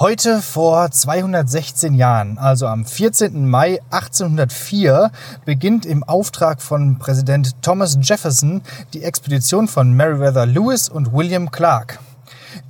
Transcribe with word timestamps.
Heute 0.00 0.42
vor 0.42 0.92
216 0.92 1.92
Jahren, 1.94 2.38
also 2.38 2.68
am 2.68 2.84
14. 2.84 3.48
Mai 3.48 3.80
1804, 3.90 5.10
beginnt 5.44 5.84
im 5.84 6.04
Auftrag 6.04 6.62
von 6.62 7.00
Präsident 7.00 7.60
Thomas 7.62 7.98
Jefferson 8.00 8.62
die 8.94 9.02
Expedition 9.02 9.66
von 9.66 9.92
Meriwether 9.92 10.46
Lewis 10.46 10.88
und 10.88 11.12
William 11.12 11.50
Clark. 11.50 11.98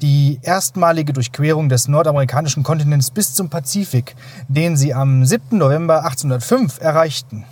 Die 0.00 0.38
erstmalige 0.40 1.12
Durchquerung 1.12 1.68
des 1.68 1.86
nordamerikanischen 1.86 2.62
Kontinents 2.62 3.10
bis 3.10 3.34
zum 3.34 3.50
Pazifik, 3.50 4.16
den 4.48 4.78
sie 4.78 4.94
am 4.94 5.26
7. 5.26 5.58
November 5.58 6.04
1805 6.04 6.80
erreichten. 6.80 7.44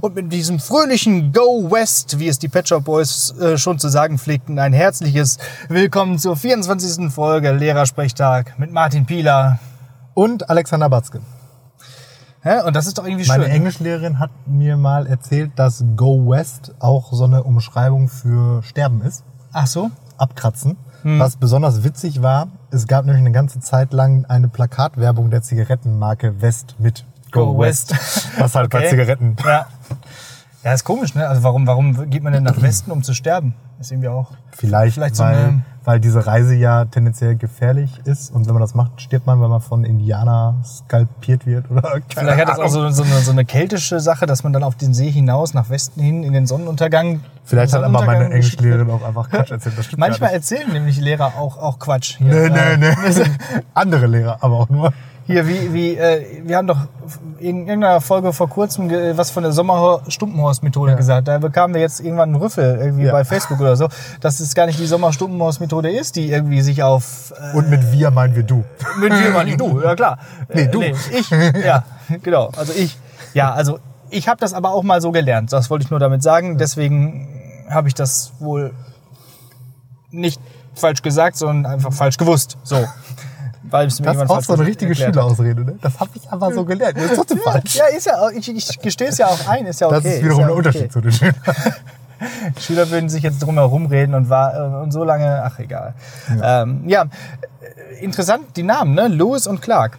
Und 0.00 0.14
mit 0.14 0.32
diesem 0.32 0.60
fröhlichen 0.60 1.32
Go 1.32 1.70
West, 1.70 2.18
wie 2.18 2.28
es 2.28 2.38
die 2.38 2.48
Pet 2.48 2.68
Shop 2.68 2.84
Boys 2.84 3.34
äh, 3.38 3.58
schon 3.58 3.78
zu 3.78 3.88
sagen 3.88 4.18
pflegten, 4.18 4.58
ein 4.58 4.72
herzliches 4.72 5.38
Willkommen 5.68 6.18
zur 6.18 6.36
24. 6.36 7.12
Folge 7.12 7.52
Lehrersprechtag 7.52 8.58
mit 8.58 8.72
Martin 8.72 9.06
Pieler. 9.06 9.58
Und 10.14 10.50
Alexander 10.50 10.88
Batzke. 10.88 11.20
Ja, 12.44 12.64
und 12.64 12.74
das 12.74 12.86
ist 12.86 12.96
doch 12.98 13.04
irgendwie 13.04 13.26
Meine 13.26 13.44
schön. 13.44 13.52
Englischlehrerin 13.52 14.18
hat 14.18 14.30
mir 14.46 14.76
mal 14.76 15.06
erzählt, 15.06 15.52
dass 15.56 15.84
Go 15.96 16.30
West 16.30 16.72
auch 16.78 17.12
so 17.12 17.24
eine 17.24 17.42
Umschreibung 17.42 18.08
für 18.08 18.62
Sterben 18.62 19.02
ist. 19.02 19.24
Ach 19.52 19.66
so? 19.66 19.90
Abkratzen. 20.16 20.76
Hm. 21.02 21.18
Was 21.18 21.36
besonders 21.36 21.84
witzig 21.84 22.22
war, 22.22 22.48
es 22.70 22.86
gab 22.86 23.04
nämlich 23.04 23.20
eine 23.20 23.32
ganze 23.32 23.60
Zeit 23.60 23.92
lang 23.92 24.24
eine 24.26 24.48
Plakatwerbung 24.48 25.30
der 25.30 25.42
Zigarettenmarke 25.42 26.40
West 26.40 26.76
mit 26.78 27.04
Go, 27.32 27.52
Go 27.54 27.58
West. 27.60 27.92
West. 27.92 28.28
Was 28.38 28.54
halt 28.54 28.70
bei 28.70 28.78
Okay. 28.80 28.88
Zigaretten. 28.90 29.36
Ja. 29.44 29.66
Ja, 30.62 30.74
ist 30.74 30.84
komisch, 30.84 31.14
ne? 31.14 31.26
Also 31.26 31.42
warum, 31.42 31.66
warum 31.66 32.10
geht 32.10 32.22
man 32.22 32.34
denn 32.34 32.42
nach 32.42 32.60
Westen, 32.60 32.90
um 32.90 33.02
zu 33.02 33.14
sterben? 33.14 33.54
Ist 33.80 33.92
irgendwie 33.92 34.08
auch. 34.08 34.30
Vielleicht, 34.52 34.92
Vielleicht 34.92 35.16
so 35.16 35.24
weil, 35.24 35.34
eine- 35.36 35.62
weil 35.84 36.00
diese 36.00 36.26
Reise 36.26 36.54
ja 36.54 36.84
tendenziell 36.84 37.34
gefährlich 37.34 37.98
ist 38.04 38.30
und 38.30 38.44
wenn 38.46 38.52
man 38.52 38.60
das 38.60 38.74
macht, 38.74 39.00
stirbt 39.00 39.26
man, 39.26 39.40
weil 39.40 39.48
man 39.48 39.62
von 39.62 39.84
Indianer 39.84 40.56
skalpiert 40.62 41.46
wird 41.46 41.70
oder 41.70 41.80
keine 41.80 42.02
Vielleicht 42.08 42.40
hat 42.40 42.48
das 42.50 42.58
auch 42.58 42.74
Ahnung. 42.76 42.92
so, 42.92 43.02
so, 43.04 43.10
eine, 43.10 43.20
so 43.22 43.30
eine 43.32 43.46
keltische 43.46 44.00
Sache, 44.00 44.26
dass 44.26 44.44
man 44.44 44.52
dann 44.52 44.62
auf 44.62 44.74
den 44.76 44.92
See 44.92 45.10
hinaus, 45.10 45.54
nach 45.54 45.70
Westen 45.70 46.02
hin, 46.02 46.24
in 46.24 46.34
den 46.34 46.46
Sonnenuntergang. 46.46 47.20
Vielleicht 47.44 47.72
hat 47.72 47.82
aber 47.82 48.04
meine 48.04 48.26
Englischlehrerin 48.26 48.90
auch 48.90 49.02
einfach 49.02 49.30
Quatsch 49.30 49.52
erzählt. 49.52 49.78
Das 49.78 49.86
Manchmal 49.96 50.34
erzählen 50.34 50.70
nämlich 50.70 51.00
Lehrer 51.00 51.32
auch, 51.38 51.56
auch 51.56 51.78
Quatsch. 51.78 52.18
Hier, 52.18 52.50
Nee, 52.50 52.58
äh, 52.58 52.76
nee, 52.76 52.94
nee. 53.08 53.24
Andere 53.72 54.06
Lehrer, 54.08 54.36
aber 54.42 54.56
auch 54.60 54.68
nur. 54.68 54.92
Hier, 55.30 55.46
wie, 55.46 55.72
wie, 55.72 55.94
äh, 55.96 56.42
wir 56.44 56.56
haben 56.56 56.66
doch 56.66 56.78
in 57.38 57.66
irgendeiner 57.68 58.00
Folge 58.00 58.32
vor 58.32 58.48
kurzem 58.48 58.90
was 59.16 59.30
von 59.30 59.42
der 59.44 59.52
Sommer-Stumpenhorst-Methode 59.52 60.92
Ja. 60.92 60.96
gesagt. 60.96 61.28
Da 61.28 61.38
bekamen 61.38 61.74
wir 61.74 61.80
jetzt 61.80 62.00
irgendwann 62.00 62.30
einen 62.30 62.36
Rüffel 62.42 62.78
irgendwie 62.80 63.04
Ja. 63.04 63.12
bei 63.12 63.24
Facebook 63.24 63.60
oder 63.60 63.76
so, 63.76 63.88
dass 64.20 64.40
es 64.40 64.54
gar 64.54 64.66
nicht 64.66 64.78
die 64.78 64.86
Sommer-Stumpenhorst-Methode 64.86 65.90
ist, 65.90 66.16
die 66.16 66.30
irgendwie 66.30 66.60
sich 66.62 66.82
auf 66.82 67.32
äh, 67.52 67.56
Und 67.56 67.70
mit 67.70 67.92
wir 67.92 68.10
meinen 68.10 68.34
wir 68.34 68.42
du. 68.42 68.64
mit 68.98 69.12
mal 69.32 69.44
nicht 69.44 69.60
du, 69.60 69.80
ja 69.80 69.94
klar. 69.94 70.18
Nee, 70.52 70.66
du. 70.66 70.82
ich, 70.82 71.30
ja, 71.64 71.84
genau. 72.22 72.50
Also 72.56 72.72
ich, 72.76 72.98
ja, 73.32 73.52
also 73.52 73.78
ich 74.10 74.26
habe 74.28 74.40
das 74.40 74.52
aber 74.52 74.70
auch 74.72 74.82
mal 74.82 75.00
so 75.00 75.12
gelernt. 75.12 75.52
Das 75.52 75.70
wollte 75.70 75.84
ich 75.84 75.90
nur 75.90 76.00
damit 76.00 76.22
sagen. 76.22 76.58
Deswegen 76.58 77.28
habe 77.70 77.86
ich 77.86 77.94
das 77.94 78.32
wohl 78.40 78.72
nicht 80.10 80.40
falsch 80.74 81.02
gesagt, 81.02 81.36
sondern 81.36 81.72
einfach 81.72 81.92
falsch 81.92 82.16
gewusst. 82.16 82.58
So. 82.64 82.84
Weil 83.70 83.86
es 83.86 84.00
mir 84.00 84.06
Das 84.06 84.16
ist 84.16 84.30
auch 84.30 84.42
so 84.42 84.54
eine 84.54 84.66
richtige. 84.66 84.94
Schülerausrede, 84.94 85.64
ne? 85.64 85.78
Das 85.80 85.98
habe 86.00 86.10
ich 86.14 86.30
aber 86.30 86.52
so 86.52 86.64
gelernt. 86.64 86.96
Das 86.96 87.04
ist 87.06 87.16
trotzdem 87.16 87.38
falsch. 87.38 87.76
Ja, 87.76 87.86
ist 87.86 88.06
ja, 88.06 88.28
ich, 88.30 88.48
ich 88.48 88.78
gestehe 88.80 89.08
es 89.08 89.18
ja 89.18 89.26
auch 89.26 89.48
ein, 89.48 89.66
ist 89.66 89.80
ja 89.80 89.86
okay. 89.86 90.00
Das 90.02 90.12
ist 90.14 90.24
wiederum 90.24 90.40
ja 90.40 90.46
der 90.46 90.56
Unterschied 90.56 90.92
zu 90.92 91.00
den 91.00 91.12
Schülern. 91.12 91.34
Schüler 92.60 92.90
würden 92.90 93.08
sich 93.08 93.22
jetzt 93.22 93.38
drum 93.38 93.54
herum 93.54 93.86
reden 93.86 94.14
und, 94.14 94.28
war, 94.28 94.54
äh, 94.54 94.82
und 94.82 94.92
so 94.92 95.04
lange, 95.04 95.42
ach 95.42 95.58
egal. 95.58 95.94
Ja, 96.38 96.62
ähm, 96.62 96.82
ja 96.86 97.06
interessant, 98.00 98.56
die 98.56 98.62
Namen, 98.62 98.94
ne? 98.94 99.08
Lewis 99.08 99.46
und 99.46 99.62
Clark. 99.62 99.98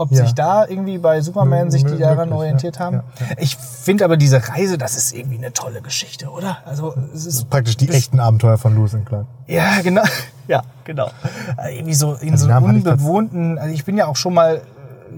Ob 0.00 0.10
Ja. 0.12 0.24
sich 0.24 0.32
da 0.34 0.66
irgendwie 0.66 0.96
bei 0.96 1.20
Superman 1.20 1.68
Mö- 1.68 1.70
sich 1.72 1.84
die 1.84 1.98
daran 1.98 2.32
orientiert 2.32 2.76
ja. 2.78 2.84
haben. 2.86 2.96
Ja. 2.96 3.26
Ich 3.36 3.54
finde 3.56 4.06
aber 4.06 4.16
diese 4.16 4.48
Reise, 4.48 4.78
das 4.78 4.96
ist 4.96 5.12
irgendwie 5.14 5.36
eine 5.36 5.52
tolle 5.52 5.82
Geschichte, 5.82 6.30
oder? 6.30 6.56
Also 6.64 6.94
es 7.14 7.26
ist 7.26 7.50
Praktisch 7.50 7.76
die 7.76 7.90
echten 7.90 8.18
Abenteuer 8.18 8.56
von 8.56 8.74
Lewis 8.74 8.94
und 8.94 9.04
Clark. 9.04 9.26
Ja, 9.46 9.64
genau. 9.82 10.02
Ja, 10.48 10.62
genau. 10.84 11.10
Äh, 11.58 11.76
Irgendwie 11.76 11.92
so 11.92 12.14
in 12.14 12.32
Also 12.32 12.46
so 12.46 12.50
ich 12.50 12.56
unbewohnten, 12.56 13.58
also 13.58 13.74
ich 13.74 13.84
bin 13.84 13.98
ja 13.98 14.06
auch 14.06 14.16
schon 14.16 14.32
mal 14.32 14.56
äh, 14.56 14.60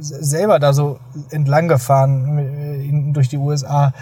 selber 0.01 0.59
da 0.59 0.73
so 0.73 0.99
entlang 1.31 1.69
gefahren 1.69 2.39
äh, 2.39 3.13
durch 3.13 3.29
die 3.29 3.39
USA. 3.39 3.93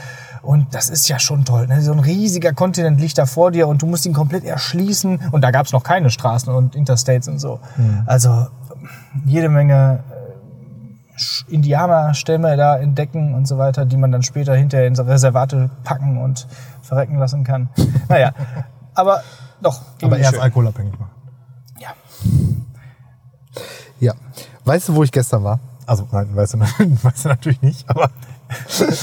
Und 0.40 0.74
das 0.74 0.88
ist 0.88 1.06
ja 1.10 1.18
schon 1.18 1.44
toll. 1.44 1.66
Ne? 1.66 1.82
So 1.82 1.92
ein 1.92 1.98
riesiger 2.00 2.54
Kontinent 2.54 2.98
liegt 2.98 3.18
da 3.18 3.26
vor 3.26 3.50
dir 3.50 3.68
und 3.68 3.82
du 3.82 3.86
musst 3.86 4.06
ihn 4.06 4.14
komplett 4.14 4.44
erschließen. 4.44 5.20
Und 5.30 5.42
da 5.44 5.50
gab 5.50 5.66
es 5.66 5.72
noch 5.72 5.82
keine 5.82 6.08
Straßen 6.08 6.50
und 6.54 6.74
Interstates 6.74 7.28
und 7.28 7.38
so. 7.38 7.60
Also 8.06 8.46
jede 9.26 9.50
Menge 9.50 10.02
Indianerstämme 11.48 12.56
da 12.56 12.78
entdecken 12.78 13.34
und 13.34 13.46
so 13.46 13.58
weiter, 13.58 13.84
die 13.84 13.96
man 13.96 14.12
dann 14.12 14.22
später 14.22 14.54
hinterher 14.54 14.86
in 14.86 14.96
Reservate 14.98 15.70
packen 15.84 16.18
und 16.18 16.46
verrecken 16.82 17.16
lassen 17.18 17.44
kann. 17.44 17.68
Naja, 18.08 18.32
aber 18.94 19.22
doch. 19.62 19.82
Aber 20.02 20.18
erst 20.18 20.32
schön. 20.32 20.40
alkoholabhängig 20.42 20.98
machen. 20.98 21.12
Ja. 21.78 21.90
Ja. 24.00 24.14
Weißt 24.64 24.88
du, 24.88 24.94
wo 24.96 25.04
ich 25.04 25.12
gestern 25.12 25.44
war? 25.44 25.60
Also, 25.86 26.08
nein, 26.10 26.34
weißt 26.34 26.54
du, 26.54 26.60
weißt 27.02 27.24
du 27.24 27.28
natürlich 27.28 27.62
nicht, 27.62 27.88
aber. 27.88 28.10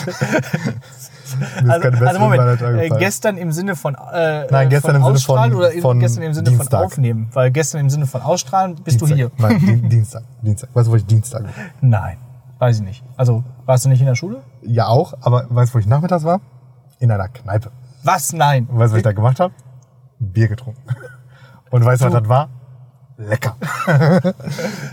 Also, 1.67 1.89
also 2.05 2.19
Moment, 2.19 2.61
äh, 2.61 2.89
gestern 2.99 3.37
im 3.37 3.51
Sinne 3.51 3.75
von 3.75 3.95
äh, 3.95 4.47
Nein, 4.51 4.69
gestern 4.69 4.91
von 4.91 4.95
im 4.95 5.01
Sinne 5.03 5.13
Ausstrahlen 5.15 5.51
von- 5.53 5.59
oder 5.61 5.71
von 5.81 5.99
gestern 5.99 6.23
im 6.23 6.33
Sinne 6.33 6.49
Dienstag. 6.49 6.79
von 6.79 6.85
Aufnehmen? 6.85 7.29
Weil 7.33 7.51
gestern 7.51 7.81
im 7.81 7.89
Sinne 7.89 8.05
von 8.07 8.21
Ausstrahlen 8.21 8.75
bist 8.75 9.01
Dienstag. 9.01 9.09
du 9.09 9.15
hier. 9.15 9.31
Nein, 9.37 9.59
Di- 9.59 9.81
Dienstag. 9.89 10.23
Dienstag. 10.41 10.69
Weißt 10.73 10.87
du, 10.87 10.91
wo 10.91 10.95
ich 10.95 11.05
Dienstag 11.05 11.43
war? 11.43 11.49
Nein, 11.81 12.17
weiß 12.59 12.77
ich 12.77 12.83
nicht. 12.83 13.03
Also 13.15 13.43
warst 13.65 13.85
du 13.85 13.89
nicht 13.89 13.99
in 13.99 14.05
der 14.07 14.15
Schule? 14.15 14.41
Ja, 14.61 14.87
auch, 14.87 15.13
aber 15.21 15.45
weißt 15.49 15.71
du, 15.71 15.75
wo 15.75 15.79
ich 15.79 15.87
nachmittags 15.87 16.23
war? 16.23 16.39
In 16.99 17.11
einer 17.11 17.27
Kneipe. 17.27 17.71
Was? 18.03 18.33
Nein. 18.33 18.65
Und 18.67 18.79
weißt 18.79 18.91
du, 18.91 18.93
was 18.93 18.97
ich 18.97 19.03
da 19.03 19.11
gemacht 19.11 19.39
habe? 19.39 19.53
Bier 20.19 20.47
getrunken. 20.47 20.81
Und 21.69 21.83
weißt 21.85 22.01
du, 22.01 22.05
was 22.05 22.13
das 22.13 22.29
war? 22.29 22.49
Lecker. 23.17 23.55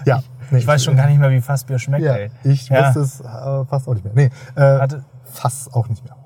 ja. 0.04 0.22
Nee, 0.50 0.58
Ich 0.58 0.66
weiß 0.66 0.84
schon 0.84 0.96
gar 0.96 1.06
nicht 1.06 1.18
mehr, 1.18 1.30
wie 1.30 1.40
Fassbier 1.40 1.78
schmeckt. 1.78 2.04
Ja, 2.04 2.14
ey. 2.14 2.30
ich 2.42 2.68
Ja. 2.68 2.86
wusste 2.94 3.00
es 3.00 3.20
äh, 3.20 3.64
fast 3.64 3.88
auch 3.88 3.94
nicht 3.94 4.04
mehr. 4.04 4.12
Nee, 4.14 4.30
äh, 4.56 4.78
Hatte- 4.80 5.04
fast 5.34 5.74
auch 5.74 5.88
nicht 5.88 6.04
mehr. 6.04 6.16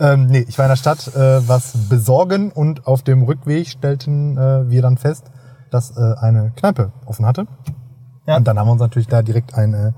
Ähm, 0.00 0.26
nee, 0.26 0.44
ich 0.46 0.58
war 0.58 0.66
in 0.66 0.70
der 0.70 0.76
Stadt 0.76 1.08
äh, 1.14 1.48
was 1.48 1.72
besorgen 1.88 2.52
und 2.52 2.86
auf 2.86 3.02
dem 3.02 3.22
Rückweg 3.22 3.66
stellten 3.66 4.36
äh, 4.36 4.70
wir 4.70 4.82
dann 4.82 4.96
fest, 4.96 5.30
dass 5.70 5.96
äh, 5.96 6.14
eine 6.20 6.52
Kneipe 6.56 6.92
offen 7.06 7.26
hatte. 7.26 7.46
Ja. 8.26 8.36
Und 8.36 8.46
dann 8.46 8.58
haben 8.58 8.68
wir 8.68 8.72
uns 8.72 8.80
natürlich 8.80 9.08
da 9.08 9.22
direkt 9.22 9.54
ein 9.54 9.74
äh, 9.74 9.92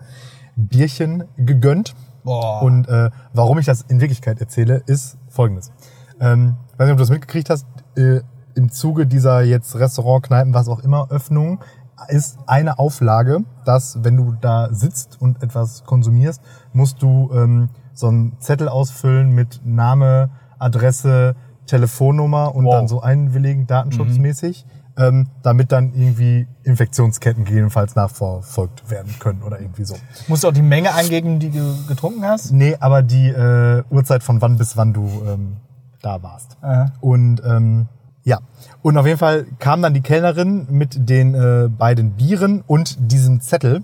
Bierchen 0.56 1.25
gegönnt. 1.37 1.94
Boah. 2.25 2.62
Und 2.62 2.88
äh, 2.88 3.10
warum 3.32 3.59
ich 3.59 3.66
das 3.66 3.82
in 3.82 4.00
Wirklichkeit 4.00 4.41
erzähle, 4.41 4.82
ist 4.87 5.16
folgendes. 5.28 5.72
Ähm, 6.21 6.56
weiß 6.77 6.87
nicht, 6.87 6.93
ob 6.93 6.98
du 6.98 7.03
das 7.03 7.10
mitgekriegt 7.10 7.50
hast, 7.50 7.66
äh, 7.97 8.21
im 8.54 8.71
Zuge 8.71 9.06
dieser 9.06 9.43
jetzt 9.43 9.77
Restaurant, 9.77 10.25
Kneipen, 10.25 10.53
was 10.53 10.69
auch 10.69 10.81
immer, 10.81 11.10
Öffnung, 11.10 11.60
ist 12.09 12.38
eine 12.47 12.78
Auflage, 12.78 13.41
dass 13.65 14.03
wenn 14.04 14.16
du 14.16 14.34
da 14.41 14.69
sitzt 14.72 15.21
und 15.21 15.43
etwas 15.43 15.84
konsumierst, 15.84 16.43
musst 16.72 17.03
du 17.03 17.31
ähm, 17.32 17.71
so 17.98 18.06
einen 18.06 18.38
Zettel 18.38 18.69
ausfüllen 18.69 19.32
mit 19.32 19.60
Name, 19.64 20.31
Adresse, 20.60 21.34
Telefonnummer 21.66 22.54
und 22.54 22.64
Wow. 22.64 22.75
dann 22.75 22.88
so 22.88 23.03
einwilligen, 23.03 23.66
datenschutzmäßig, 23.66 24.64
ähm, 24.97 25.26
damit 25.42 25.72
dann 25.72 25.92
irgendwie 25.94 26.47
Infektionsketten 26.62 27.44
gegebenenfalls 27.44 27.97
nachverfolgt 27.97 28.88
werden 28.91 29.14
können 29.19 29.42
oder 29.42 29.60
irgendwie 29.60 29.84
so. 29.84 29.97
Musst 30.28 30.44
du 30.44 30.48
auch 30.48 30.53
die 30.53 30.62
Menge 30.62 30.94
angeben, 30.94 31.41
die 31.41 31.50
du 31.50 31.75
getrunken 31.88 32.25
hast? 32.25 32.53
Nee, 32.53 32.76
aber 32.78 33.03
die 33.03 33.28
äh, 33.28 33.82
Uhrzeit 33.91 34.22
von 34.22 34.41
wann 34.41 34.56
bis 34.59 34.76
wann 34.76 34.92
du 34.92 35.09
ähm, 35.26 35.56
da 36.00 36.22
warst. 36.22 36.56
Aha. 36.62 36.92
Und 37.00 37.42
ähm, 37.44 37.88
ja, 38.22 38.38
und 38.82 38.97
auf 38.97 39.06
jeden 39.06 39.19
Fall 39.19 39.47
kam 39.59 39.82
dann 39.82 39.92
die 39.94 40.03
Kellnerin 40.03 40.66
mit 40.70 41.09
den 41.09 41.34
äh, 41.34 41.69
beiden 41.69 42.12
Bieren 42.12 42.62
und 42.66 43.10
diesem 43.12 43.41
Zettel 43.41 43.82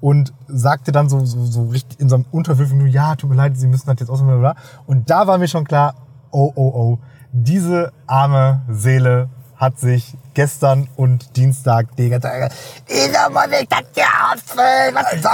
und 0.00 0.32
sagte 0.46 0.92
dann 0.92 1.08
so, 1.08 1.24
so, 1.24 1.44
so 1.44 1.64
richtig 1.64 2.00
in 2.00 2.08
so 2.08 2.16
einem 2.16 2.26
unterwürfigen, 2.30 2.86
ja, 2.88 3.16
tut 3.16 3.30
mir 3.30 3.36
leid, 3.36 3.56
Sie 3.56 3.66
müssen 3.66 3.86
das 3.86 3.96
jetzt 4.00 4.10
ausmachen, 4.10 4.38
bla, 4.40 4.52
bla. 4.52 4.62
Und 4.86 5.10
da 5.10 5.26
war 5.26 5.38
mir 5.38 5.48
schon 5.48 5.64
klar, 5.64 5.94
oh, 6.30 6.52
oh, 6.54 6.72
oh, 6.74 6.98
diese 7.32 7.92
arme 8.06 8.62
Seele 8.68 9.28
hat 9.56 9.78
sich 9.78 10.14
gestern 10.34 10.88
und 10.96 11.36
Dienstag 11.36 11.96
die 11.96 12.10
ganze 12.10 12.28
Zeit, 12.28 12.52
Wieso 12.86 13.30
muss 13.30 13.46
ich 13.58 13.68
das 13.68 13.82
hier 13.94 14.04
ausfüllen? 14.32 14.94
Was 14.94 15.10
soll 15.12 15.32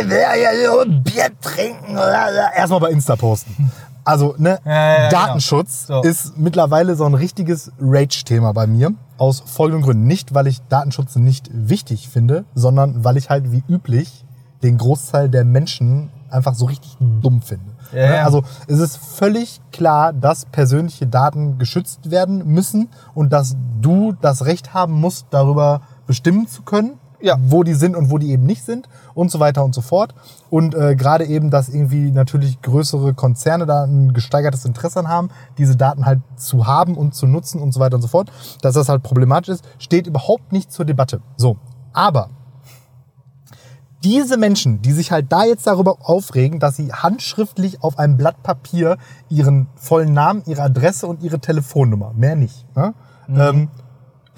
Ich 0.00 0.10
will 0.10 0.18
ja 0.18 0.70
nur 0.70 0.82
ein 0.82 1.02
Bier 1.02 1.30
trinken. 1.40 1.96
Erstmal 1.96 2.80
bei 2.80 2.90
Insta 2.90 3.16
posten. 3.16 3.70
Also, 4.08 4.34
ne, 4.38 4.58
Ja, 4.64 5.02
ja, 5.04 5.08
Datenschutz 5.10 5.86
genau. 5.86 6.02
So. 6.02 6.08
ist 6.08 6.38
mittlerweile 6.38 6.96
so 6.96 7.04
ein 7.04 7.14
richtiges 7.14 7.70
Rage-Thema 7.80 8.52
bei 8.52 8.66
mir. 8.66 8.92
Aus 9.18 9.40
folgenden 9.44 9.82
Gründen. 9.84 10.06
Nicht, 10.06 10.34
weil 10.34 10.46
ich 10.46 10.60
Datenschutz 10.68 11.16
nicht 11.16 11.50
wichtig 11.52 12.08
finde, 12.08 12.44
sondern 12.54 13.04
weil 13.04 13.16
ich 13.16 13.30
halt 13.30 13.52
wie 13.52 13.62
üblich 13.68 14.24
den 14.62 14.78
Großteil 14.78 15.28
der 15.28 15.44
Menschen 15.44 16.10
einfach 16.30 16.54
so 16.54 16.66
richtig 16.66 16.96
dumm 17.00 17.42
finde. 17.42 17.64
Ja, 17.92 18.06
Ne? 18.08 18.14
ja. 18.16 18.24
Also 18.24 18.42
es 18.66 18.78
ist 18.80 18.98
völlig 18.98 19.60
klar, 19.72 20.12
dass 20.12 20.44
persönliche 20.44 21.06
Daten 21.06 21.58
geschützt 21.58 22.10
werden 22.10 22.46
müssen 22.46 22.88
und 23.14 23.32
dass 23.32 23.56
du 23.80 24.12
das 24.20 24.44
Recht 24.44 24.74
haben 24.74 24.92
musst, 24.92 25.26
darüber 25.30 25.80
bestimmen 26.06 26.46
zu 26.48 26.62
können, 26.62 26.98
Ja. 27.20 27.36
wo 27.40 27.62
die 27.62 27.74
sind 27.74 27.96
und 27.96 28.10
wo 28.10 28.18
die 28.18 28.30
eben 28.30 28.44
nicht 28.44 28.64
sind 28.64 28.88
und 29.14 29.30
so 29.30 29.40
weiter 29.40 29.64
und 29.64 29.74
so 29.74 29.80
fort. 29.80 30.14
Und 30.50 30.74
äh, 30.74 30.94
gerade 30.96 31.24
eben, 31.26 31.50
dass 31.50 31.68
irgendwie 31.68 32.10
natürlich 32.10 32.62
größere 32.62 33.14
Konzerne 33.14 33.66
da 33.66 33.84
ein 33.84 34.12
gesteigertes 34.12 34.64
Interesse 34.64 35.00
an 35.00 35.08
haben, 35.08 35.30
diese 35.58 35.76
Daten 35.76 36.06
halt 36.06 36.20
zu 36.36 36.66
haben 36.66 36.96
und 36.96 37.14
zu 37.14 37.26
nutzen 37.26 37.60
und 37.60 37.72
so 37.72 37.80
weiter 37.80 37.96
und 37.96 38.02
so 38.02 38.08
fort, 38.08 38.30
dass 38.62 38.74
das 38.74 38.88
halt 38.88 39.02
problematisch 39.02 39.54
ist, 39.54 39.64
steht 39.78 40.06
überhaupt 40.06 40.52
nicht 40.52 40.72
zur 40.72 40.84
Debatte. 40.84 41.20
So, 41.36 41.56
aber 41.92 42.30
diese 44.04 44.36
Menschen, 44.36 44.80
die 44.80 44.92
sich 44.92 45.10
halt 45.10 45.26
da 45.32 45.44
jetzt 45.44 45.66
darüber 45.66 45.98
aufregen, 46.02 46.60
dass 46.60 46.76
sie 46.76 46.92
handschriftlich 46.92 47.82
auf 47.82 47.98
einem 47.98 48.16
Blatt 48.16 48.42
Papier 48.42 48.96
ihren 49.28 49.68
vollen 49.74 50.12
Namen, 50.12 50.42
ihre 50.46 50.62
Adresse 50.62 51.06
und 51.06 51.22
ihre 51.22 51.40
Telefonnummer, 51.40 52.12
mehr 52.14 52.36
nicht, 52.36 52.64
ne? 52.76 52.94
ähm, 53.28 53.68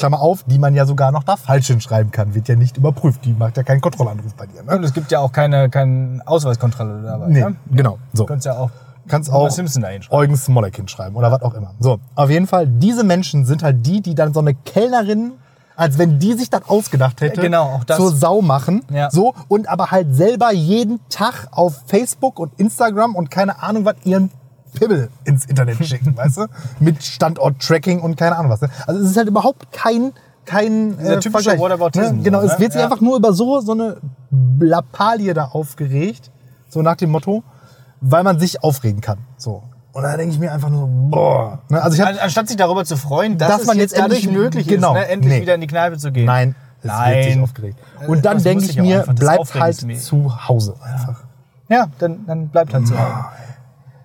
Klammer 0.00 0.20
auf, 0.20 0.44
die 0.44 0.58
man 0.58 0.75
ja 0.75 0.87
sogar 0.87 1.12
noch 1.12 1.25
da 1.25 1.37
falsch 1.37 1.67
hinschreiben 1.67 2.11
kann, 2.11 2.35
wird 2.35 2.49
ja 2.49 2.56
nicht 2.56 2.79
überprüft. 2.79 3.25
Die 3.26 3.35
macht 3.35 3.58
ja 3.58 3.62
keinen 3.62 3.82
Kontrollanruf 3.82 4.35
bei 4.35 4.47
dir. 4.47 4.62
Ne? 4.62 4.76
Und 4.76 4.85
es 4.85 4.94
gibt 4.94 5.12
ja 5.12 5.20
auch 5.20 5.31
keine, 5.31 5.69
keine 5.69 6.23
Ausweiskontrolle 6.25 7.02
dabei. 7.02 7.26
Nee, 7.29 7.41
ne? 7.41 7.56
genau. 7.70 7.99
So. 8.14 8.23
Du 8.23 8.26
kannst 8.26 8.47
ja 8.47 8.56
auch 8.56 8.70
Kannst 9.08 9.32
auch 9.32 9.50
Simpson. 9.50 9.85
Eugen 10.11 10.37
Smollett 10.37 10.76
hinschreiben 10.76 11.17
oder 11.17 11.32
was 11.32 11.43
auch 11.43 11.55
immer. 11.55 11.75
So, 11.81 11.99
auf 12.14 12.31
jeden 12.31 12.47
Fall, 12.47 12.67
diese 12.67 13.02
Menschen 13.02 13.44
sind 13.44 13.62
halt 13.62 13.85
die, 13.85 14.00
die 14.00 14.14
dann 14.14 14.32
so 14.32 14.41
eine 14.41 14.55
Kellnerin, 14.55 15.32
als 15.75 15.99
wenn 15.99 16.19
die 16.19 16.35
sich 16.35 16.49
das 16.49 16.69
ausgedacht 16.69 17.20
hätte, 17.20 17.37
Ja, 17.37 17.43
genau, 17.43 17.62
auch 17.64 17.85
das. 17.85 17.97
zur 17.97 18.12
Sau 18.14 18.41
machen. 18.41 18.82
Ja. 18.93 19.11
So, 19.11 19.35
und 19.49 19.69
aber 19.69 19.91
halt 19.91 20.14
selber 20.14 20.52
jeden 20.52 21.00
Tag 21.08 21.49
auf 21.50 21.82
Facebook 21.87 22.38
und 22.38 22.52
Instagram 22.58 23.17
und 23.17 23.31
keine 23.31 23.62
Ahnung 23.62 23.85
was 23.85 23.97
ihren 24.05 24.31
Pimmel 24.70 25.11
ins 25.25 25.44
Internet 25.46 25.84
schicken, 25.84 26.17
weißt 26.17 26.37
du? 26.38 26.46
Mit 26.81 27.02
Standort-Tracking 27.02 28.00
und 28.00 28.17
keine 28.17 28.37
Ahnung 28.37 28.50
was. 28.50 28.61
Ne? 28.61 28.70
Also 28.87 29.00
es 29.02 29.11
ist 29.11 29.17
halt 29.17 29.28
überhaupt 29.28 29.70
kein 29.72 30.12
kein 30.46 30.99
äh, 30.99 31.20
typische 31.20 31.31
Vergleich. 31.50 31.61
Whataboutism, 31.61 32.17
Ne? 32.17 32.22
Genau, 32.22 32.40
so, 32.40 32.46
es 32.46 32.52
ne? 32.55 32.58
wird 32.61 32.72
sich 32.72 32.81
Ja. 32.81 32.87
einfach 32.87 33.00
nur 33.00 33.17
über 33.17 33.32
so 33.32 33.61
so 33.61 33.72
eine 33.72 33.99
Lappalie 34.58 35.34
da 35.34 35.44
aufgeregt, 35.46 36.31
so 36.69 36.82
nach 36.82 36.96
dem 36.96 37.11
Motto, 37.11 37.43
weil 38.00 38.22
man 38.25 38.38
sich 38.40 38.62
aufregen 38.62 39.00
kann. 39.00 39.19
So. 39.37 39.62
Und 39.93 40.02
da 40.05 40.17
denke 40.17 40.32
ich 40.32 40.38
mir 40.40 40.52
einfach 40.52 40.70
nur, 40.70 40.87
boah. 40.88 41.58
Ne? 41.69 41.82
Also 41.82 41.96
ich 41.96 42.00
hab, 42.00 42.08
An- 42.11 42.19
Anstatt 42.19 42.49
sich 42.49 42.56
darüber 42.56 42.84
zu 42.84 42.96
freuen, 42.96 43.38
dass, 43.38 43.49
Dass 43.49 43.61
es 43.62 43.66
man 43.66 43.76
jetzt 43.78 43.93
jetzt 43.96 44.02
endlich- 44.05 44.31
möglich 44.31 44.66
genau, 44.69 44.94
ist, 44.94 45.00
ne, 45.00 45.08
endlich 45.08 45.34
nee. 45.34 45.43
wieder 45.43 45.55
in 45.56 45.61
die 45.61 45.66
Kneipe 45.66 45.99
zu 45.99 46.11
gehen. 46.12 46.26
Nein, 46.26 46.55
es 46.78 46.84
wird 46.84 46.94
Nein. 46.94 47.23
sich 47.25 47.40
aufgeregt. 47.43 47.78
Äh, 48.00 48.06
Und 48.06 48.25
dann 48.25 48.43
denke 48.43 48.64
ich 48.64 48.76
mir, 48.81 49.02
bleibt 49.02 49.55
halt 49.55 49.76
zu 50.00 50.49
Hause 50.49 50.75
einfach. 50.82 51.25
Ja, 51.69 51.88
dann, 51.99 52.25
dann 52.26 52.49
bleibt 52.49 52.73
halt 52.73 52.87
zu 52.87 52.99
Hause. 52.99 53.14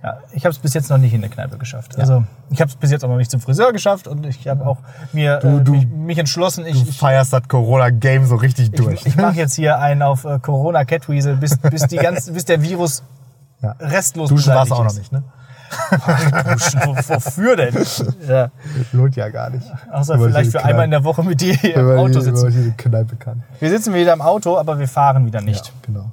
Ja, 0.05 0.17
ich 0.33 0.45
habe 0.45 0.51
es 0.51 0.59
bis 0.59 0.75
jetzt 0.75 0.91
noch 0.91 0.99
nicht 0.99 1.15
in 1.15 1.21
der 1.21 1.31
Kneipe 1.31 1.57
geschafft. 1.57 1.97
Also 1.97 2.23
ich 2.51 2.61
habe 2.61 2.69
es 2.69 2.75
bis 2.75 2.91
jetzt 2.91 3.03
auch 3.03 3.09
noch 3.09 3.17
nicht 3.17 3.31
zum 3.31 3.39
Friseur 3.41 3.73
geschafft 3.73 4.07
und 4.07 4.23
ich 4.27 4.47
habe 4.47 4.63
auch 4.67 4.77
mir 5.13 5.37
äh, 5.43 5.63
du- 5.63 5.71
mich, 5.71 5.87
mich 5.87 6.17
entschlossen, 6.19 6.63
ich, 6.67 6.83
Du 6.83 6.91
feierst 6.91 7.33
das 7.33 7.47
Corona-Game 7.47 8.25
so 8.27 8.35
richtig 8.35 8.69
durch. 8.73 9.01
ich, 9.01 9.07
ich 9.07 9.15
mache 9.15 9.33
jetzt 9.37 9.55
hier 9.55 9.79
einen 9.79 10.03
auf 10.03 10.23
äh, 10.25 10.37
Corona 10.37 10.85
Catweasel, 10.85 11.37
bis, 11.37 11.57
bis, 11.57 11.87
die 11.87 11.95
ganze, 12.07 12.33
bis 12.33 12.45
der 12.45 12.61
Virus 12.61 13.01
Ja. 13.63 13.71
restlos 13.79 14.29
Duschen 14.29 14.53
warst 14.53 14.69
du 14.69 14.75
auch 14.75 14.83
noch 14.83 14.93
nicht, 14.93 15.11
ne? 15.11 15.23
Duschen, 16.53 16.81
wo- 16.85 16.95
wofür 17.15 17.55
denn? 17.55 17.75
Ja. 18.27 18.51
Lohnt 18.91 19.15
ja 19.15 19.29
gar 19.29 19.49
nicht. 19.49 19.65
Außer 19.91 20.19
vielleicht 20.19 20.51
für 20.51 20.63
einmal 20.63 20.85
in 20.85 20.91
Kneipe- 20.91 20.99
der 20.99 21.03
Woche 21.03 21.23
mit 21.23 21.41
dir 21.41 21.55
hier 21.55 21.77
im 21.77 21.89
Auto 21.97 22.13
man 22.13 22.21
sitzen. 22.21 22.51
die 22.51 22.71
Kneipe 22.77 23.15
kann. 23.15 23.41
Wir 23.59 23.69
sitzen 23.71 23.93
wieder 23.95 24.13
im 24.13 24.21
Auto, 24.21 24.57
aber 24.59 24.77
wir 24.77 24.87
fahren 24.87 25.25
wieder 25.25 25.41
nicht. 25.41 25.65
Ja, 25.65 25.71
genau. 25.81 26.11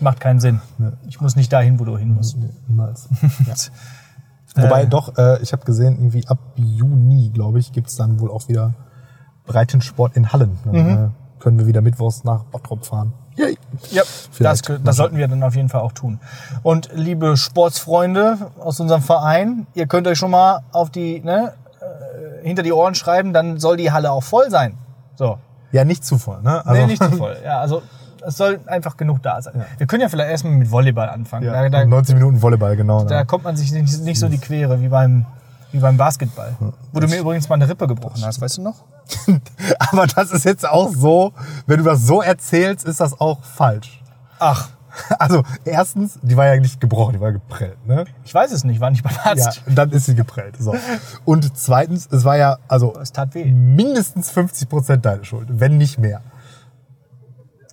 Macht 0.00 0.20
keinen 0.20 0.38
Sinn. 0.40 0.60
Ich 1.08 1.20
muss 1.20 1.34
nicht 1.36 1.52
dahin, 1.52 1.80
wo 1.80 1.84
du 1.84 1.96
hin 1.98 2.14
musst. 2.14 2.36
Nee, 2.38 2.50
niemals. 2.68 3.08
Wobei 4.54 4.86
doch, 4.86 5.16
äh, 5.18 5.40
ich 5.42 5.52
habe 5.52 5.64
gesehen, 5.64 5.96
irgendwie 5.98 6.26
ab 6.26 6.38
Juni, 6.56 7.30
glaube 7.30 7.58
ich, 7.58 7.72
gibt's 7.72 7.96
dann 7.96 8.18
wohl 8.20 8.30
auch 8.30 8.48
wieder 8.48 8.74
Breitensport 9.46 10.16
in 10.16 10.32
Hallen. 10.32 10.58
Dann 10.64 10.74
Mhm. 10.74 11.04
äh, 11.04 11.08
können 11.40 11.58
wir 11.58 11.66
wieder 11.66 11.80
mittwochs 11.80 12.24
nach 12.24 12.44
Bottrop 12.44 12.84
fahren. 12.84 13.12
Yay. 13.36 13.56
Ja, 13.92 14.02
das, 14.40 14.62
das 14.82 14.96
sollten 14.96 15.16
wir 15.16 15.28
dann 15.28 15.42
auf 15.44 15.54
jeden 15.54 15.68
Fall 15.68 15.80
auch 15.82 15.92
tun. 15.92 16.18
Und 16.64 16.88
liebe 16.92 17.36
Sportsfreunde 17.36 18.50
aus 18.58 18.80
unserem 18.80 19.02
Verein, 19.02 19.68
ihr 19.74 19.86
könnt 19.86 20.08
euch 20.08 20.18
schon 20.18 20.32
mal 20.32 20.62
auf 20.72 20.90
die, 20.90 21.20
ne, 21.20 21.52
äh, 21.80 22.44
hinter 22.46 22.64
die 22.64 22.72
Ohren 22.72 22.96
schreiben, 22.96 23.32
dann 23.32 23.58
soll 23.60 23.76
die 23.76 23.92
Halle 23.92 24.10
auch 24.10 24.24
voll 24.24 24.50
sein. 24.50 24.76
So. 25.14 25.38
Ja, 25.70 25.84
nicht 25.84 26.04
zu 26.04 26.18
voll, 26.18 26.42
ne? 26.42 26.62
nee, 26.72 26.86
nicht 26.86 27.02
zu 27.02 27.12
voll. 27.12 27.36
Ja, 27.44 27.60
also 27.60 27.82
es 28.22 28.36
soll 28.36 28.60
einfach 28.66 28.96
genug 28.96 29.22
da 29.22 29.40
sein. 29.42 29.64
Wir 29.76 29.86
können 29.86 30.02
ja 30.02 30.08
vielleicht 30.08 30.30
erstmal 30.30 30.54
mit 30.54 30.70
Volleyball 30.70 31.08
anfangen. 31.08 31.44
Ja, 31.46 31.52
Da, 31.52 31.68
da, 31.68 31.84
90 31.84 32.14
Minuten 32.14 32.40
Volleyball, 32.42 32.76
genau. 32.76 33.04
da 33.04 33.20
ne? 33.20 33.26
kommt 33.26 33.44
man 33.44 33.56
sich 33.56 33.72
nicht, 33.72 34.00
nicht 34.02 34.18
so 34.18 34.28
die 34.28 34.38
Quere 34.38 34.80
wie 34.80 34.88
beim, 34.88 35.26
wie 35.72 35.78
beim 35.78 35.96
Basketball. 35.96 36.56
Wo 36.92 37.00
du 37.00 37.08
mir 37.08 37.18
übrigens 37.18 37.48
mal 37.48 37.56
eine 37.56 37.68
Rippe 37.68 37.86
gebrochen 37.86 38.24
hast, 38.24 38.40
weißt 38.40 38.58
du 38.58 38.62
noch? 38.62 38.84
Aber 39.90 40.06
das 40.06 40.30
ist 40.32 40.44
jetzt 40.44 40.68
auch 40.68 40.90
so, 40.94 41.32
wenn 41.66 41.78
du 41.78 41.84
das 41.84 42.02
so 42.02 42.20
erzählst, 42.22 42.86
ist 42.86 43.00
das 43.00 43.18
auch 43.20 43.42
falsch. 43.42 44.02
Ach, 44.38 44.68
Also, 45.18 45.42
erstens, 45.64 46.18
die 46.22 46.36
war 46.36 46.46
ja 46.46 46.60
nicht 46.60 46.80
gebrochen, 46.80 47.14
die 47.14 47.20
war 47.20 47.32
geprellt, 47.32 47.86
ne? 47.86 48.04
ich 48.24 48.34
weiß 48.34 48.52
es 48.52 48.64
nicht, 48.64 48.80
war 48.80 48.90
nicht 48.90 49.02
beim 49.02 49.12
Ja, 49.36 49.46
Arzt. 49.46 49.62
dann 49.66 49.90
ist 49.90 50.06
sie 50.06 50.14
geprellt. 50.14 50.56
So. 50.58 50.74
Und 51.24 51.56
zweitens, 51.56 52.08
es 52.10 52.24
war 52.24 52.36
ja, 52.36 52.58
also, 52.68 52.94
Es 53.00 53.12
tat 53.12 53.34
weh. 53.34 53.44
mindestens 53.44 54.30
50 54.30 54.68
Prozent 54.68 55.04
deine 55.04 55.24
Schuld, 55.24 55.48
wenn 55.50 55.76
nicht 55.78 55.98
mehr. 55.98 56.20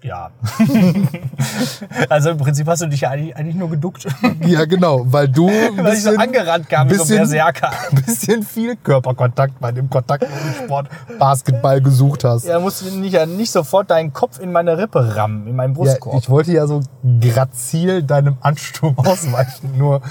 Ja. 0.05 0.29
also 2.09 2.29
im 2.31 2.37
Prinzip 2.37 2.67
hast 2.67 2.81
du 2.83 2.87
dich 2.87 3.01
ja 3.01 3.09
eigentlich, 3.09 3.55
nur 3.55 3.69
geduckt. 3.69 4.05
Ja, 4.45 4.65
genau, 4.65 5.01
weil 5.05 5.27
du 5.27 5.47
ein 5.47 5.77
Weil 5.83 5.93
ich 5.93 6.03
so 6.03 6.11
angerannt 6.11 6.69
kam 6.69 6.89
wie 6.89 6.95
so 6.95 7.03
ein 7.03 7.09
Berserker. 7.09 7.71
ein 7.91 8.03
bisschen 8.03 8.43
viel 8.43 8.75
Körperkontakt 8.75 9.59
bei 9.59 9.71
dem 9.71 9.89
Kontaktsport 9.89 10.87
Basketball 11.17 11.81
gesucht 11.81 12.23
hast. 12.23 12.45
Ja, 12.45 12.59
musst 12.59 12.81
du 12.85 12.91
nicht, 12.95 13.25
nicht 13.27 13.51
sofort 13.51 13.89
deinen 13.89 14.13
Kopf 14.13 14.39
in 14.39 14.51
meine 14.51 14.77
Rippe 14.77 15.15
rammen, 15.15 15.47
in 15.47 15.55
meinen 15.55 15.73
Ja, 15.73 15.77
Brustkorb. 15.81 16.17
ich 16.21 16.29
wollte 16.29 16.51
ja 16.51 16.67
so 16.67 16.81
grazil 17.21 18.03
deinem 18.03 18.37
Ansturm 18.41 18.97
ausweichen, 18.99 19.75
nur 19.77 20.01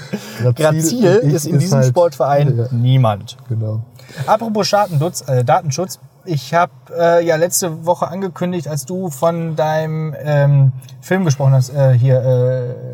Grazil 0.55 1.21
ich 1.23 1.33
ist 1.33 1.45
in 1.45 1.59
diesem 1.59 1.79
halt- 1.79 1.87
Sportverein 1.87 2.57
Ja, 2.57 2.65
niemand. 2.71 3.37
genau. 3.47 3.83
Apropos 4.27 4.69
Datenschutz, 4.69 5.21
äh, 5.29 5.43
Datenschutz. 5.43 5.99
Ich 6.25 6.53
habe 6.53 6.71
äh, 6.97 7.25
ja 7.25 7.35
letzte 7.35 7.85
Woche 7.85 8.07
angekündigt, 8.07 8.67
als 8.67 8.85
du 8.85 9.09
von 9.09 9.55
deinem 9.55 10.15
ähm, 10.17 10.71
Film 11.01 11.23
gesprochen 11.25 11.53
hast, 11.53 11.69
äh, 11.69 11.93
hier 11.93 12.21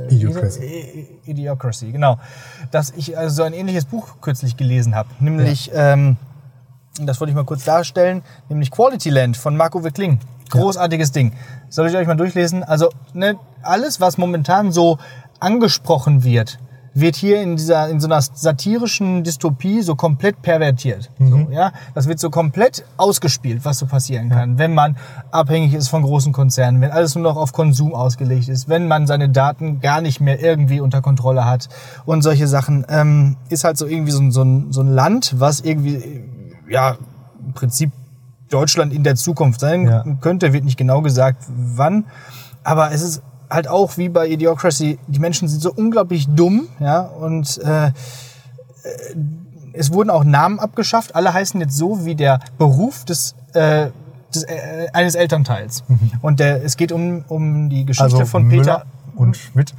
äh, 0.10 0.14
Idiocracy. 0.14 1.20
Idiocracy, 1.26 1.92
genau, 1.92 2.18
dass 2.72 2.92
ich 2.92 3.18
also 3.18 3.36
so 3.36 3.44
ein 3.44 3.54
ähnliches 3.54 3.86
Buch 3.86 4.16
kürzlich 4.22 4.58
gelesen 4.58 4.96
habe, 4.96 5.10
nämlich, 5.20 5.72
ähm, 5.74 6.18
das 7.02 7.20
wollte 7.20 7.32
ich 7.32 7.36
mal 7.36 7.46
kurz 7.46 7.64
darstellen, 7.64 8.22
nämlich 8.50 8.70
Quality 8.70 9.10
Land 9.10 9.38
von 9.38 9.56
Marco 9.56 9.84
Wickling. 9.84 10.20
Großartiges 10.50 11.14
Ding. 11.14 11.32
Soll 11.70 11.88
ich 11.88 11.96
euch 11.96 12.08
mal 12.08 12.16
durchlesen? 12.16 12.64
Also 12.64 12.90
ne, 13.14 13.38
alles, 13.62 14.02
was 14.02 14.18
momentan 14.18 14.74
so 14.74 14.98
angesprochen 15.40 16.26
wird, 16.26 16.60
wird 16.94 17.16
hier 17.16 17.42
in 17.42 17.56
dieser 17.56 17.88
in 17.90 18.02
so 18.02 18.08
einer 18.08 18.22
satirischen 18.22 19.24
Dystopie 19.24 19.82
so 19.82 19.96
komplett 19.96 20.42
pervertiert. 20.42 21.10
So, 21.20 21.48
ja, 21.50 21.72
das 21.96 22.08
wird 22.08 22.20
so 22.20 22.30
komplett 22.30 22.84
ausgespielt, 22.98 23.64
was 23.64 23.80
so 23.80 23.86
passieren 23.86 24.30
kann, 24.30 24.58
wenn 24.58 24.74
man 24.74 24.98
abhängig 25.32 25.74
ist 25.74 25.88
von 25.88 26.04
großen 26.04 26.34
Konzernen, 26.34 26.82
wenn 26.82 26.92
alles 26.92 27.16
nur 27.16 27.24
noch 27.24 27.38
auf 27.38 27.54
Konsum 27.54 27.94
ausgelegt 27.96 28.50
ist, 28.50 28.68
wenn 28.68 28.88
man 28.90 29.08
seine 29.08 29.30
Daten 29.30 29.80
gar 29.80 30.02
nicht 30.02 30.20
mehr 30.20 30.42
irgendwie 30.44 30.82
unter 30.82 31.02
Kontrolle 31.02 31.46
hat 31.46 31.70
und 32.06 32.24
solche 32.24 32.48
Sachen. 32.48 32.86
Ähm, 32.90 33.38
ist 33.48 33.64
halt 33.64 33.78
so 33.78 33.86
irgendwie 33.88 34.12
so, 34.12 34.20
ein- 34.22 34.32
so, 34.32 34.44
ein, 34.44 34.72
so 34.74 34.82
ein 34.82 34.90
Land, 34.90 35.36
was 35.40 35.62
irgendwie 35.62 36.26
ja 36.70 36.98
im 37.46 37.54
Prinzip 37.54 37.92
Deutschland 38.50 38.92
in 38.94 39.04
der 39.06 39.16
Zukunft 39.16 39.62
sein 39.62 39.88
Ja. 39.88 40.04
könnte, 40.20 40.52
wird 40.52 40.66
nicht 40.66 40.78
genau 40.78 41.02
gesagt, 41.02 41.46
wann. 41.48 42.04
Aber 42.66 42.92
es 42.92 43.02
ist 43.02 43.22
halt 43.52 43.68
auch 43.68 43.98
wie 43.98 44.10
bei 44.10 44.28
Idiocracy, 44.28 44.98
die 45.08 45.20
Menschen 45.20 45.48
sind 45.48 45.62
so 45.62 45.72
unglaublich 45.74 46.28
dumm, 46.30 46.68
ja, 46.80 47.02
und 47.02 47.60
äh, 47.64 47.88
äh, 47.88 47.92
es 49.74 49.94
wurden 49.94 50.10
auch 50.10 50.24
Namen 50.24 50.60
abgeschafft. 50.60 51.16
Alle 51.16 51.34
heißen 51.34 51.60
jetzt 51.62 51.78
so 51.78 52.04
wie 52.06 52.16
der 52.16 52.40
Beruf 52.58 53.06
des, 53.06 53.36
äh, 53.54 53.88
des 54.34 54.44
äh, 54.44 54.88
eines 54.92 55.16
Elternteils. 55.16 55.84
Und 56.22 56.40
der, 56.40 56.64
es 56.64 56.76
geht 56.76 56.92
um, 56.92 57.24
um 57.30 57.70
die 57.70 57.86
Geschichte 57.86 58.04
Also 58.04 58.26
von 58.26 58.44
Müller 58.44 58.80
Peter. 58.80 58.86
und 59.16 59.38
Schmidt. 59.38 59.74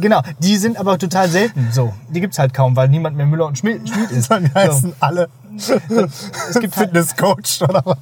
Genau, 0.00 0.22
die 0.40 0.56
sind 0.56 0.76
aber 0.76 0.98
total 0.98 1.28
selten. 1.28 1.68
So, 1.70 1.92
die 2.08 2.20
gibt's 2.20 2.38
halt 2.38 2.52
kaum, 2.52 2.74
weil 2.74 2.88
niemand 2.88 3.16
mehr 3.16 3.26
Müller 3.26 3.46
und 3.46 3.58
Schmidt, 3.58 3.88
Schmidt 3.88 4.10
ist. 4.10 4.28
Dann 4.30 4.46
So. 4.46 4.54
heißen 4.54 4.92
alle 5.00 5.28
Es 5.56 6.58
gibt 6.58 6.76
halt, 6.76 6.88
Fitnesscoach 6.88 7.60
oder 7.62 7.82
was. 7.84 7.98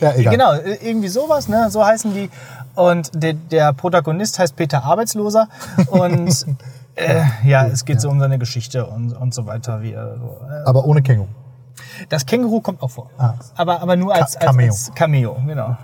Ja, 0.00 0.14
egal. 0.14 0.32
Genau, 0.34 0.52
irgendwie 0.82 1.08
sowas, 1.08 1.48
ne? 1.48 1.68
So 1.70 1.84
heißen 1.84 2.12
die. 2.14 2.30
Und 2.74 3.10
der, 3.14 3.34
der 3.34 3.72
Protagonist 3.72 4.38
heißt 4.38 4.56
Peter 4.56 4.82
Arbeitsloser. 4.84 5.48
Und 5.88 6.46
äh, 6.96 7.22
ja, 7.44 7.66
es 7.66 7.84
geht 7.84 8.00
so 8.00 8.08
um 8.10 8.18
seine 8.20 8.38
Geschichte 8.38 8.86
und, 8.86 9.12
und 9.12 9.32
so 9.34 9.46
weiter. 9.46 9.82
Wie 9.82 9.92
er 9.92 10.16
so, 10.18 10.38
äh. 10.48 10.64
Aber 10.64 10.84
ohne 10.84 11.02
Känguru. 11.02 11.28
Das 12.08 12.26
Känguru 12.26 12.60
kommt 12.60 12.82
auch 12.82 12.90
vor. 12.90 13.10
Ah. 13.18 13.34
Aber, 13.56 13.80
aber 13.80 13.96
nur 13.96 14.14
als, 14.14 14.36
als, 14.36 14.46
Cameo. 14.46 14.66
als 14.66 14.92
Cameo. 14.94 15.36
Genau. 15.46 15.76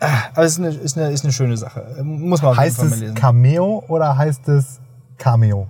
Ah, 0.00 0.08
Aber 0.34 0.44
es 0.44 0.52
ist 0.52 0.58
eine, 0.58 0.68
ist, 0.68 0.98
eine, 0.98 1.10
ist 1.10 1.24
eine 1.24 1.32
schöne 1.32 1.56
Sache. 1.56 2.02
Muss 2.02 2.42
man 2.42 2.52
auf 2.52 2.56
Heißt 2.56 2.78
jeden 2.78 2.88
Fall 2.88 2.88
mal 2.88 2.94
es 2.94 3.00
lesen. 3.00 3.14
Cameo 3.14 3.84
oder 3.88 4.16
heißt 4.16 4.48
es 4.48 4.80
Cameo? 5.18 5.68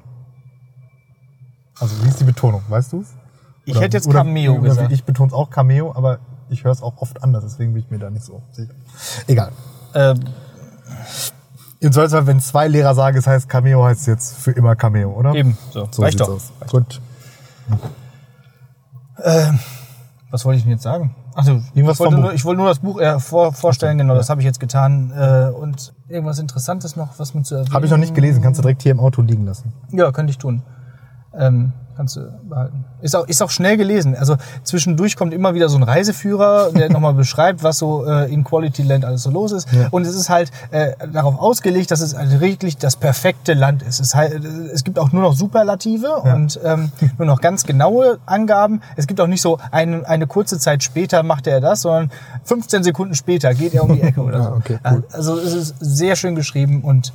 Also 1.78 2.02
wie 2.04 2.08
ist 2.08 2.20
die 2.20 2.24
Betonung, 2.24 2.62
weißt 2.68 2.92
du's? 2.92 3.08
Ich 3.64 3.74
Oder- 3.74 3.84
hätte 3.84 3.96
jetzt 3.96 4.10
Cameo 4.10 4.54
oder 4.54 4.62
gesagt. 4.62 4.92
Ich 4.92 5.04
betone 5.04 5.32
auch 5.32 5.50
Cameo, 5.50 5.92
aber 5.94 6.18
ich 6.48 6.64
höre 6.64 6.72
es 6.72 6.82
auch 6.82 6.94
oft 6.98 7.22
anders, 7.22 7.44
deswegen 7.44 7.72
bin 7.74 7.82
ich 7.82 7.90
mir 7.90 7.98
da 7.98 8.10
nicht 8.10 8.24
so 8.24 8.42
sicher. 8.52 8.72
Egal. 9.26 9.52
Ähm, 9.94 10.20
Im 11.80 11.92
Zweifelsfall, 11.92 12.26
wenn 12.26 12.40
zwei 12.40 12.68
Lehrer 12.68 12.94
sagen, 12.94 13.16
es 13.16 13.26
heißt 13.26 13.48
Cameo, 13.48 13.84
heißt 13.84 14.02
es 14.02 14.06
jetzt 14.06 14.36
für 14.36 14.52
immer 14.52 14.76
Cameo, 14.76 15.10
oder? 15.10 15.34
eben, 15.34 15.58
so. 15.72 15.88
So 15.90 16.02
Reicht 16.02 16.20
doch. 16.20 16.28
aus. 16.28 16.52
Gut. 16.70 17.00
Was 20.30 20.44
wollte 20.44 20.58
ich 20.58 20.62
denn 20.62 20.72
jetzt 20.72 20.82
sagen? 20.82 21.14
Also, 21.34 21.60
Irgendwas 21.74 21.96
ich, 21.96 22.00
wollte 22.00 22.16
nur, 22.16 22.32
ich 22.32 22.44
wollte 22.44 22.58
nur 22.58 22.68
das 22.68 22.78
Buch 22.78 23.00
äh, 23.00 23.18
vor, 23.18 23.52
vorstellen, 23.52 23.98
genau, 23.98 24.14
das 24.14 24.30
habe 24.30 24.40
ich 24.40 24.44
jetzt 24.44 24.60
getan. 24.60 25.12
Äh, 25.16 25.50
und 25.50 25.92
irgendwas 26.08 26.38
Interessantes 26.38 26.96
noch, 26.96 27.18
was 27.18 27.34
mir 27.34 27.42
zu 27.42 27.54
erwähnen. 27.54 27.74
Habe 27.74 27.84
ich 27.84 27.90
noch 27.90 27.98
nicht 27.98 28.14
gelesen, 28.14 28.42
kannst 28.42 28.58
du 28.58 28.62
direkt 28.62 28.82
hier 28.82 28.92
im 28.92 29.00
Auto 29.00 29.22
liegen 29.22 29.44
lassen. 29.46 29.72
Ja, 29.92 30.10
könnte 30.12 30.30
ich 30.30 30.38
tun. 30.38 30.62
Ähm, 31.34 31.72
kannst 32.02 32.16
du 32.16 32.20
behalten. 32.48 32.84
Ist 33.00 33.14
auch, 33.14 33.28
ist 33.28 33.40
auch 33.42 33.50
schnell 33.50 33.76
gelesen. 33.76 34.16
Also 34.16 34.36
zwischendurch 34.64 35.14
kommt 35.14 35.32
immer 35.32 35.54
wieder 35.54 35.68
so 35.68 35.76
ein 35.76 35.84
Reiseführer, 35.84 36.72
der 36.72 36.90
nochmal 36.90 37.14
beschreibt, 37.24 37.62
was 37.62 37.78
so 37.78 38.04
äh, 38.04 38.32
in 38.32 38.42
Quality 38.42 38.82
Land 38.82 39.04
alles 39.04 39.22
so 39.22 39.30
los 39.30 39.52
ist. 39.52 39.70
Ja. 39.72 39.86
Und 39.92 40.04
es 40.04 40.16
ist 40.16 40.28
halt 40.28 40.50
äh, 40.72 40.94
darauf 41.12 41.38
ausgelegt, 41.38 41.92
dass 41.92 42.00
es 42.00 42.16
halt 42.16 42.40
wirklich 42.40 42.76
das 42.76 42.96
perfekte 42.96 43.54
Land 43.54 43.82
ist. 43.82 44.00
Es, 44.00 44.16
halt, 44.16 44.44
es 44.44 44.82
gibt 44.82 44.98
auch 44.98 45.12
nur 45.12 45.22
noch 45.22 45.34
Superlative 45.36 46.08
Ja. 46.24 46.34
und 46.34 46.58
ähm, 46.64 46.90
nur 47.18 47.26
noch 47.26 47.40
ganz 47.40 47.62
genaue 47.64 48.18
Angaben. 48.26 48.80
Es 48.96 49.06
gibt 49.06 49.20
auch 49.20 49.28
nicht 49.28 49.42
so 49.42 49.58
eine, 49.70 50.08
eine 50.08 50.26
kurze 50.26 50.58
Zeit 50.58 50.82
später 50.82 51.22
macht 51.22 51.46
er 51.46 51.60
das, 51.60 51.82
sondern 51.82 52.10
15 52.44 52.82
Sekunden 52.82 53.14
später 53.14 53.54
geht 53.54 53.74
er 53.74 53.84
um 53.84 53.94
die 53.94 54.00
Ecke 54.02 54.20
oder 54.22 54.38
Ja, 54.38 54.44
so. 54.46 54.50
okay, 54.56 54.78
cool. 54.90 55.04
Also 55.12 55.38
es 55.38 55.54
ist 55.54 55.74
sehr 55.78 56.16
schön 56.16 56.34
geschrieben 56.34 56.82
und 56.82 57.12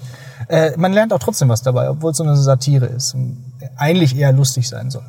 äh, 0.47 0.71
man 0.77 0.93
lernt 0.93 1.11
auch 1.11 1.19
trotzdem 1.19 1.49
was 1.49 1.61
dabei, 1.61 1.89
obwohl 1.89 2.11
es 2.11 2.17
so 2.17 2.23
eine 2.23 2.37
Satire 2.37 2.85
ist 2.85 3.13
und 3.15 3.46
eigentlich 3.75 4.15
eher 4.17 4.31
lustig 4.31 4.67
sein 4.69 4.89
soll. 4.91 5.03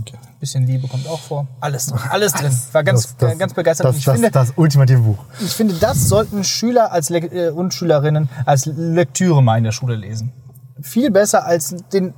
Okay. 0.00 0.16
Bisschen 0.40 0.66
Liebe 0.66 0.88
kommt 0.88 1.06
auch 1.06 1.20
vor. 1.20 1.46
Alles 1.60 1.86
drin. 1.86 2.00
Alles 2.10 2.32
drin. 2.32 2.50
War 2.72 2.82
ganz, 2.82 3.02
Das- 3.02 3.16
das- 3.16 3.38
ganz 3.38 3.54
begeistert. 3.54 3.86
Das, 3.86 3.96
ich, 3.96 4.04
das, 4.04 4.14
finde, 4.14 4.30
das 4.30 4.52
ultimative 4.56 4.98
Buch. 5.00 5.18
ich 5.40 5.52
finde, 5.52 5.74
das 5.74 6.08
sollten 6.08 6.42
Schüler 6.44 6.90
als 6.92 7.10
Le 7.10 7.18
äh, 7.18 7.50
und 7.50 7.72
Schülerinnen 7.74 8.28
als 8.44 8.66
Lektüre 8.66 9.42
mal 9.42 9.58
in 9.58 9.64
der 9.64 9.72
Schule 9.72 9.94
lesen. 9.94 10.32
Viel 10.80 11.10
besser 11.12 11.44
als 11.46 11.76
den 11.92 12.12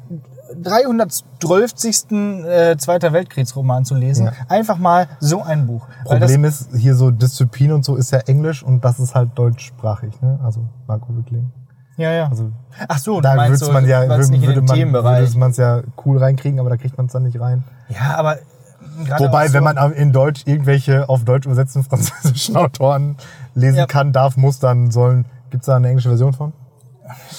312. 0.63 2.11
Äh, 2.47 2.77
Zweiter 2.79 3.13
Weltkriegsroman 3.13 3.85
zu 3.85 3.95
lesen. 3.95 4.27
Ja. 4.27 4.33
Einfach 4.49 4.79
mal 4.79 5.09
so 5.21 5.43
ein 5.43 5.67
Buch. 5.67 5.87
Problem 6.05 6.45
ist, 6.45 6.69
hier 6.77 6.95
so 6.95 7.11
Disziplin 7.11 7.73
und 7.73 7.85
so 7.85 7.97
ist 7.97 8.11
ja 8.13 8.19
Englisch 8.21 8.63
und 8.63 8.85
das 8.85 8.99
ist 9.01 9.15
halt 9.15 9.31
deutschsprachig, 9.37 10.21
ne? 10.23 10.39
Also 10.43 10.61
Marco 10.87 11.15
Wittling. 11.17 11.51
Ja, 11.97 12.11
ja. 12.13 12.29
Also 12.29 12.51
Ach 12.89 12.99
so, 12.99 13.21
da 13.21 13.35
meinst 13.37 13.61
würde 13.61 13.65
so, 13.67 13.73
man 13.73 13.87
ja, 13.87 14.03
es 14.03 14.31
würde, 14.31 14.47
würde 14.47 14.63
man 14.63 14.77
Themenbereich. 14.77 15.35
man 15.37 15.51
es 15.51 15.57
ja 15.57 15.83
cool 16.05 16.19
reinkriegen, 16.19 16.59
aber 16.61 16.71
da 16.71 16.77
kriegt 16.77 16.97
man 16.97 17.07
es 17.07 17.13
dann 17.13 17.23
nicht 17.23 17.41
rein. 17.41 17.63
Ja, 17.89 18.17
aber 18.17 18.37
gerade 19.07 19.25
Wobei, 19.25 19.47
so- 19.49 19.55
wenn 19.55 19.65
man 19.65 19.77
in 19.93 20.13
Deutsch 20.13 20.43
irgendwelche 20.47 21.09
auf 21.09 21.25
Deutsch 21.25 21.47
übersetzten 21.47 21.85
französischen 21.89 22.57
Autoren 22.57 23.17
lesen 23.55 23.79
Ja. 23.79 23.87
kann, 23.87 24.13
darf, 24.13 24.37
muss, 24.37 24.59
dann 24.59 24.91
sollen. 24.91 25.27
Gibt's 25.51 25.67
da 25.67 25.77
eine 25.77 25.89
englische 25.89 26.09
Version 26.09 26.33
von? 26.33 26.53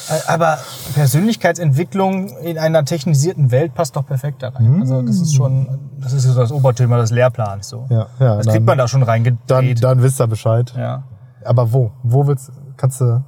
Äh, 0.09 0.31
Aber 0.31 0.57
Persönlichkeitsentwicklung 0.93 2.29
in 2.37 2.57
einer 2.57 2.85
technisierten 2.85 3.51
Welt 3.51 3.73
passt 3.73 3.95
doch 3.95 4.05
perfekt 4.05 4.43
da 4.43 4.49
rein. 4.49 4.79
Also 4.81 5.01
das 5.01 5.17
ist 5.19 5.35
schon, 5.35 5.67
das 5.99 6.13
ist 6.13 6.23
so 6.23 6.35
das 6.35 6.51
Oberthema 6.51 6.97
des 6.97 7.11
Lehrplans. 7.11 7.67
So. 7.69 7.85
Ja, 7.89 8.07
ja. 8.19 8.35
das 8.37 8.45
dann, 8.45 8.53
kriegt 8.53 8.65
man 8.65 8.77
da 8.77 8.87
schon 8.87 9.01
dann, 9.01 9.09
reingedreht. 9.09 9.83
dann 9.83 10.01
wisst 10.01 10.21
ihr 10.21 10.27
Bescheid. 10.27 10.73
ja. 10.77 11.03
Aber 11.43 11.71
wo? 11.73 11.91
Wo 12.03 12.25
willst 12.25 12.51
kannst 12.77 13.01
du, 13.01 13.23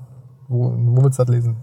wo, 0.48 0.74
wo 0.76 1.04
willst 1.04 1.20
du 1.20 1.24
das 1.24 1.34
lesen? 1.34 1.58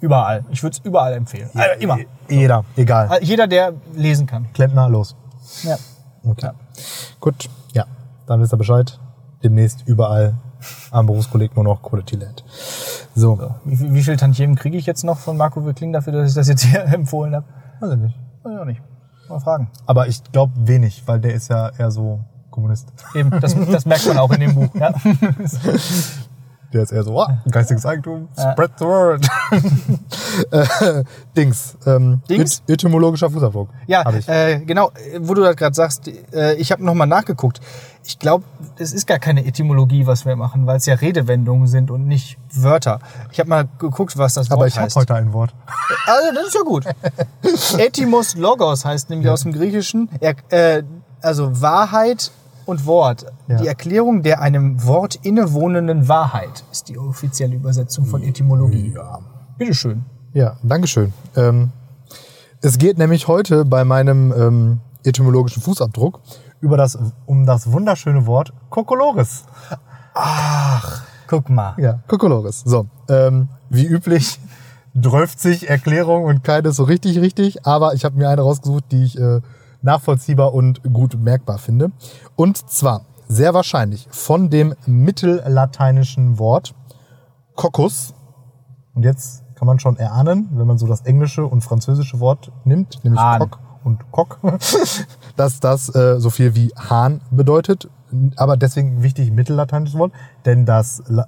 Überall. 0.00 0.44
Ich 0.50 0.62
würde 0.62 0.76
es 0.78 0.84
überall 0.84 1.12
empfehlen. 1.14 1.48
Also 1.54 1.80
immer. 1.80 1.98
Jeder, 2.28 2.64
egal. 2.76 3.08
Also 3.08 3.24
Jeder, 3.24 3.46
der 3.46 3.72
lesen 3.94 4.26
kann. 4.26 4.52
Klempner, 4.52 4.88
los. 4.88 5.14
Ja. 5.62 5.76
Okay. 6.24 6.46
Ja. 6.46 6.54
Gut, 7.20 7.48
ja. 7.72 7.84
Dann 8.26 8.40
wisst 8.40 8.52
ihr 8.52 8.56
Bescheid. 8.56 8.98
Demnächst 9.44 9.86
überall 9.86 10.34
am 10.90 11.06
Berufskolleg 11.06 11.54
nur 11.56 11.64
noch 11.64 11.82
Quality 11.82 12.16
Land. 12.16 12.44
So. 13.14 13.54
Wie, 13.64 13.76
viel- 13.76 13.94
wie 13.94 14.02
viel 14.02 14.16
Tantiemen 14.16 14.56
kriege 14.56 14.76
ich 14.76 14.86
jetzt 14.86 15.04
noch 15.04 15.18
von 15.18 15.36
Marco 15.36 15.64
Wickling 15.64 15.92
dafür, 15.92 16.12
dass 16.12 16.28
ich 16.30 16.34
das 16.34 16.48
jetzt 16.48 16.62
hier 16.64 16.84
empfohlen 16.92 17.34
habe? 17.36 17.46
Weiß 17.80 17.92
ich 17.92 17.98
nicht. 17.98 18.16
Weiß 18.42 18.52
ich 18.54 18.58
auch 18.60 18.64
nicht. 18.64 18.82
Mal 19.28 19.38
fragen. 19.40 19.70
Aber 19.86 20.08
ich 20.08 20.22
glaube 20.32 20.52
wenig, 20.56 21.02
weil 21.06 21.20
der 21.20 21.34
ist 21.34 21.48
ja 21.48 21.70
eher 21.78 21.90
so 21.92 22.20
Kommunist. 22.50 22.88
Eben, 23.14 23.30
das, 23.40 23.54
das 23.70 23.86
merkt 23.86 24.06
man 24.08 24.18
auch 24.18 24.30
in 24.32 24.40
dem 24.40 24.54
Buch. 24.54 24.68
Ja. 24.74 24.92
Der 26.72 26.82
ist 26.82 26.92
eher 26.92 27.02
so, 27.02 27.20
oh, 27.20 27.26
geistiges 27.50 27.84
Eigentum, 27.84 28.28
Ja. 28.36 28.52
spread 28.52 28.70
the 28.78 28.84
word. 28.86 29.26
äh, 30.50 31.04
Dings. 31.36 31.76
Ähm, 31.86 32.22
Dings? 32.28 32.62
Et 32.66 32.74
etymologischer 32.74 33.30
Fußabdruck. 33.30 33.68
Ja, 33.86 34.04
äh, 34.26 34.60
genau, 34.60 34.90
äh, 34.90 35.18
wo 35.20 35.34
du 35.34 35.42
das 35.42 35.56
gerade 35.56 35.74
sagst, 35.74 36.08
äh, 36.32 36.54
ich 36.54 36.72
habe 36.72 36.82
nochmal 36.84 37.06
nachgeguckt. 37.06 37.60
Ich 38.04 38.18
glaube, 38.18 38.44
es 38.78 38.92
ist 38.92 39.06
gar 39.06 39.18
keine 39.18 39.44
Etymologie, 39.44 40.06
was 40.06 40.24
wir 40.24 40.34
machen, 40.34 40.66
weil 40.66 40.78
es 40.78 40.86
ja 40.86 40.94
Redewendungen 40.94 41.68
sind 41.68 41.90
und 41.90 42.06
nicht 42.06 42.38
Wörter. 42.52 43.00
Ich 43.30 43.38
habe 43.38 43.50
mal 43.50 43.68
geguckt, 43.78 44.16
was 44.16 44.34
das 44.34 44.50
Wort 44.50 44.58
Aber 44.58 44.66
ich 44.66 44.78
habe 44.78 44.90
heute 44.94 45.14
ein 45.14 45.32
Wort. 45.32 45.54
Also, 46.06 46.34
das 46.34 46.46
ist 46.46 46.54
ja 46.54 46.62
gut. 46.62 46.84
Etymos 47.78 48.34
Logos 48.34 48.84
heißt 48.84 49.10
nämlich 49.10 49.28
aus 49.28 49.42
dem 49.42 49.52
Griechischen, 49.52 50.08
er, 50.20 50.34
äh, 50.48 50.82
also 51.20 51.60
Wahrheit 51.60 52.32
und 52.66 52.86
Wort. 52.86 53.26
Ja. 53.48 53.56
Die 53.56 53.66
Erklärung 53.66 54.22
der 54.22 54.40
einem 54.40 54.84
Wort 54.84 55.16
innewohnenden 55.22 56.08
Wahrheit 56.08 56.64
ist 56.70 56.88
die 56.88 56.98
offizielle 56.98 57.54
Übersetzung 57.54 58.06
von 58.06 58.22
Etymologie. 58.22 58.92
Ja. 58.94 59.20
Bitteschön. 59.58 60.04
Ja, 60.32 60.56
Dankeschön. 60.62 61.12
Ähm, 61.36 61.70
es 62.60 62.78
geht 62.78 62.98
nämlich 62.98 63.28
heute 63.28 63.64
bei 63.64 63.84
meinem 63.84 64.32
ähm, 64.32 64.80
etymologischen 65.04 65.62
Fußabdruck 65.62 66.20
über 66.60 66.76
das, 66.76 66.98
um 67.26 67.44
das 67.44 67.70
wunderschöne 67.70 68.26
Wort 68.26 68.52
Kokolores. 68.70 69.44
Guck 71.26 71.50
mal. 71.50 71.74
Ja, 71.78 72.00
Kokolores. 72.06 72.62
So, 72.64 72.86
ähm, 73.08 73.48
wie 73.68 73.84
üblich 73.86 74.38
12 75.00 75.62
Erklärung 75.68 76.24
und 76.24 76.44
keine 76.44 76.72
so 76.72 76.84
richtig 76.84 77.18
richtig, 77.20 77.66
aber 77.66 77.94
ich 77.94 78.04
habe 78.04 78.16
mir 78.16 78.28
eine 78.28 78.42
rausgesucht, 78.42 78.84
die 78.92 79.04
ich 79.04 79.18
äh, 79.18 79.40
nachvollziehbar 79.82 80.54
und 80.54 80.82
gut 80.92 81.18
merkbar 81.20 81.58
finde. 81.58 81.92
Und 82.36 82.70
zwar 82.70 83.06
sehr 83.28 83.54
wahrscheinlich 83.54 84.08
von 84.10 84.50
dem 84.50 84.74
mittellateinischen 84.86 86.38
Wort 86.38 86.74
Coccus. 87.54 88.14
Und 88.94 89.04
jetzt 89.04 89.42
kann 89.54 89.66
man 89.66 89.78
schon 89.78 89.96
erahnen, 89.96 90.48
wenn 90.52 90.66
man 90.66 90.78
so 90.78 90.86
das 90.86 91.02
englische 91.02 91.46
und 91.46 91.62
französische 91.62 92.20
Wort 92.20 92.52
nimmt, 92.64 93.02
nämlich 93.04 93.20
Hahn. 93.20 93.40
Cock 93.40 93.58
und 93.84 94.10
Cock, 94.12 94.38
dass 95.36 95.60
das 95.60 95.94
äh, 95.94 96.20
so 96.20 96.30
viel 96.30 96.54
wie 96.54 96.72
Hahn 96.76 97.20
bedeutet. 97.30 97.88
Aber 98.36 98.56
deswegen 98.56 99.02
wichtig 99.02 99.30
mittellateinisches 99.30 99.98
Wort, 99.98 100.12
denn 100.44 100.66
das 100.66 101.02
La 101.06 101.26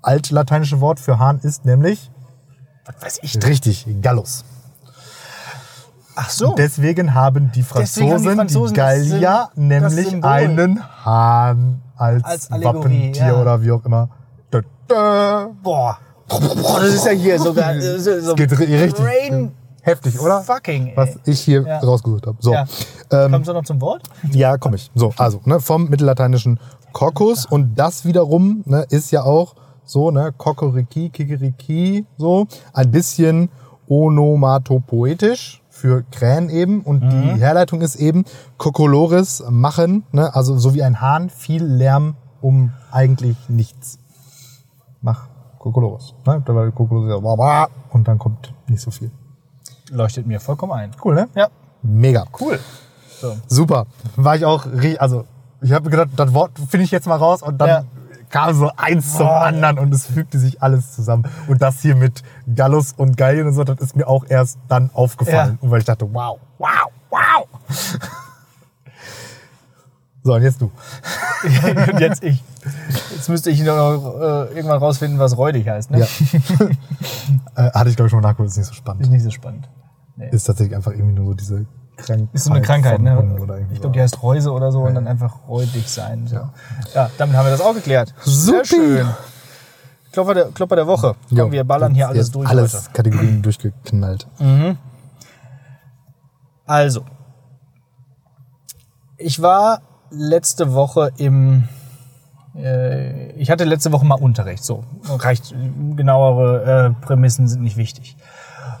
altlateinische 0.00 0.80
Wort 0.80 0.98
für 0.98 1.18
Hahn 1.18 1.38
ist 1.40 1.64
nämlich 1.64 2.10
Was 2.86 3.02
weiß 3.02 3.18
ich. 3.22 3.46
richtig 3.46 3.86
Gallus. 4.00 4.44
Ach 6.14 6.28
so. 6.30 6.54
Deswegen 6.56 7.14
haben 7.14 7.34
die 7.34 7.40
haben 7.42 7.52
die 7.54 7.62
Franzosen, 7.62 8.34
Franzosen 8.36 8.74
die 8.74 8.80
Gallier, 8.80 9.48
nämlich 9.54 10.22
einen 10.24 10.82
Hahn 11.04 11.80
als, 11.96 12.22
Als 12.24 12.50
Wappentier 12.50 13.26
ja. 13.28 13.40
oder 13.40 13.62
wie 13.62 13.70
auch 13.72 13.84
immer. 13.84 14.08
Da, 14.50 14.60
da. 14.88 15.48
Boah. 15.62 15.98
Boah, 16.28 16.80
das 16.80 16.94
ist 16.94 17.04
ja 17.06 17.12
hier 17.12 17.38
sogar 17.38 17.78
so, 17.80 18.20
so 18.20 18.34
Geht 18.34 18.52
ri- 18.52 18.80
richtig 18.82 19.04
Brain 19.04 19.52
heftig, 19.82 20.18
oder? 20.20 20.40
fucking, 20.40 20.88
ey. 20.88 20.92
Was 20.96 21.10
ich 21.26 21.40
hier 21.40 21.62
Ja. 21.66 21.78
rausgesucht 21.80 22.26
habe. 22.26 22.38
So. 22.40 22.52
Ja. 22.52 22.64
Ähm, 23.10 23.32
Kommst 23.32 23.48
du 23.48 23.52
noch 23.52 23.64
zum 23.64 23.80
Wort? 23.80 24.02
Ja, 24.30 24.56
komme 24.56 24.76
ich. 24.76 24.90
So, 24.94 25.12
also 25.18 25.40
ne, 25.44 25.60
vom 25.60 25.88
mittellateinischen 25.90 26.58
Coccus 26.92 27.44
und 27.46 27.74
das 27.74 28.04
wiederum 28.04 28.62
ne, 28.64 28.86
ist 28.88 29.10
ja 29.10 29.22
auch 29.24 29.54
so, 29.84 30.10
ne, 30.10 30.32
Kokoriki, 30.36 31.10
Kikeriki, 31.10 32.06
so 32.16 32.46
ein 32.72 32.90
bisschen 32.90 33.50
onomatopoetisch 33.88 35.62
für 35.70 36.04
Krähen 36.10 36.48
eben 36.50 36.82
und 36.82 37.00
die 37.00 37.40
Herleitung 37.40 37.80
ist 37.80 37.96
eben 37.96 38.24
Kokolores 38.58 39.42
machen, 39.48 40.04
ne, 40.12 40.34
also 40.34 40.56
so 40.58 40.74
wie 40.74 40.82
ein 40.82 41.00
Hahn, 41.00 41.30
viel 41.30 41.64
Lärm 41.64 42.14
um 42.40 42.72
eigentlich 42.90 43.36
nichts. 43.48 43.98
Mach 45.00 45.28
Kokolores. 45.58 46.14
Ne? 46.26 46.42
Da 46.44 46.54
war 46.54 46.70
Kokolores 46.70 47.68
und 47.90 48.08
dann 48.08 48.18
kommt 48.18 48.52
nicht 48.68 48.82
so 48.82 48.90
viel. 48.90 49.10
Leuchtet 49.90 50.26
mir 50.26 50.40
vollkommen 50.40 50.72
ein. 50.72 50.90
Cool, 51.04 51.14
ne? 51.14 51.28
Ja, 51.34 51.48
Mega. 51.82 52.24
cool. 52.40 52.58
So. 53.20 53.36
Super. 53.46 53.86
War 54.16 54.36
ich 54.36 54.44
auch, 54.44 54.66
also 54.98 55.24
ich 55.60 55.72
habe 55.72 55.90
gedacht, 55.90 56.08
das 56.16 56.34
Wort 56.34 56.52
finde 56.68 56.84
ich 56.84 56.90
jetzt 56.90 57.06
mal 57.06 57.16
raus 57.16 57.42
und 57.42 57.58
dann 57.58 57.68
Ja. 57.68 57.84
Kam 58.32 58.54
so 58.54 58.70
eins 58.76 59.16
zum 59.16 59.28
anderen 59.28 59.78
und 59.78 59.94
es 59.94 60.06
fügte 60.06 60.38
sich 60.38 60.60
alles 60.62 60.92
zusammen. 60.92 61.28
Und 61.46 61.62
das 61.62 61.80
hier 61.80 61.94
mit 61.94 62.22
Gallus 62.52 62.94
und 62.96 63.16
Gallien 63.16 63.46
und 63.46 63.52
so, 63.52 63.62
das 63.62 63.78
ist 63.78 63.94
mir 63.94 64.08
auch 64.08 64.24
erst 64.28 64.58
dann 64.68 64.90
aufgefallen. 64.94 65.58
Ja. 65.60 65.64
Und 65.64 65.70
weil 65.70 65.78
ich 65.78 65.84
dachte, 65.84 66.12
wow, 66.12 66.40
wow, 66.58 66.90
wow. 67.10 67.46
so, 70.24 70.34
und 70.34 70.42
jetzt 70.42 70.60
du. 70.60 70.72
Und 71.92 71.98
jetzt 71.98 72.22
ich. 72.22 72.42
Jetzt 73.10 73.28
müsste 73.28 73.50
ich 73.50 73.60
noch 73.62 74.14
äh, 74.14 74.54
irgendwann 74.54 74.78
rausfinden, 74.78 75.18
was 75.18 75.36
räudig 75.36 75.68
heißt. 75.68 75.90
Ne? 75.90 75.98
Ja. 75.98 76.06
äh, 77.66 77.70
hatte 77.72 77.90
ich 77.90 77.96
glaube 77.96 78.06
ich 78.06 78.10
schon 78.10 78.20
mal 78.20 78.28
nachgeholt, 78.28 78.48
ist 78.48 78.56
nicht 78.56 78.68
so 78.68 78.74
spannend. 78.74 79.02
Ist 79.02 79.10
nicht 79.10 79.24
so 79.24 79.30
spannend. 79.30 79.68
Nee. 80.16 80.28
Ist 80.30 80.44
tatsächlich 80.44 80.76
einfach 80.76 80.92
irgendwie 80.92 81.14
nur 81.14 81.26
so 81.26 81.34
diese 81.34 81.66
Krankheit. 81.96 82.28
Ist 82.32 82.44
so 82.44 82.52
eine 82.52 82.62
Krankheit, 82.62 83.00
ne? 83.00 83.66
Ich 83.72 83.80
glaube, 83.80 83.94
die 83.94 84.00
heißt 84.00 84.22
Reuse 84.22 84.50
oder 84.52 84.72
so 84.72 84.82
und 84.82 84.94
dann 84.94 85.06
einfach 85.06 85.48
räudig 85.48 85.88
sein. 85.88 86.26
So. 86.26 86.36
Ja. 86.94 87.10
damit 87.18 87.36
haben 87.36 87.46
wir 87.46 87.50
das 87.50 87.60
auch 87.60 87.74
geklärt. 87.74 88.14
Sehr 88.24 88.64
Supi. 88.64 88.66
schön. 88.66 89.08
Klopper 90.12 90.34
der, 90.34 90.44
Klopper 90.46 90.76
der 90.76 90.86
Woche. 90.86 91.14
Komm, 91.28 91.38
Jo, 91.38 91.52
wir 91.52 91.64
ballern 91.64 91.94
hier 91.94 92.08
alles 92.08 92.30
durch 92.30 92.48
Alles 92.48 92.74
heute. 92.74 92.92
Kategorien 92.92 93.42
durchgeknallt. 93.42 94.26
Also, 96.66 97.04
ich 99.16 99.40
war 99.40 99.80
letzte 100.10 100.74
Woche 100.74 101.12
im. 101.16 101.68
Äh, 102.54 103.32
ich 103.32 103.50
hatte 103.50 103.64
letzte 103.64 103.92
Woche 103.92 104.04
mal 104.04 104.16
Unterricht. 104.16 104.64
So, 104.64 104.84
reicht. 105.08 105.54
Genauere 105.96 106.94
äh, 107.00 107.04
Prämissen 107.04 107.48
sind 107.48 107.62
nicht 107.62 107.76
wichtig. 107.78 108.16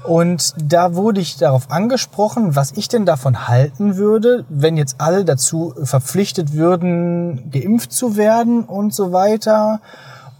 Und 0.04 0.54
da 0.56 0.94
wurde 0.94 1.20
ich 1.20 1.36
darauf 1.36 1.70
angesprochen, 1.70 2.56
was 2.56 2.72
ich 2.72 2.88
denn 2.88 3.06
davon 3.06 3.46
halten 3.46 3.96
würde, 3.96 4.44
wenn 4.48 4.76
jetzt 4.76 4.96
alle 4.98 5.24
dazu 5.24 5.74
verpflichtet 5.82 6.52
würden, 6.52 7.50
geimpft 7.50 7.92
zu 7.92 8.16
werden 8.16 8.64
und 8.64 8.92
so 8.92 9.12
weiter. 9.12 9.80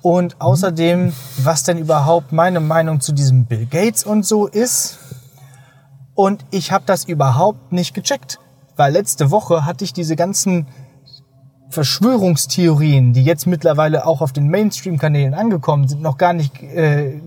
Und 0.03 0.41
außerdem, 0.41 1.13
was 1.39 1.63
denn 1.63 1.79
überhaupt 1.79 2.33
meine 2.33 2.59
Meinung 2.59 3.01
zu 3.01 3.13
diesem 3.13 3.45
Bill 3.45 3.67
Gates 3.67 4.03
und 4.05 4.27
so 4.27 4.49
ist. 4.49 4.99
Und 6.15 6.45
ich 6.51 6.73
habe 6.73 6.85
das 6.87 7.05
überhaupt 7.05 7.73
nicht 7.73 7.95
gecheckt. 7.95 8.41
Weil 8.75 8.93
letzte 8.93 9.31
Woche 9.31 9.65
hatte 9.65 9.85
ich 9.85 9.93
diese 9.93 10.17
ganzen 10.17 10.67
Verschwörungstheorien, 11.71 13.13
die 13.13 13.23
jetzt 13.23 13.47
mittlerweile 13.47 14.07
auch 14.07 14.21
auf 14.21 14.33
den 14.33 14.49
Mainstream-Kanälen 14.49 15.35
angekommen 15.35 15.89
sind, 15.89 16.03
noch 16.03 16.19
gar 16.19 16.33
nicht 16.33 16.63
äh, 16.63 17.21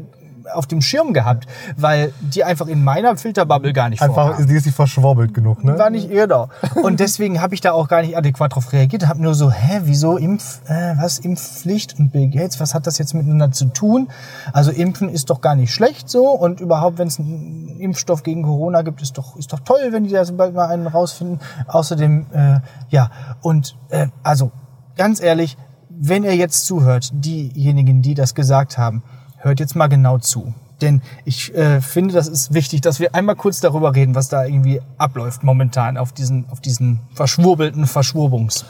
auf 0.55 0.67
dem 0.67 0.81
Schirm 0.81 1.13
gehabt, 1.13 1.47
weil 1.77 2.13
die 2.21 2.43
einfach 2.43 2.67
in 2.67 2.83
meiner 2.83 3.17
Filterbubble 3.17 3.73
gar 3.73 3.89
nicht 3.89 4.01
Einfach, 4.01 4.27
vorkamen. 4.27 4.47
die 4.47 4.53
ist 4.53 4.65
nicht 4.65 4.75
verschworbelt 4.75 5.33
genug, 5.33 5.63
ne? 5.63 5.77
War 5.77 5.89
nicht 5.89 6.09
ihr 6.09 6.27
da. 6.27 6.49
Und 6.81 6.99
deswegen 6.99 7.41
habe 7.41 7.53
ich 7.53 7.61
da 7.61 7.71
auch 7.71 7.87
gar 7.87 8.01
nicht 8.01 8.17
adäquat 8.17 8.55
drauf 8.55 8.71
reagiert. 8.73 9.07
Habe 9.07 9.21
nur 9.21 9.35
so, 9.35 9.51
hä, 9.51 9.81
wieso 9.83 10.17
Impf, 10.17 10.61
äh, 10.67 10.95
was 10.97 11.19
Impfpflicht 11.19 11.99
und 11.99 12.11
Bill 12.11 12.29
Gates, 12.29 12.59
was 12.59 12.73
hat 12.73 12.87
das 12.87 12.97
jetzt 12.97 13.13
miteinander 13.13 13.51
zu 13.51 13.65
tun? 13.65 14.09
Also 14.53 14.71
Impfen 14.71 15.09
ist 15.09 15.29
doch 15.29 15.41
gar 15.41 15.55
nicht 15.55 15.73
schlecht 15.73 16.09
so 16.09 16.29
und 16.29 16.59
überhaupt, 16.59 16.97
wenn 16.97 17.07
es 17.07 17.19
einen 17.19 17.77
Impfstoff 17.79 18.23
gegen 18.23 18.43
Corona 18.43 18.81
gibt, 18.81 19.01
ist 19.01 19.17
doch 19.17 19.35
ist 19.35 19.51
doch 19.53 19.59
toll, 19.59 19.89
wenn 19.91 20.03
die 20.03 20.11
da 20.11 20.25
so 20.25 20.33
bald 20.35 20.53
mal 20.53 20.67
einen 20.67 20.87
rausfinden. 20.87 21.39
Außerdem, 21.67 22.25
äh, 22.31 22.59
ja 22.89 23.09
und 23.41 23.75
äh, 23.89 24.07
also 24.23 24.51
ganz 24.97 25.21
ehrlich, 25.21 25.57
wenn 25.89 26.23
ihr 26.23 26.35
jetzt 26.35 26.65
zuhört, 26.65 27.09
diejenigen, 27.13 28.01
die 28.01 28.13
das 28.15 28.35
gesagt 28.35 28.77
haben, 28.77 29.03
hört 29.45 29.59
jetzt 29.59 29.75
mal 29.75 29.87
genau 29.87 30.17
zu. 30.17 30.53
Denn 30.81 31.01
ich 31.23 31.55
äh, 31.55 31.79
finde, 31.79 32.13
das 32.13 32.27
ist 32.27 32.53
wichtig, 32.53 32.81
dass 32.81 32.99
wir 32.99 33.15
einmal 33.15 33.35
kurz 33.35 33.61
darüber 33.61 33.95
reden, 33.95 34.13
was 34.13 34.27
da 34.27 34.43
irgendwie 34.43 34.81
abläuft 34.97 35.41
momentan 35.43 35.97
auf 35.97 36.11
diesen, 36.11 36.49
auf 36.49 36.59
diesen 36.59 36.99
verschwurbelten 37.13 37.85
Verschwurbungs. 37.87 38.65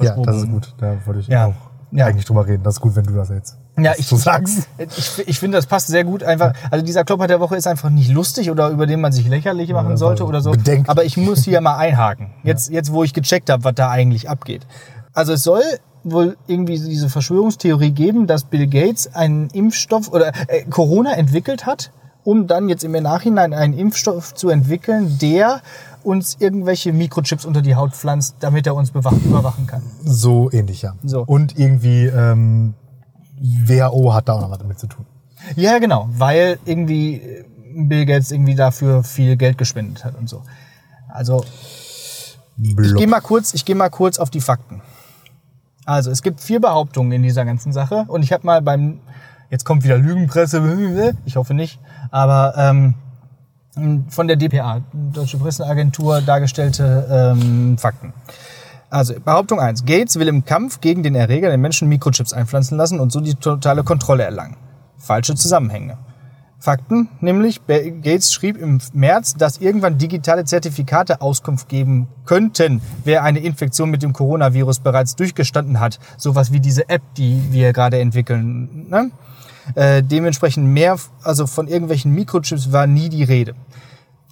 Ja, 0.00 0.16
das 0.16 0.36
ist 0.38 0.48
gut. 0.50 0.74
Da 0.78 0.94
wollte 1.04 1.20
ich 1.20 1.28
Ja. 1.28 1.46
auch 1.48 1.54
Ja. 1.90 2.06
eigentlich 2.06 2.24
drüber 2.24 2.46
reden. 2.46 2.62
Das 2.62 2.76
ist 2.76 2.80
gut, 2.80 2.96
wenn 2.96 3.04
du 3.04 3.12
das 3.12 3.28
jetzt 3.28 3.58
Ja, 3.76 3.92
ich, 3.98 4.08
du 4.08 4.16
sagst. 4.16 4.66
ich, 4.96 5.28
ich 5.28 5.38
finde, 5.38 5.58
das 5.58 5.66
passt 5.66 5.88
sehr 5.88 6.04
gut 6.04 6.22
einfach. 6.22 6.54
Also 6.70 6.82
dieser 6.86 7.04
Klopper 7.04 7.26
der 7.26 7.38
Woche 7.40 7.56
ist 7.56 7.66
einfach 7.66 7.90
nicht 7.90 8.10
lustig 8.10 8.50
oder 8.50 8.70
über 8.70 8.86
den 8.86 9.02
man 9.02 9.12
sich 9.12 9.28
lächerlich 9.28 9.70
machen 9.74 9.90
das 9.90 10.00
sollte 10.00 10.24
oder 10.24 10.40
so. 10.40 10.52
bedenklich. 10.52 10.88
Aber 10.88 11.04
ich 11.04 11.18
muss 11.18 11.44
hier 11.44 11.60
mal 11.60 11.76
einhaken. 11.76 12.30
Jetzt, 12.44 12.70
jetzt 12.70 12.92
wo 12.92 13.04
ich 13.04 13.12
gecheckt 13.12 13.50
habe, 13.50 13.62
was 13.64 13.74
da 13.74 13.90
eigentlich 13.90 14.30
abgeht. 14.30 14.66
Also 15.12 15.34
es 15.34 15.42
soll 15.42 15.62
wohl 16.04 16.36
irgendwie 16.46 16.78
diese 16.78 17.08
Verschwörungstheorie 17.08 17.92
geben, 17.92 18.26
dass 18.26 18.44
Bill 18.44 18.66
Gates 18.66 19.14
einen 19.14 19.48
Impfstoff 19.50 20.10
oder 20.12 20.32
äh, 20.48 20.64
Corona 20.64 21.14
entwickelt 21.14 21.66
hat, 21.66 21.92
um 22.24 22.46
dann 22.46 22.68
jetzt 22.68 22.84
im 22.84 22.92
Nachhinein 22.92 23.52
einen 23.52 23.74
Impfstoff 23.74 24.34
zu 24.34 24.48
entwickeln, 24.48 25.18
der 25.20 25.62
uns 26.02 26.36
irgendwelche 26.40 26.92
Mikrochips 26.92 27.44
unter 27.44 27.62
die 27.62 27.76
Haut 27.76 27.92
pflanzt, 27.92 28.36
damit 28.40 28.66
er 28.66 28.74
uns 28.74 28.90
überwachen 28.90 29.66
kann. 29.66 29.82
So 30.04 30.50
ähnlich, 30.50 30.82
ja. 30.82 30.94
So. 31.04 31.22
Und 31.22 31.58
irgendwie 31.58 32.06
ähm, 32.06 32.74
WHO 33.40 34.12
hat 34.14 34.28
da 34.28 34.34
auch 34.34 34.40
noch 34.40 34.50
was 34.50 34.58
damit 34.58 34.78
zu 34.78 34.86
tun. 34.86 35.06
Ja, 35.56 35.78
genau, 35.78 36.08
weil 36.12 36.58
irgendwie 36.64 37.16
äh, 37.16 37.44
Bill 37.74 38.06
Gates 38.06 38.30
irgendwie 38.30 38.54
dafür 38.54 39.02
viel 39.02 39.36
Geld 39.36 39.58
gespendet 39.58 40.04
hat 40.04 40.16
und 40.18 40.28
so. 40.28 40.42
Also 41.08 41.44
ich 42.62 42.76
Blub. 42.76 42.98
gehe 42.98 43.06
mal 43.06 43.20
kurz, 43.20 43.54
ich 43.54 43.64
gehe 43.64 43.74
mal 43.76 43.90
kurz 43.90 44.18
auf 44.18 44.30
die 44.30 44.40
Fakten. 44.40 44.82
Also 45.84 46.10
es 46.10 46.22
gibt 46.22 46.40
vier 46.40 46.60
Behauptungen 46.60 47.12
in 47.12 47.22
dieser 47.22 47.44
ganzen 47.44 47.72
Sache 47.72 48.04
und 48.08 48.22
ich 48.22 48.32
habe 48.32 48.46
mal 48.46 48.62
beim 48.62 49.00
jetzt 49.50 49.64
kommt 49.64 49.84
wieder 49.84 49.98
Lügenpresse, 49.98 51.14
ich 51.24 51.36
hoffe 51.36 51.54
nicht, 51.54 51.80
aber 52.10 52.54
ähm, 52.56 52.94
von 54.08 54.28
der 54.28 54.36
DPA, 54.36 54.82
Deutsche 54.92 55.38
Presseagentur, 55.38 56.20
dargestellte 56.20 57.34
ähm, 57.36 57.78
Fakten. 57.78 58.12
Also 58.90 59.14
Behauptung 59.18 59.58
1. 59.58 59.86
Gates 59.86 60.18
will 60.18 60.28
im 60.28 60.44
Kampf 60.44 60.80
gegen 60.80 61.02
den 61.02 61.14
Erreger 61.14 61.48
den 61.48 61.62
Menschen 61.62 61.88
Mikrochips 61.88 62.34
einpflanzen 62.34 62.76
lassen 62.76 63.00
und 63.00 63.10
so 63.10 63.20
die 63.20 63.34
totale 63.34 63.84
Kontrolle 63.84 64.24
erlangen. 64.24 64.56
Falsche 64.98 65.34
Zusammenhänge. 65.34 65.96
Fakten, 66.62 67.08
nämlich 67.20 67.60
Gates 67.66 68.32
schrieb 68.32 68.56
im 68.56 68.78
März, 68.92 69.34
dass 69.34 69.58
irgendwann 69.58 69.98
digitale 69.98 70.44
Zertifikate 70.44 71.20
Auskunft 71.20 71.68
geben 71.68 72.06
könnten, 72.24 72.80
wer 73.02 73.24
eine 73.24 73.40
Infektion 73.40 73.90
mit 73.90 74.04
dem 74.04 74.12
Coronavirus 74.12 74.78
bereits 74.78 75.16
durchgestanden 75.16 75.80
hat. 75.80 75.98
Sowas 76.16 76.52
wie 76.52 76.60
diese 76.60 76.88
App, 76.88 77.02
die 77.16 77.42
wir 77.50 77.72
gerade 77.72 77.98
entwickeln. 77.98 78.86
Ne? 78.88 79.10
Äh, 79.74 80.04
dementsprechend 80.04 80.68
mehr, 80.68 80.96
also 81.24 81.48
von 81.48 81.66
irgendwelchen 81.66 82.12
Mikrochips 82.14 82.70
war 82.70 82.86
nie 82.86 83.08
die 83.08 83.24
Rede. 83.24 83.54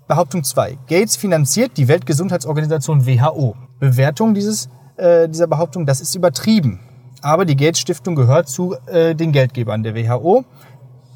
Behauptung 0.07 0.45
2. 0.45 0.79
Gates 0.89 1.17
finanziert 1.17 1.77
die 1.77 1.89
Weltgesundheitsorganisation 1.89 3.07
WHO. 3.07 3.57
Bewertung 3.81 4.35
dieses, 4.35 4.69
äh, 4.97 5.29
dieser 5.29 5.49
Behauptung, 5.49 5.85
das 5.85 6.01
ist 6.01 6.15
übertrieben. 6.15 6.79
Aber 7.23 7.45
die 7.45 7.57
Gates 7.57 7.81
Stiftung 7.81 8.15
gehört 8.15 8.49
zu 8.49 8.77
äh, 8.87 9.15
den 9.15 9.33
Geldgebern 9.33 9.83
der 9.83 9.95
WHO, 9.95 10.45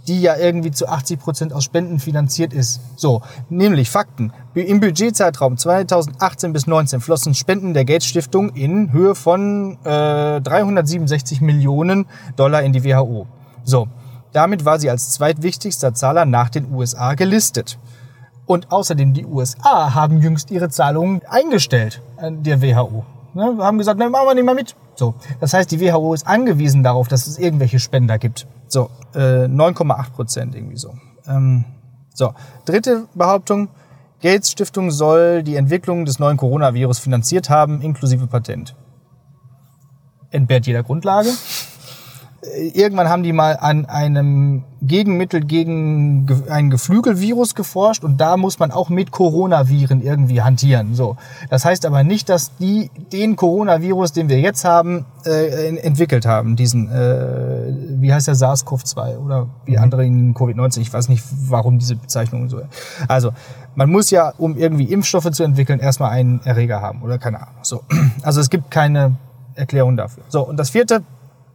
die 0.07 0.21
ja 0.21 0.37
irgendwie 0.37 0.71
zu 0.71 0.89
80 0.89 1.19
Prozent 1.19 1.53
aus 1.53 1.65
Spenden 1.65 1.99
finanziert 1.99 2.53
ist. 2.53 2.81
So, 2.97 3.23
nämlich 3.49 3.91
Fakten. 3.91 4.33
Im 4.55 4.81
Budgetzeitraum 4.81 5.57
2018 5.57 6.53
bis 6.53 6.67
19 6.67 7.01
flossen 7.01 7.35
Spenden 7.35 7.75
der 7.75 7.85
Gates 7.85 8.07
Stiftung 8.07 8.51
in 8.51 8.93
Höhe 8.93 9.15
von 9.15 9.79
äh, 9.85 10.41
367 10.41 11.41
Millionen 11.41 12.07
Dollar 12.37 12.63
in 12.63 12.73
die 12.73 12.85
WHO. 12.85 13.27
So, 13.65 13.89
damit 14.33 14.65
war 14.65 14.79
sie 14.79 14.91
als 14.91 15.11
zweitwichtigster 15.11 15.95
Zahler 15.95 16.25
nach 16.25 16.51
den 16.51 16.73
USA 16.73 17.15
gelistet. 17.15 17.79
Und 18.47 18.71
außerdem 18.71 19.15
die 19.15 19.25
USA 19.25 19.95
haben 19.95 20.21
jüngst 20.21 20.51
ihre 20.51 20.69
Zahlungen 20.69 21.23
eingestellt 21.27 22.03
an 22.19 22.43
der 22.43 22.61
WHO. 22.61 23.07
Ne, 23.35 23.57
haben 23.59 23.79
gesagt, 23.79 23.99
ne, 23.99 24.09
machen 24.09 24.27
wir 24.29 24.35
nicht 24.35 24.45
mehr 24.45 24.55
mit. 24.55 24.77
So, 24.95 25.15
das 25.41 25.53
heißt, 25.53 25.71
die 25.71 25.81
WHO 25.81 26.15
ist 26.15 26.27
angewiesen 26.27 26.83
darauf, 26.83 27.09
dass 27.09 27.27
es 27.27 27.39
irgendwelche 27.39 27.81
Spender 27.81 28.19
gibt. 28.19 28.47
So, 28.69 28.91
äh, 29.15 29.47
9,8 29.47 30.13
Prozent 30.13 30.55
irgendwie 30.55 30.77
so. 30.77 30.95
Ähm, 31.27 31.65
so, 32.15 32.33
dritte 32.65 33.07
Behauptung. 33.15 33.69
Gates 34.23 34.51
Stiftung 34.51 34.91
soll 34.91 35.43
die 35.43 35.57
Entwicklung 35.57 36.05
des 36.05 36.19
neuen 36.19 36.37
Coronavirus 36.37 36.99
finanziert 36.99 37.51
haben, 37.51 37.83
inklusive 37.83 38.27
Patent. 38.27 38.75
Entbehrt 40.31 40.67
jeder 40.67 40.83
Grundlage. 40.83 41.29
Irgendwann 42.75 43.09
haben 43.09 43.23
die 43.23 43.33
mal 43.33 43.57
an 43.59 43.87
einem 43.87 44.65
Gegenmittel 44.83 45.41
gegen 45.41 46.27
ge- 46.27 46.51
ein 46.51 46.69
Geflügelvirus 46.69 47.55
geforscht 47.55 48.05
und 48.05 48.21
da 48.21 48.37
muss 48.37 48.59
man 48.59 48.71
auch 48.71 48.91
mit 48.91 49.11
Coronaviren 49.11 50.03
irgendwie 50.03 50.43
hantieren. 50.43 50.95
So, 50.95 51.17
das 51.49 51.65
heißt 51.65 51.87
aber 51.87 52.05
nicht, 52.05 52.29
dass 52.29 52.55
die 52.57 52.91
den 53.13 53.37
Coronavirus, 53.37 54.13
den 54.13 54.29
wir 54.29 54.41
jetzt 54.41 54.65
haben, 54.67 55.07
äh, 55.25 55.69
en- 55.69 55.79
entwickelt 55.79 56.27
haben. 56.27 56.55
Diesen, 56.55 56.91
äh, 56.91 57.73
wie 58.01 58.13
heißt 58.13 58.29
der 58.29 58.35
SARS-CoV-2 58.37 59.17
oder 59.19 59.47
wie 59.65 59.79
andere 59.79 60.05
in 60.05 60.35
Covid-19. 60.35 60.81
Ich 60.81 60.93
weiß 60.93 61.09
nicht, 61.09 61.25
warum 61.49 61.79
diese 61.79 61.97
Bezeichnung 61.97 62.51
so. 62.51 62.61
Also 63.09 63.31
man 63.75 63.91
muss 63.91 64.11
ja, 64.11 64.33
um 64.37 64.57
irgendwie 64.59 64.85
Impfstoffe 64.93 65.31
zu 65.31 65.45
entwickeln, 65.45 65.81
erstmal 65.81 66.11
einen 66.11 66.41
Erreger 66.45 66.83
haben 66.83 67.03
oder 67.03 67.19
keine 67.19 67.39
Ahnung. 67.41 67.61
So, 67.63 67.81
also 68.23 68.41
es 68.41 68.51
gibt 68.51 68.71
keine 68.71 69.17
Erklärung 69.55 69.97
dafür. 69.97 70.25
So 70.29 70.47
und 70.47 70.59
das 70.59 70.69
vierte 70.71 71.03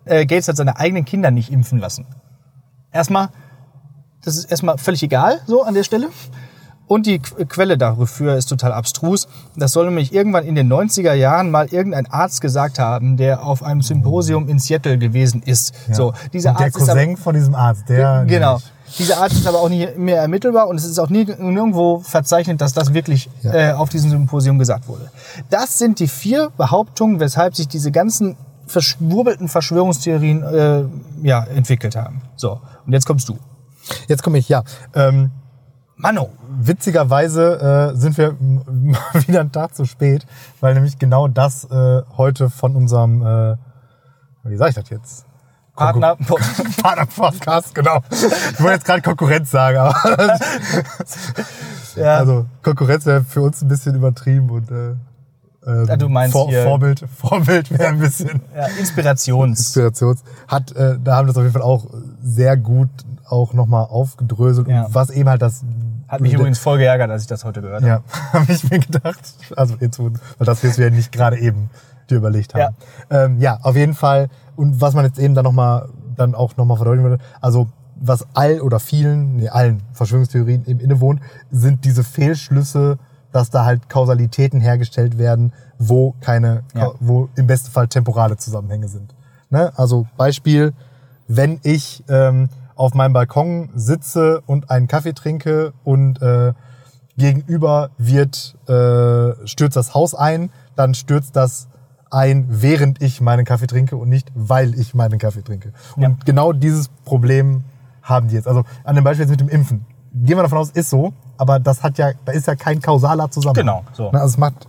äh, 0.05 0.25
Gates 0.25 0.47
hat 0.47 0.57
seine 0.57 0.77
eigenen 0.77 1.05
Kinder 1.05 1.31
nicht 1.31 1.51
impfen 1.51 1.79
lassen. 1.79 2.05
Erstmal, 2.91 3.29
das 4.23 4.37
ist 4.37 4.45
erstmal 4.51 4.77
völlig 4.77 5.03
egal, 5.03 5.39
so 5.45 5.63
an 5.63 5.73
der 5.73 5.83
Stelle. 5.83 6.07
Und 6.87 7.05
die 7.05 7.19
Qu- 7.19 7.45
Quelle 7.45 7.77
dafür 7.77 8.35
ist 8.35 8.47
total 8.47 8.71
abstrus. 8.73 9.27
Das 9.55 9.73
soll 9.73 9.85
nämlich 9.85 10.11
irgendwann 10.11 10.43
in 10.43 10.55
den 10.55 10.67
90er 10.73 11.13
Jahren 11.13 11.51
mal 11.51 11.67
irgendein 11.67 12.07
Arzt 12.07 12.41
gesagt 12.41 12.79
haben, 12.79 13.15
der 13.15 13.43
auf 13.45 13.61
einem 13.61 13.83
Symposium 13.83 14.49
in 14.49 14.57
Seattle 14.57 14.97
gewesen 14.97 15.43
ist. 15.45 15.71
So, 15.91 16.13
dieser 16.33 16.53
der 16.53 16.65
Arzt 16.65 16.77
ist 16.77 16.89
aber, 16.89 16.99
Cousin 16.99 17.17
von 17.17 17.35
diesem 17.35 17.53
Arzt, 17.53 17.89
der. 17.89 18.25
Genau. 18.25 18.53
nämlich- 18.53 18.71
Dieser 18.97 19.21
Arzt 19.21 19.35
ist 19.35 19.45
aber 19.45 19.59
auch 19.59 19.69
nicht 19.69 19.99
mehr 19.99 20.19
ermittelbar 20.19 20.67
und 20.67 20.77
es 20.77 20.83
ist 20.85 20.97
auch 20.97 21.09
nie, 21.11 21.25
nirgendwo 21.25 21.99
verzeichnet, 21.99 22.59
dass 22.59 22.73
das 22.73 22.91
wirklich 22.91 23.29
Ja. 23.43 23.53
äh, 23.53 23.71
auf 23.73 23.89
diesem 23.89 24.09
Symposium 24.09 24.57
gesagt 24.57 24.87
wurde. 24.87 25.11
Das 25.51 25.77
sind 25.77 25.99
die 25.99 26.07
vier 26.07 26.49
Behauptungen, 26.57 27.19
weshalb 27.19 27.55
sich 27.55 27.67
diese 27.67 27.91
ganzen 27.91 28.35
verschwurbelten 28.69 29.47
Verschwörungstheorien 29.47 30.43
äh, 30.43 30.83
ja, 31.23 31.43
entwickelt 31.43 31.95
haben. 31.95 32.21
So, 32.35 32.61
und 32.85 32.93
jetzt 32.93 33.05
kommst 33.05 33.27
du. 33.29 33.37
Jetzt 34.07 34.23
komme 34.23 34.37
ich, 34.37 34.47
ja. 34.49 34.63
Ähm, 34.93 35.31
Manno. 35.95 36.29
Witzigerweise 36.61 37.91
äh, 37.93 37.97
sind 37.97 38.17
wir 38.17 38.37
wieder 39.27 39.41
einen 39.41 39.51
Tag 39.51 39.75
zu 39.75 39.85
spät, 39.85 40.25
weil 40.61 40.73
nämlich 40.73 40.97
genau 40.97 41.27
das 41.27 41.65
äh, 41.65 42.01
heute 42.17 42.49
von 42.49 42.75
unserem, 42.75 43.21
äh, 43.21 43.55
wie 44.43 44.57
sage 44.57 44.69
ich 44.69 44.75
das 44.75 44.89
jetzt? 44.89 45.25
Partner. 45.75 46.15
Partner 46.81 47.05
Podcast, 47.05 47.73
genau. 47.73 48.01
Ich 48.11 48.59
wollte 48.59 48.73
jetzt 48.73 48.85
gerade 48.85 49.01
Konkurrenz 49.01 49.51
sagen, 49.51 49.77
aber 49.77 50.37
ja. 51.95 52.17
also 52.17 52.45
Konkurrenz 52.63 53.05
wäre 53.05 53.23
für 53.23 53.41
uns 53.41 53.61
ein 53.61 53.67
bisschen 53.67 53.95
übertrieben 53.95 54.49
und 54.49 54.71
äh, 54.71 54.95
ähm, 55.69 55.85
Ja, 55.87 55.97
du 55.97 56.09
meinst 56.09 56.33
Vor 56.33 56.51
Vorbild, 56.51 57.05
Vorbild 57.17 57.71
wäre 57.71 57.87
ein 57.89 57.99
bisschen 57.99 58.41
ja, 58.55 58.65
Inspirations. 58.79 59.59
Inspirations. 59.59 60.23
Hat, 60.47 60.71
äh, 60.73 60.97
da 61.03 61.15
haben 61.17 61.27
wir 61.27 61.33
das 61.33 61.37
auf 61.37 61.43
jeden 61.43 61.53
Fall 61.53 61.61
auch 61.61 61.85
sehr 62.23 62.57
gut 62.57 62.89
auch 63.25 63.53
nochmal 63.53 63.85
aufgedröselt 63.85 64.67
Ja. 64.67 64.85
und 64.85 64.95
was 64.95 65.09
eben 65.11 65.29
halt 65.29 65.41
das 65.41 65.61
Hat 66.07 66.21
mich 66.21 66.33
übrigens 66.33 66.57
voll 66.59 66.79
geärgert, 66.79 67.11
als 67.11 67.21
ich 67.23 67.27
das 67.27 67.45
heute 67.45 67.61
gehört 67.61 67.83
habe. 67.83 67.87
Ja, 67.87 68.01
habe 68.33 68.51
ich 68.51 68.69
mir 68.69 68.79
gedacht. 68.79 69.19
Also 69.55 69.75
jetzt, 69.79 69.99
wo- 69.99 70.09
weil 70.37 70.45
das 70.45 70.63
wir 70.77 70.89
nicht 70.91 71.11
gerade 71.11 71.37
eben 71.39 71.69
dir 72.09 72.17
überlegt 72.17 72.55
haben. 72.55 72.73
Ja. 73.11 73.25
Ähm, 73.25 73.39
ja, 73.39 73.59
auf 73.61 73.75
jeden 73.75 73.93
Fall. 73.93 74.29
Und 74.55 74.81
was 74.81 74.93
man 74.95 75.05
jetzt 75.05 75.19
eben 75.19 75.35
dann 75.35 75.43
nochmal, 75.43 75.89
dann 76.15 76.33
auch 76.33 76.57
nochmal 76.57 76.77
verdeutlichen 76.77 77.09
würde, 77.11 77.23
also 77.39 77.67
was 78.01 78.25
all 78.33 78.61
oder 78.61 78.79
vielen, 78.79 79.35
nee, 79.35 79.49
allen 79.49 79.83
Verschwörungstheorien 79.93 80.65
eben 80.65 80.79
innewohnt, 80.79 81.19
sind 81.51 81.83
diese 81.85 82.03
Fehlschlüsse, 82.03 82.97
dass 83.31 83.49
da 83.49 83.65
halt 83.65 83.89
Kausalitäten 83.89 84.59
hergestellt 84.61 85.17
werden, 85.17 85.53
wo 85.77 86.15
keine, 86.21 86.63
Ja. 86.73 86.91
wo 86.99 87.29
im 87.35 87.47
besten 87.47 87.71
Fall 87.71 87.87
temporale 87.87 88.37
Zusammenhänge 88.37 88.87
sind. 88.87 89.13
Ne? 89.49 89.71
Also 89.75 90.07
Beispiel, 90.17 90.73
wenn 91.27 91.59
ich 91.63 92.03
ähm, 92.09 92.49
auf 92.75 92.93
meinem 92.93 93.13
Balkon 93.13 93.69
sitze 93.75 94.41
und 94.45 94.71
einen 94.71 94.87
Kaffee 94.87 95.13
trinke 95.13 95.73
und 95.83 96.21
äh, 96.21 96.53
gegenüber 97.17 97.89
wird, 97.97 98.55
äh, 98.67 99.45
stürzt 99.47 99.75
das 99.75 99.93
Haus 99.93 100.15
ein, 100.15 100.49
dann 100.75 100.93
stürzt 100.93 101.35
das 101.35 101.67
ein, 102.11 102.45
während 102.49 103.01
ich 103.01 103.21
meinen 103.21 103.45
Kaffee 103.45 103.67
trinke 103.67 103.95
und 103.97 104.09
nicht, 104.09 104.31
weil 104.33 104.73
ich 104.79 104.95
meinen 104.95 105.19
Kaffee 105.19 105.43
trinke. 105.43 105.73
Und 105.95 106.01
Ja. 106.03 106.15
genau 106.25 106.53
dieses 106.53 106.87
Problem 107.05 107.63
haben 108.01 108.29
die 108.29 108.35
jetzt. 108.35 108.47
Also 108.47 108.63
an 108.83 108.95
dem 108.95 109.03
Beispiel 109.03 109.23
jetzt 109.25 109.31
mit 109.31 109.39
dem 109.41 109.49
Impfen. 109.49 109.85
Gehen 110.13 110.37
wir 110.37 110.41
davon 110.43 110.57
aus, 110.57 110.71
ist 110.71 110.89
so, 110.89 111.13
aber 111.39 111.59
das 111.59 111.81
hat 111.81 111.97
ja, 111.97 112.11
da 112.25 112.31
ist 112.31 112.45
ja 112.47 112.55
kein 112.55 112.81
kausaler 112.81 113.31
Zusammenhang. 113.31 113.55
Genau, 113.65 113.83
so. 113.93 114.09
Also 114.11 114.25
es 114.27 114.37
macht, 114.37 114.67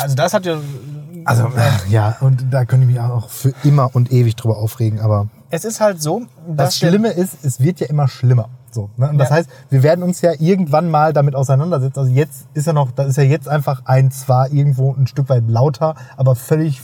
Also 0.00 0.14
das 0.14 0.34
hat 0.34 0.44
ja. 0.46 0.56
also 1.24 1.48
ja, 1.88 2.16
und 2.20 2.46
da 2.52 2.64
könnte 2.64 2.86
ich 2.86 2.92
mich 2.92 3.00
auch 3.00 3.28
für 3.30 3.52
immer 3.64 3.90
und 3.94 4.12
ewig 4.12 4.36
drüber 4.36 4.58
aufregen, 4.58 5.00
aber 5.00 5.28
Es 5.50 5.64
ist 5.64 5.80
halt 5.80 6.02
so, 6.02 6.22
das 6.46 6.56
dass 6.56 6.78
der- 6.80 6.88
Schlimme 6.88 7.08
ist, 7.08 7.44
es 7.44 7.60
wird 7.60 7.80
ja 7.80 7.86
immer 7.86 8.08
schlimmer. 8.08 8.48
So, 8.72 8.90
ne? 8.96 9.08
Und 9.08 9.18
das 9.18 9.28
Ja. 9.30 9.36
heißt, 9.36 9.48
wir 9.70 9.84
werden 9.84 10.02
uns 10.02 10.20
ja 10.20 10.32
irgendwann 10.36 10.90
mal 10.90 11.12
damit 11.12 11.36
auseinandersetzen. 11.36 11.96
Also 12.00 12.10
jetzt 12.10 12.46
ist 12.54 12.66
ja 12.66 12.72
noch, 12.72 12.90
da 12.90 13.04
ist 13.04 13.16
ja 13.16 13.22
jetzt 13.22 13.48
einfach 13.48 13.82
ein 13.84 14.10
zwar 14.10 14.50
irgendwo 14.50 14.92
ein 14.92 15.06
Stück 15.06 15.28
weit 15.28 15.44
lauter, 15.46 15.94
aber 16.16 16.34
völlig 16.34 16.80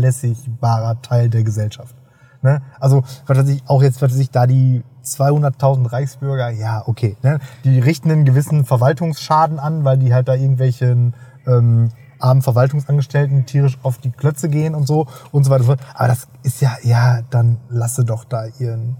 vernachlässigbarer 0.00 1.02
Teil 1.02 1.28
der 1.28 1.42
Gesellschaft. 1.42 1.94
Ne? 2.42 2.62
Also, 2.78 3.02
was 3.26 3.38
weiß 3.38 3.48
ich, 3.48 3.62
auch 3.66 3.82
jetzt, 3.82 4.00
was 4.02 4.12
weiß 4.12 4.18
ich, 4.20 4.30
da 4.30 4.46
die 4.46 4.84
200.000 5.06 5.90
Reichsbürger, 5.90 6.50
ja, 6.50 6.82
okay. 6.86 7.16
Ne? 7.22 7.38
Die 7.64 7.78
richten 7.78 8.10
einen 8.10 8.24
gewissen 8.24 8.64
Verwaltungsschaden 8.64 9.58
an, 9.58 9.84
weil 9.84 9.98
die 9.98 10.12
halt 10.12 10.28
da 10.28 10.34
irgendwelchen 10.34 11.14
ähm, 11.46 11.90
armen 12.18 12.42
Verwaltungsangestellten 12.42 13.46
tierisch 13.46 13.78
auf 13.82 13.98
die 13.98 14.10
Klötze 14.10 14.48
gehen 14.48 14.74
und 14.74 14.86
so 14.86 15.06
und 15.32 15.44
so 15.44 15.50
weiter. 15.50 15.76
Aber 15.94 16.08
das 16.08 16.28
ist 16.42 16.60
ja, 16.60 16.76
ja, 16.82 17.20
dann 17.30 17.58
lasse 17.68 18.04
doch 18.04 18.24
da 18.24 18.46
ihren 18.58 18.96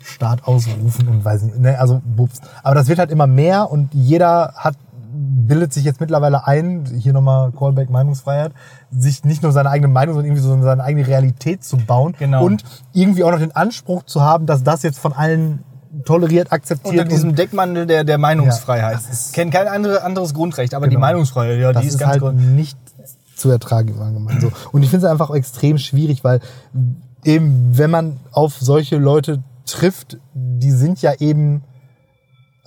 Staat 0.00 0.44
ausrufen 0.44 1.08
und 1.08 1.24
weiß 1.24 1.42
nicht, 1.42 1.58
ne, 1.58 1.78
also 1.78 2.00
bups. 2.04 2.40
Aber 2.62 2.74
das 2.74 2.88
wird 2.88 2.98
halt 2.98 3.10
immer 3.10 3.26
mehr 3.26 3.70
und 3.70 3.94
jeder 3.94 4.54
hat 4.56 4.76
bildet 5.20 5.72
sich 5.72 5.84
jetzt 5.84 6.00
mittlerweile 6.00 6.46
ein, 6.46 6.84
hier 6.98 7.12
nochmal 7.12 7.52
Callback 7.52 7.90
Meinungsfreiheit, 7.90 8.52
sich 8.90 9.24
nicht 9.24 9.42
nur 9.42 9.52
seine 9.52 9.70
eigene 9.70 9.88
Meinung, 9.88 10.14
sondern 10.14 10.26
irgendwie 10.32 10.42
so 10.42 10.62
seine 10.62 10.82
eigene 10.84 11.06
Realität 11.06 11.64
zu 11.64 11.76
bauen 11.76 12.14
Genau. 12.18 12.44
und 12.44 12.62
irgendwie 12.92 13.24
auch 13.24 13.30
noch 13.32 13.38
den 13.38 13.54
Anspruch 13.54 14.04
zu 14.04 14.22
haben, 14.22 14.46
dass 14.46 14.62
das 14.62 14.82
jetzt 14.82 14.98
von 14.98 15.12
allen 15.12 15.64
toleriert, 16.04 16.52
akzeptiert 16.52 16.92
unter 16.92 17.04
diesem 17.04 17.34
Deckmantel 17.34 17.86
der, 17.86 18.04
der 18.04 18.18
Meinungsfreiheit. 18.18 18.92
Ja, 18.92 18.98
das 18.98 19.10
ist- 19.10 19.32
Kennt 19.34 19.52
kein 19.52 19.66
andere, 19.66 20.02
anderes 20.04 20.34
Grundrecht, 20.34 20.74
aber 20.74 20.86
die 20.86 20.90
Genau. 20.96 21.00
Meinungsfreiheit, 21.00 21.58
ja, 21.58 21.72
das 21.72 21.82
die 21.82 21.88
ist, 21.88 21.94
ist 21.94 22.00
ganz 22.00 22.12
halt 22.12 22.20
grund- 22.22 22.54
nicht 22.54 22.78
zu 23.34 23.50
ertragen 23.50 23.88
im 23.94 24.00
Allgemeinen. 24.02 24.40
So. 24.40 24.52
Und 24.72 24.82
ich 24.82 24.90
finde 24.90 25.06
es 25.06 25.10
einfach 25.12 25.30
extrem 25.30 25.78
schwierig, 25.78 26.24
weil 26.24 26.40
eben, 27.24 27.76
wenn 27.76 27.90
man 27.90 28.16
auf 28.32 28.56
solche 28.58 28.96
Leute 28.96 29.42
trifft, 29.66 30.18
die 30.34 30.70
sind 30.70 31.00
ja 31.02 31.12
eben, 31.18 31.62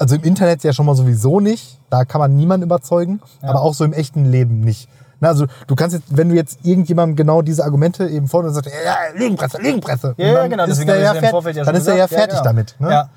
also 0.01 0.15
im 0.15 0.23
Internet 0.23 0.63
ja 0.63 0.73
schon 0.73 0.87
mal 0.87 0.95
sowieso 0.95 1.39
nicht, 1.39 1.79
da 1.91 2.05
kann 2.05 2.19
man 2.19 2.35
niemanden 2.35 2.65
überzeugen, 2.65 3.21
aber 3.41 3.61
auch 3.61 3.75
so 3.75 3.83
im 3.85 3.93
echten 3.93 4.25
Leben 4.25 4.61
nicht. 4.61 4.89
Na, 5.19 5.27
also 5.29 5.45
du 5.67 5.75
kannst 5.75 5.95
jetzt, 5.95 6.17
wenn 6.17 6.29
du 6.29 6.35
jetzt 6.35 6.59
irgendjemandem 6.63 7.15
genau 7.15 7.43
diese 7.43 7.63
Argumente 7.63 8.07
eben 8.07 8.27
vor 8.27 8.43
und 8.43 8.51
sagst, 8.51 8.71
ja, 8.83 8.95
Lügenpresse, 9.15 9.61
Lügenpresse. 9.61 10.15
Ja, 10.17 10.25
und 10.25 10.33
ja, 10.33 10.41
dann 10.41 10.49
genau, 10.49 10.65
ist 10.65 10.83
der 10.83 10.99
ja 10.99 11.11
fertig, 11.13 11.29
Vorfeld 11.29 11.55
ja 11.57 11.63
dann 11.63 11.75
ist 11.75 11.87
er 11.87 11.95
ja 11.95 12.05
gesagt. 12.07 12.11
Ja, 12.11 12.17
fertig 12.17 12.37
genau. 12.39 12.43
damit. 12.43 12.75
Ne? 12.79 12.91
Ja. 12.91 13.09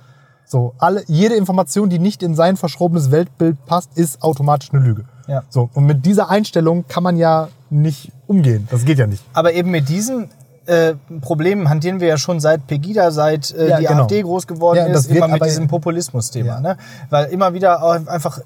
So, 0.44 0.74
alle, 0.76 1.02
jede 1.06 1.34
Information, 1.36 1.88
die 1.88 1.98
nicht 1.98 2.22
in 2.22 2.34
sein 2.34 2.58
verschrobenes 2.58 3.10
Weltbild 3.10 3.64
passt, 3.64 3.96
ist 3.96 4.22
automatisch 4.22 4.70
eine 4.74 4.82
Lüge. 4.82 5.06
Ja. 5.26 5.44
So, 5.48 5.70
und 5.72 5.86
mit 5.86 6.04
dieser 6.04 6.28
Einstellung 6.28 6.86
kann 6.86 7.02
man 7.02 7.16
ja 7.16 7.48
nicht 7.70 8.12
umgehen. 8.26 8.68
Das 8.70 8.84
geht 8.84 8.98
ja 8.98 9.06
nicht. 9.06 9.24
Aber 9.32 9.54
eben 9.54 9.70
mit 9.70 9.88
diesen 9.88 10.28
äh, 10.66 10.94
Problemen 11.20 11.68
hantieren 11.68 12.00
wir 12.00 12.08
ja 12.08 12.16
schon 12.16 12.40
seit 12.40 12.66
Pegida, 12.66 13.10
seit 13.10 13.52
äh, 13.52 13.68
Ja, 13.68 13.78
die 13.80 13.86
genau. 13.86 14.02
AfD 14.02 14.22
groß 14.22 14.46
geworden 14.46 14.78
Ja, 14.78 14.88
das 14.88 15.06
ist, 15.06 15.10
immer 15.14 15.28
mit 15.28 15.44
diesem 15.44 15.68
Populismus-Thema. 15.68 16.54
Ja. 16.54 16.60
Ne? 16.60 16.76
Weil 17.10 17.26
immer 17.26 17.52
wieder 17.52 17.82
einfach 18.08 18.38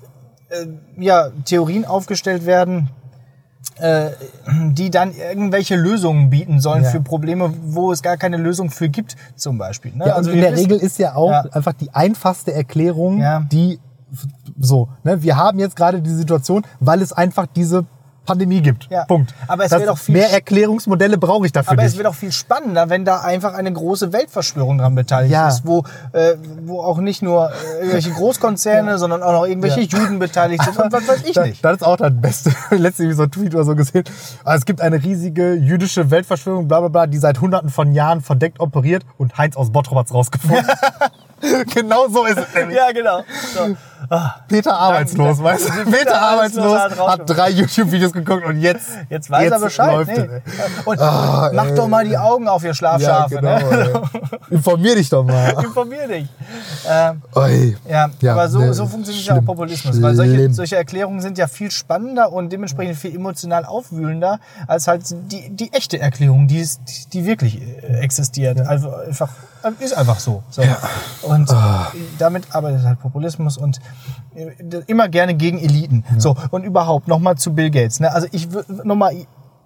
äh, 0.48 0.66
ja, 1.02 1.28
Theorien 1.44 1.84
aufgestellt 1.84 2.44
werden, 2.46 2.90
äh, 3.80 4.10
die 4.72 4.90
dann 4.90 5.12
irgendwelche 5.14 5.76
Lösungen 5.76 6.30
bieten 6.30 6.60
sollen 6.60 6.84
für 6.84 7.00
Probleme, 7.00 7.52
wo 7.62 7.92
es 7.92 8.02
gar 8.02 8.16
keine 8.16 8.36
Lösung 8.36 8.70
für 8.70 8.88
gibt, 8.88 9.16
zum 9.36 9.58
Beispiel. 9.58 9.92
Ne? 9.94 10.06
Ja, 10.06 10.14
also 10.14 10.30
in 10.30 10.40
der 10.40 10.52
wissen- 10.52 10.62
Regel 10.72 10.78
ist 10.78 10.98
ja 10.98 11.14
auch 11.14 11.44
einfach 11.52 11.72
die 11.74 11.92
einfachste 11.94 12.52
Erklärung, 12.52 13.22
die 13.52 13.78
so, 14.58 14.88
ne, 15.04 15.22
wir 15.22 15.36
haben 15.36 15.58
jetzt 15.58 15.76
gerade 15.76 16.00
die 16.00 16.10
Situation, 16.10 16.62
weil 16.80 17.02
es 17.02 17.12
einfach 17.12 17.46
diese 17.46 17.84
Pandemie 18.28 18.60
gibt. 18.60 18.86
Ja. 18.90 19.04
Punkt. 19.06 19.34
Aber 19.46 19.64
es 19.64 19.70
Das- 19.70 19.80
wäre 19.80 19.90
doch 19.90 19.98
viel 19.98 20.14
mehr 20.14 20.30
Erklärungsmodelle 20.32 21.18
brauche 21.18 21.46
ich 21.46 21.52
dafür 21.52 21.72
Aber 21.72 21.82
nicht. 21.82 21.92
es 21.92 21.98
wäre 21.98 22.08
doch 22.08 22.14
viel 22.14 22.30
spannender, 22.30 22.88
wenn 22.90 23.04
da 23.04 23.20
einfach 23.20 23.54
eine 23.54 23.72
große 23.72 24.12
Weltverschwörung 24.12 24.78
dran 24.78 24.94
beteiligt 24.94 25.32
Ja. 25.32 25.48
ist, 25.48 25.66
wo, 25.66 25.84
äh, 26.12 26.34
wo 26.64 26.80
auch 26.82 26.98
nicht 26.98 27.22
nur 27.22 27.50
äh, 27.50 27.78
irgendwelche 27.80 28.10
Großkonzerne, 28.10 28.98
sondern 28.98 29.22
auch 29.22 29.32
noch 29.32 29.46
irgendwelche 29.46 29.80
Ja. 29.80 29.98
Juden 29.98 30.18
beteiligt 30.18 30.62
sind 30.62 30.76
und 30.78 30.92
was 30.92 31.08
weiß 31.08 31.22
ich 31.24 31.36
nicht. 31.42 31.64
Das 31.64 31.76
ist 31.76 31.82
auch 31.82 31.96
das 31.96 32.12
Beste. 32.14 32.52
Letztens 32.70 33.16
so 33.16 33.22
ein 33.24 33.30
Tweet 33.30 33.54
oder 33.54 33.64
so 33.64 33.74
gesehen. 33.74 34.04
Also 34.44 34.58
es 34.58 34.64
gibt 34.66 34.80
eine 34.80 35.02
riesige 35.02 35.54
jüdische 35.54 36.10
Weltverschwörung, 36.10 36.68
bla 36.68 36.80
bla 36.80 36.88
bla, 36.88 37.06
die 37.06 37.18
seit 37.18 37.40
hunderten 37.40 37.70
von 37.70 37.92
Jahren 37.92 38.20
verdeckt 38.20 38.60
operiert 38.60 39.04
und 39.16 39.36
Heinz 39.38 39.56
aus 39.56 39.72
Bottrop 39.72 39.98
hat's 39.98 40.12
rausgefunden. 40.14 40.66
genau 41.74 42.08
so 42.08 42.24
ist 42.26 42.38
es 42.38 42.54
nämlich. 42.54 42.76
Ja, 42.76 42.90
genau. 42.92 43.22
So. 43.54 43.76
Peter 44.48 44.74
arbeitslos, 44.76 45.42
weißt 45.42 45.68
du? 45.68 45.72
Peter 45.72 45.90
Peter 45.90 46.20
Arbeitslos 46.22 46.78
hat 46.80 47.22
drei 47.26 47.50
YouTube-Videos 47.50 48.12
geguckt 48.12 48.44
und 48.46 48.60
jetzt, 48.60 48.88
Jetzt 49.10 49.30
weiß 49.30 49.50
er 49.50 49.58
Bescheid. 49.60 50.06
Nee. 50.06 50.28
Und 50.84 51.00
Ah, 51.00 51.50
mach 51.52 51.66
ey. 51.66 51.74
doch 51.74 51.88
mal 51.88 52.04
die 52.06 52.16
Augen 52.16 52.48
auf, 52.48 52.62
ihr 52.62 52.68
Ja, 52.68 52.74
Schlafschafe. 52.74 53.36
genau. 53.36 53.58
ne? 53.58 54.02
Informier 54.50 54.94
dich 54.96 55.08
doch 55.10 55.24
mal. 55.24 55.50
Informier 55.64 56.08
dich. 56.08 56.26
Ähm. 56.88 57.22
Ja, 57.88 58.08
Ja, 58.20 58.32
aber 58.32 58.48
so, 58.48 58.60
ne, 58.60 58.72
so 58.74 58.86
funktioniert 58.86 59.24
ja 59.26 59.32
auch 59.32 59.36
schlimm, 59.36 59.44
Populismus. 59.46 60.00
Weil 60.02 60.14
solche, 60.14 60.34
schlimm. 60.34 60.52
solche 60.52 60.76
Erklärungen 60.76 61.20
sind 61.20 61.36
ja 61.38 61.46
viel 61.46 61.70
spannender 61.70 62.32
und 62.32 62.50
dementsprechend 62.52 62.96
viel 62.96 63.14
emotional 63.14 63.64
aufwühlender 63.64 64.40
als 64.66 64.86
halt 64.88 65.02
die, 65.30 65.50
die 65.50 65.72
echte 65.72 65.98
Erklärung, 66.00 66.48
die, 66.48 66.60
ist, 66.60 66.80
die 67.12 67.26
wirklich 67.26 67.60
äh, 67.60 67.98
existiert. 68.00 68.60
Also 68.60 68.94
einfach, 68.94 69.28
ist 69.80 69.96
einfach 69.96 70.18
so. 70.18 70.42
so. 70.50 70.62
Und 71.22 71.50
Ah. 71.50 71.92
damit 72.18 72.54
arbeitet 72.54 72.84
halt 72.84 73.00
Populismus 73.00 73.56
und 73.58 73.78
äh, 74.34 74.50
immer 74.86 75.08
gerne 75.08 75.34
gegen 75.34 75.58
Eliten. 75.58 76.04
So, 76.18 76.36
und 76.50 76.64
überhaupt 76.64 77.08
nochmal 77.08 77.36
zu 77.36 77.52
Bill 77.54 77.70
Gates. 77.70 78.00
Ne? 78.00 78.12
Also 78.12 78.28
ich 78.32 78.52
würde 78.52 78.86
nochmal, 78.86 79.12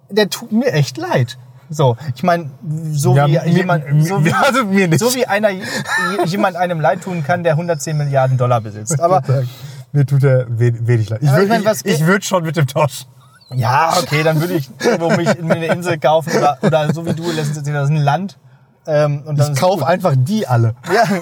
der 0.09 0.29
tut 0.29 0.51
mir 0.51 0.71
echt 0.73 0.97
leid. 0.97 1.37
So, 1.69 1.97
ich 2.15 2.23
meine, 2.23 2.51
so 2.91 3.15
Ja, 3.15 3.25
wie 3.27 3.31
mir- 3.33 3.47
jemand, 3.47 3.83
so 4.05 4.23
wie, 4.23 4.33
also 4.45 4.65
mir 4.65 4.87
nicht. 4.87 4.99
so 4.99 5.15
wie 5.15 5.25
einer 5.25 5.49
jemand 6.25 6.55
einem 6.57 6.79
leid 6.81 7.01
tun 7.01 7.23
kann, 7.23 7.43
der 7.43 7.53
110 7.53 7.97
Milliarden 7.97 8.37
Dollar 8.37 8.61
besitzt. 8.61 8.99
Aber 8.99 9.21
Mir 9.91 10.05
tut 10.05 10.23
er 10.23 10.45
wenig 10.49 11.09
leid. 11.09 11.19
Ich 11.21 11.29
Aber 11.29 11.41
ich 11.43 11.49
würde 11.49 11.63
mein, 11.63 11.75
ich, 11.83 11.93
ich 12.01 12.05
würd 12.05 12.25
schon 12.25 12.43
mit 12.43 12.57
dem 12.57 12.67
Tausch. 12.67 13.05
ja, 13.53 13.93
okay, 13.99 14.23
dann 14.23 14.41
würde 14.41 14.55
ich 14.55 14.69
irgendwo 14.81 15.09
mich 15.11 15.29
in 15.37 15.51
eine 15.51 15.67
Insel 15.67 15.99
kaufen 15.99 16.31
oder, 16.35 16.57
oder 16.61 16.91
so 16.93 17.05
wie 17.05 17.13
du 17.13 17.23
letztens 17.31 17.57
erzählt 17.57 17.77
hast, 17.77 17.89
ein 17.89 17.97
Land. 17.97 18.37
Ähm, 18.85 19.23
und 19.25 19.37
dann 19.39 19.53
Ich 19.53 19.59
gut. 19.79 19.87
einfach 19.87 20.13
die 20.17 20.47
alle. 20.47 20.75
Ja. 20.93 21.03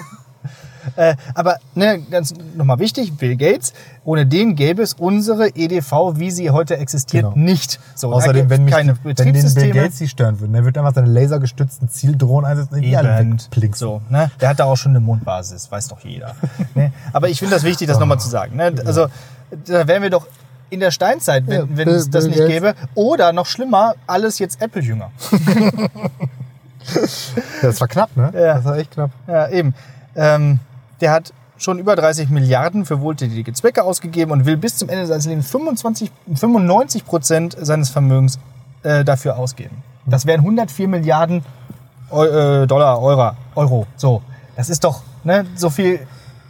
Äh, 0.96 1.14
aber 1.34 1.58
ne, 1.76 2.00
ganz 2.10 2.34
nochmal 2.56 2.80
wichtig, 2.80 3.12
Bill 3.16 3.36
Gates, 3.36 3.72
ohne 4.04 4.26
den 4.26 4.56
gäbe 4.56 4.82
es 4.82 4.94
unsere 4.94 5.50
EDV, 5.54 6.14
wie 6.16 6.32
sie 6.32 6.50
heute 6.50 6.76
existiert, 6.76 7.22
Genau. 7.32 7.36
nicht. 7.36 7.78
So, 7.94 8.12
Außerdem, 8.12 8.50
wenn, 8.50 8.64
mich, 8.64 8.74
keine 8.74 8.96
wenn 9.04 9.14
den 9.14 9.54
Bill. 9.54 9.70
Gates 9.70 9.98
die 9.98 10.08
stören 10.08 10.40
würden, 10.40 10.52
der 10.54 10.64
wird 10.64 10.76
einfach 10.76 10.92
seine 10.92 11.06
lasergestützten 11.06 11.88
Zieldrohnen 11.88 12.50
einsetzen 12.50 12.74
und 12.74 12.82
die 12.82 12.96
alle 12.96 13.16
Eben. 13.20 13.34
wegplinksen. 13.38 13.78
So, 13.86 14.02
ne? 14.10 14.32
Der 14.40 14.48
hat 14.48 14.58
da 14.58 14.64
auch 14.64 14.74
schon 14.76 14.90
eine 14.90 14.98
Mondbasis, 14.98 15.70
weiß 15.70 15.86
doch 15.86 16.00
jeder. 16.00 16.34
ne? 16.74 16.92
Aber 17.12 17.28
ich 17.28 17.38
finde 17.38 17.54
das 17.54 17.62
wichtig, 17.62 17.86
das 17.86 18.00
nochmal 18.00 18.18
zu 18.18 18.28
sagen. 18.28 18.56
Ne? 18.56 18.74
Also, 18.84 19.06
da 19.66 19.86
wären 19.86 20.02
wir 20.02 20.10
doch 20.10 20.26
in 20.68 20.80
der 20.80 20.90
Steinzeit, 20.90 21.46
wenn, 21.46 21.60
Ja, 21.60 21.66
wenn 21.68 21.84
Bill- 21.84 21.94
es 21.94 22.10
das 22.10 22.24
Bill 22.24 22.30
nicht 22.30 22.38
Gates. 22.40 22.54
gäbe. 22.54 22.74
Oder 22.96 23.32
noch 23.32 23.46
schlimmer, 23.46 23.94
alles 24.08 24.40
jetzt 24.40 24.60
Apple-Jünger. 24.60 25.12
Das 27.62 27.80
war 27.80 27.88
knapp, 27.88 28.16
ne? 28.16 28.30
Ja. 28.34 28.54
Das 28.54 28.64
war 28.64 28.76
echt 28.78 28.90
knapp. 28.92 29.10
Ja, 29.26 29.48
eben. 29.48 29.74
Ähm, 30.16 30.58
der 31.00 31.12
hat 31.12 31.32
schon 31.58 31.78
über 31.78 31.94
30 31.96 32.28
Milliarden 32.30 32.84
für 32.84 33.00
wohltätige 33.00 33.52
Zwecke 33.52 33.84
ausgegeben 33.84 34.32
und 34.32 34.46
will 34.46 34.56
bis 34.56 34.76
zum 34.76 34.88
Ende 34.88 35.06
seines 35.06 35.26
Lebens 35.26 35.48
25, 35.50 36.10
95 36.34 37.04
Prozent 37.06 37.56
seines 37.60 37.90
Vermögens 37.90 38.38
äh, 38.82 39.04
dafür 39.04 39.36
ausgeben. 39.38 39.76
Das 40.06 40.26
wären 40.26 40.40
104 40.40 40.88
Milliarden 40.88 41.44
Eu 42.10 42.24
äh, 42.24 42.66
Dollar, 42.66 43.00
Euro, 43.00 43.30
Euro. 43.54 43.86
So, 43.96 44.22
das 44.56 44.68
ist 44.70 44.82
doch, 44.84 45.02
ne, 45.24 45.46
so 45.54 45.70
viel 45.70 46.00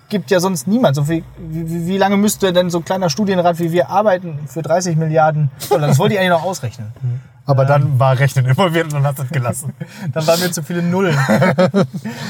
gibt 0.09 0.31
ja 0.31 0.41
sonst 0.41 0.67
niemand. 0.67 0.97
So 0.97 1.05
viel, 1.05 1.23
wie, 1.39 1.69
wie- 1.71 1.87
wie 1.87 1.99
lange 1.99 2.17
müsste 2.17 2.53
denn 2.53 2.71
so 2.71 2.79
ein 2.79 2.85
kleiner 2.85 3.09
Studienrat 3.11 3.59
wie 3.59 3.71
wir 3.71 3.91
arbeiten 3.91 4.39
für 4.47 4.63
30 4.63 4.97
Milliarden 4.97 5.51
Dollar? 5.71 5.89
Das 5.89 5.99
wollte 5.99 6.15
ich 6.15 6.21
eigentlich 6.21 6.31
noch 6.33 6.43
ausrechnen. 6.45 6.93
Aber 7.45 7.65
dann 7.65 7.99
war 7.99 8.19
Rechnen 8.19 8.47
involviert 8.47 8.93
und 8.95 9.03
du 9.03 9.23
es 9.23 9.29
gelassen. 9.31 9.73
Dann 10.13 10.27
waren 10.27 10.41
mir 10.41 10.53
zu 10.53 10.63
viele 10.63 10.83
Nullen. 10.83 11.17
Und 11.29 11.73
die 11.75 11.87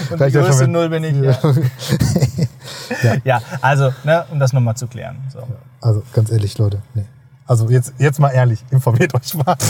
Vielleicht 0.08 0.34
ja 0.34 0.40
schon 0.40 0.50
größte 0.50 0.68
Null 0.68 0.88
bin 0.88 1.04
ich. 1.04 1.16
Ja, 3.02 3.14
ja 3.24 3.42
also, 3.60 3.90
ne, 4.04 4.24
um 4.30 4.38
das 4.38 4.52
nochmal 4.52 4.76
zu 4.76 4.86
klären. 4.86 5.16
So. 5.32 5.40
Also 5.80 6.02
ganz 6.12 6.30
ehrlich, 6.30 6.56
Leute. 6.58 6.82
Nee. 6.94 7.04
Also 7.46 7.68
jetzt, 7.68 7.94
jetzt 7.98 8.20
mal 8.20 8.30
ehrlich, 8.30 8.64
informiert 8.70 9.14
euch 9.14 9.34
mal. 9.34 9.56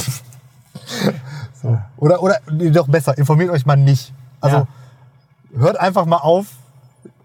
So. 1.63 1.79
Oder, 1.97 2.23
oder 2.23 2.39
nee, 2.51 2.71
doch 2.71 2.89
besser, 2.89 3.17
informiert 3.17 3.51
euch 3.51 3.65
mal 3.65 3.77
nicht. 3.77 4.13
Also 4.41 4.57
Ja. 5.55 5.61
hört 5.61 5.79
einfach 5.79 6.07
mal 6.07 6.17
auf, 6.17 6.47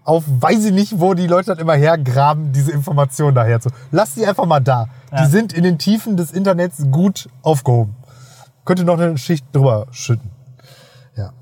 auf 0.04 0.22
weiß 0.26 0.66
ich 0.66 0.72
nicht, 0.72 1.00
wo 1.00 1.14
die 1.14 1.26
Leute 1.26 1.46
dann 1.46 1.58
immer 1.58 1.74
hergraben, 1.74 2.52
diese 2.52 2.70
Informationen 2.70 3.34
daher 3.34 3.60
zu. 3.60 3.70
Lasst 3.90 4.14
sie 4.14 4.24
einfach 4.26 4.46
mal 4.46 4.60
da. 4.60 4.86
Ja. 5.10 5.24
Die 5.24 5.30
sind 5.30 5.52
in 5.52 5.64
den 5.64 5.78
Tiefen 5.78 6.16
des 6.16 6.30
Internets 6.30 6.76
gut 6.92 7.28
aufgehoben. 7.42 7.96
Könnte 8.68 8.84
noch 8.84 8.98
eine 8.98 9.16
Schicht 9.16 9.46
drüber 9.56 9.86
schütten. 9.92 10.28
Ja. 11.16 11.32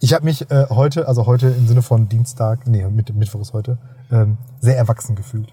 Ich 0.00 0.12
habe 0.12 0.26
mich 0.26 0.50
äh, 0.50 0.66
heute, 0.68 1.08
also 1.08 1.24
heute 1.24 1.48
im 1.48 1.66
Sinne 1.66 1.80
von 1.80 2.10
Dienstag, 2.10 2.66
nee, 2.66 2.86
Mitt- 2.90 3.14
Mittwoch 3.14 3.40
ist 3.40 3.54
heute, 3.54 3.78
ähm, 4.12 4.36
sehr 4.60 4.76
erwachsen 4.76 5.16
gefühlt. 5.16 5.50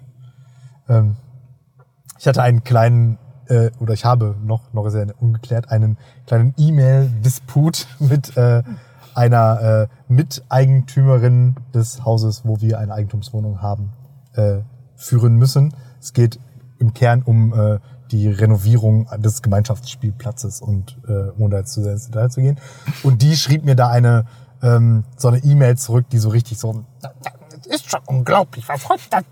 Ähm, 0.89 1.15
ich 2.19 2.27
hatte 2.27 2.43
einen 2.43 2.65
kleinen, 2.65 3.17
äh, 3.47 3.71
oder 3.79 3.93
ich 3.93 4.03
habe 4.03 4.35
noch, 4.43 4.73
noch 4.73 4.93
er 4.93 5.07
ungeklärt, 5.21 5.71
einen 5.71 5.97
kleinen 6.27 6.53
E-Mail-Disput 6.57 7.87
mit 7.99 8.35
äh, 8.35 8.61
einer 9.15 9.61
äh, 9.61 9.87
Miteigentümerin 10.09 11.55
des 11.73 12.03
Hauses, 12.03 12.41
wo 12.43 12.59
wir 12.59 12.77
eine 12.77 12.93
Eigentumswohnung 12.93 13.61
haben, 13.61 13.93
äh, 14.33 14.57
führen 14.97 15.37
müssen. 15.37 15.73
Es 15.97 16.11
geht 16.11 16.41
im 16.77 16.93
Kern 16.93 17.21
um 17.21 17.53
äh, 17.53 17.79
die 18.11 18.27
Renovierung 18.27 19.07
des 19.17 19.41
Gemeinschaftsspielplatzes 19.41 20.61
und 20.61 20.97
äh, 21.07 21.31
ohne 21.37 21.57
jetzt 21.57 21.73
zu 21.73 21.81
sehr 21.81 21.93
ins 21.93 22.07
Detail 22.07 22.29
zu 22.29 22.41
gehen. 22.41 22.59
Und 23.03 23.21
die 23.21 23.35
schrieb 23.35 23.63
mir 23.63 23.75
da 23.75 23.89
eine 23.89 24.25
ähm, 24.61 25.03
so 25.17 25.29
eine 25.29 25.39
E-Mail 25.39 25.77
zurück, 25.77 26.05
die 26.11 26.19
so 26.19 26.29
richtig 26.29 26.59
so 26.59 26.85
das 27.01 27.67
ist 27.67 27.89
schon 27.89 28.01
unglaublich, 28.05 28.67
was 28.67 28.89
heute 28.89 29.23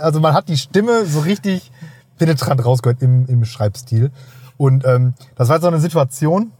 also 0.00 0.20
man 0.20 0.34
hat 0.34 0.48
die 0.48 0.58
Stimme 0.58 1.06
so 1.06 1.20
richtig 1.20 1.72
penetrant 2.18 2.64
rausgehört 2.64 3.02
im, 3.02 3.26
im 3.26 3.44
Schreibstil. 3.44 4.10
Und 4.56 4.84
ähm, 4.84 5.14
das 5.34 5.48
war 5.48 5.56
jetzt 5.56 5.62
so 5.62 5.68
eine 5.68 5.80
Situation, 5.80 6.52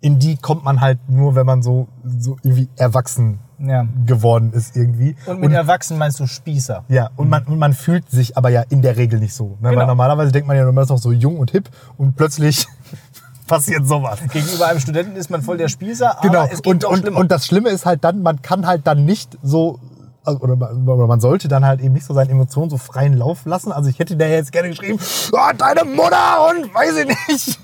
in 0.00 0.18
die 0.18 0.36
kommt 0.36 0.64
man 0.64 0.80
halt 0.80 0.98
nur, 1.08 1.34
wenn 1.34 1.46
man 1.46 1.62
so, 1.62 1.88
so 2.04 2.36
irgendwie 2.42 2.68
erwachsen 2.76 3.40
Ja. 3.58 3.86
geworden 4.06 4.52
ist 4.52 4.76
irgendwie. 4.76 5.16
Und 5.26 5.40
mit 5.40 5.52
Erwachsenen 5.52 5.98
meinst 5.98 6.20
du 6.20 6.26
Spießer. 6.26 6.84
ja, 6.88 7.10
und 7.16 7.28
man, 7.28 7.42
und 7.44 7.58
man 7.58 7.72
fühlt 7.72 8.08
sich 8.10 8.36
aber 8.36 8.48
ja 8.50 8.62
in 8.68 8.80
der 8.82 8.96
Regel 8.96 9.18
nicht 9.18 9.34
so. 9.34 9.56
Ne? 9.60 9.70
Genau. 9.70 9.80
Weil 9.80 9.86
normalerweise 9.88 10.30
denkt 10.30 10.46
man 10.46 10.56
ja, 10.56 10.64
man 10.70 10.84
ist 10.84 10.90
noch 10.90 10.98
so 10.98 11.10
jung 11.10 11.38
und 11.38 11.50
hip 11.50 11.68
und 11.96 12.14
plötzlich 12.16 12.66
passiert 13.48 13.86
sowas. 13.88 14.20
Gegenüber 14.32 14.68
einem 14.68 14.78
Studenten 14.80 15.16
ist 15.16 15.30
man 15.30 15.42
voll 15.42 15.56
der 15.56 15.68
Spießer, 15.68 16.18
aber 16.18 16.28
Genau. 16.28 16.44
es 16.44 16.62
geht 16.62 16.66
Und, 16.74 16.82
noch 16.82 16.90
und, 16.90 16.98
schlimmer. 17.00 17.18
und 17.18 17.32
das 17.32 17.46
Schlimme 17.46 17.70
ist 17.70 17.84
halt 17.86 18.04
dann, 18.04 18.22
man 18.22 18.40
kann 18.42 18.66
halt 18.66 18.86
dann 18.86 19.04
nicht 19.04 19.36
so, 19.42 19.80
also, 20.24 20.40
oder, 20.40 20.54
man- 20.56 21.20
sollte 21.20 21.48
dann 21.48 21.64
halt 21.64 21.80
eben 21.80 21.94
nicht 21.94 22.06
so 22.06 22.14
seine 22.14 22.30
Emotionen 22.30 22.70
so 22.70 22.76
freien 22.76 23.14
Lauf 23.14 23.46
lassen. 23.46 23.72
Also 23.72 23.88
ich 23.90 23.98
hätte 23.98 24.14
der 24.16 24.28
jetzt 24.28 24.52
gerne 24.52 24.68
geschrieben, 24.68 25.00
oh, 25.32 25.38
deine 25.56 25.84
Mutter 25.84 26.50
und 26.50 26.72
weiß 26.74 26.96
ich 26.98 27.06
nicht. 27.28 27.60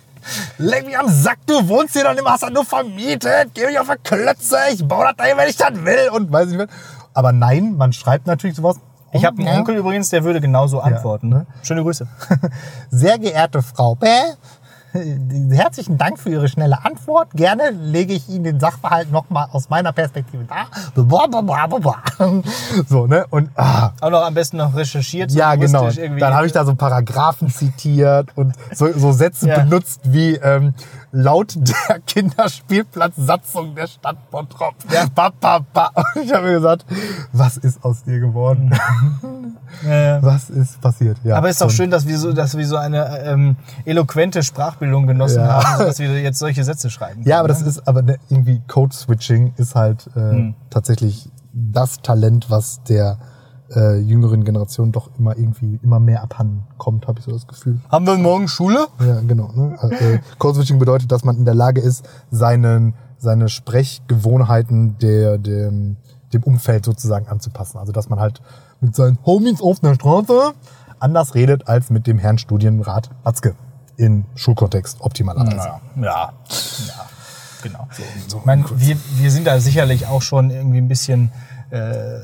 Leck 0.58 0.86
mich 0.86 0.98
am 0.98 1.08
Sack, 1.08 1.38
du 1.46 1.66
wohnst 1.68 1.92
hier 1.94 2.04
doch 2.04 2.12
nicht 2.12 2.22
mehr, 2.22 2.32
hast 2.32 2.42
das 2.42 2.50
nur 2.50 2.64
vermietet, 2.64 3.50
geh 3.54 3.66
mich 3.66 3.78
auf 3.78 3.88
die 3.88 3.96
Klötze, 4.02 4.56
ich 4.72 4.86
baue 4.86 5.04
das 5.04 5.16
dahin, 5.16 5.36
wenn 5.36 5.48
ich 5.48 5.56
das 5.56 5.74
will 5.84 6.08
und 6.12 6.32
weiß 6.32 6.50
ich 6.50 6.56
nicht. 6.56 6.68
was. 6.68 7.08
Aber 7.14 7.32
nein, 7.32 7.76
man 7.76 7.92
schreibt 7.92 8.26
natürlich 8.26 8.56
sowas. 8.56 8.76
ich 9.12 9.24
habe 9.24 9.38
einen 9.38 9.46
Ja. 9.46 9.58
Onkel 9.58 9.76
übrigens, 9.76 10.10
der 10.10 10.24
würde 10.24 10.40
genauso 10.40 10.80
antworten. 10.80 11.28
ne? 11.28 11.46
Schöne 11.62 11.82
Grüße. 11.82 12.06
Sehr 12.90 13.18
geehrte 13.18 13.62
Frau 13.62 13.94
Bäh, 13.94 14.08
herzlichen 15.50 15.98
Dank 15.98 16.18
für 16.18 16.30
Ihre 16.30 16.48
schnelle 16.48 16.84
Antwort. 16.84 17.28
Gerne 17.34 17.70
lege 17.70 18.12
ich 18.12 18.28
Ihnen 18.28 18.44
den 18.44 18.60
Sachverhalt 18.60 19.10
nochmal 19.10 19.48
aus 19.50 19.68
meiner 19.68 19.92
Perspektive 19.92 20.44
dar. 20.44 20.66
So, 22.88 23.06
ne? 23.06 23.26
Und 23.30 23.50
ah, 23.56 23.90
Auch 24.00 24.10
noch 24.10 24.24
am 24.24 24.34
besten 24.34 24.56
noch 24.58 24.74
recherchiert. 24.74 25.30
so 25.30 25.38
ja, 25.38 25.54
genau. 25.56 25.88
Dann 25.90 26.34
habe 26.34 26.46
ich 26.46 26.52
da 26.52 26.64
so 26.64 26.74
Paragraphen 26.74 27.48
zitiert 27.48 28.28
und 28.36 28.54
so, 28.72 28.92
so 28.92 29.12
Sätze 29.12 29.48
Ja. 29.48 29.60
benutzt 29.60 30.00
wie 30.04 30.34
ähm, 30.36 30.74
laut 31.16 31.54
der 31.56 32.00
Kinderspielplatzsatzung 32.06 33.74
der 33.74 33.86
Stadt 33.86 34.30
Bottrop. 34.30 34.74
Ja. 34.92 35.06
Ba, 35.14 35.30
ba, 35.40 35.60
ba. 35.72 35.90
Und 36.14 36.22
ich 36.24 36.32
habe 36.32 36.46
mir 36.46 36.54
gesagt, 36.54 36.84
was 37.32 37.56
ist 37.56 37.84
aus 37.84 38.02
dir 38.04 38.20
geworden? 38.20 38.70
Ja. 39.84 40.22
Was 40.22 40.50
ist 40.50 40.80
passiert? 40.80 41.18
Ja, 41.24 41.36
Aber 41.36 41.48
ist 41.48 41.60
doch 41.60 41.68
schön, 41.70 41.90
dass 41.90 42.06
wir 42.06 42.16
so, 42.16 42.32
dass 42.32 42.56
wir 42.56 42.64
so 42.64 42.76
eine 42.76 43.18
ähm, 43.24 43.56
eloquente 43.84 44.44
Sprachbildung 44.44 45.08
genossen 45.08 45.40
Ja. 45.40 45.64
haben, 45.64 45.84
dass 45.86 45.98
wir 45.98 46.20
jetzt 46.22 46.38
solche 46.38 46.62
Sätze 46.62 46.90
schreiben. 46.90 47.22
Ja, 47.24 47.40
aber 47.40 47.48
können, 47.48 47.64
das 47.66 47.74
ne? 47.76 47.80
ist 47.82 47.88
aber 47.88 48.02
ne, 48.02 48.18
irgendwie 48.30 48.62
Code-Switching 48.68 49.52
ist 49.56 49.74
halt 49.74 50.06
äh, 50.14 50.20
Hm. 50.20 50.54
tatsächlich 50.70 51.28
das 51.52 52.00
Talent, 52.02 52.50
was 52.50 52.84
der 52.84 53.18
äh, 53.74 53.98
jüngeren 53.98 54.44
Generation 54.44 54.92
doch 54.92 55.10
immer 55.18 55.36
irgendwie 55.36 55.78
immer 55.82 56.00
mehr 56.00 56.22
abhanden 56.22 56.64
kommt, 56.78 57.06
habe 57.06 57.18
ich 57.18 57.24
so 57.24 57.32
das 57.32 57.46
Gefühl. 57.46 57.80
Haben 57.90 58.06
wir 58.06 58.16
morgen 58.16 58.48
Schule? 58.48 58.86
Ja, 59.00 59.20
genau. 59.20 59.50
Ne? 59.54 59.78
Äh, 59.82 60.18
Code-Switching 60.38 60.78
bedeutet, 60.78 61.10
dass 61.12 61.24
man 61.24 61.36
in 61.36 61.44
der 61.44 61.54
Lage 61.54 61.80
ist, 61.80 62.08
seinen, 62.30 62.94
seine 63.18 63.48
Sprechgewohnheiten 63.48 64.98
der, 64.98 65.38
dem, 65.38 65.96
dem 66.32 66.42
Umfeld 66.42 66.84
sozusagen 66.84 67.28
anzupassen. 67.28 67.78
Also 67.78 67.92
dass 67.92 68.08
man 68.08 68.20
halt 68.20 68.40
mit 68.80 68.94
seinen 68.94 69.18
Homies 69.24 69.60
auf 69.60 69.80
der 69.80 69.94
Straße 69.94 70.52
anders 70.98 71.34
redet 71.34 71.68
als 71.68 71.90
mit 71.90 72.06
dem 72.06 72.18
Herrn 72.18 72.38
Studienrat 72.38 73.10
Batzke 73.22 73.54
in 73.96 74.24
Schulkontext 74.34 75.00
optimalerweise. 75.00 75.56
Ja, 75.56 75.80
ja, 75.96 76.02
ja 76.02 77.06
genau. 77.62 77.88
ich 78.26 78.44
meine, 78.44 78.64
wir, 78.76 78.96
wir 79.16 79.30
sind 79.30 79.46
da 79.46 79.60
sicherlich 79.60 80.06
auch 80.06 80.22
schon 80.22 80.50
irgendwie 80.50 80.78
ein 80.78 80.88
bisschen 80.88 81.30
äh, 81.70 82.20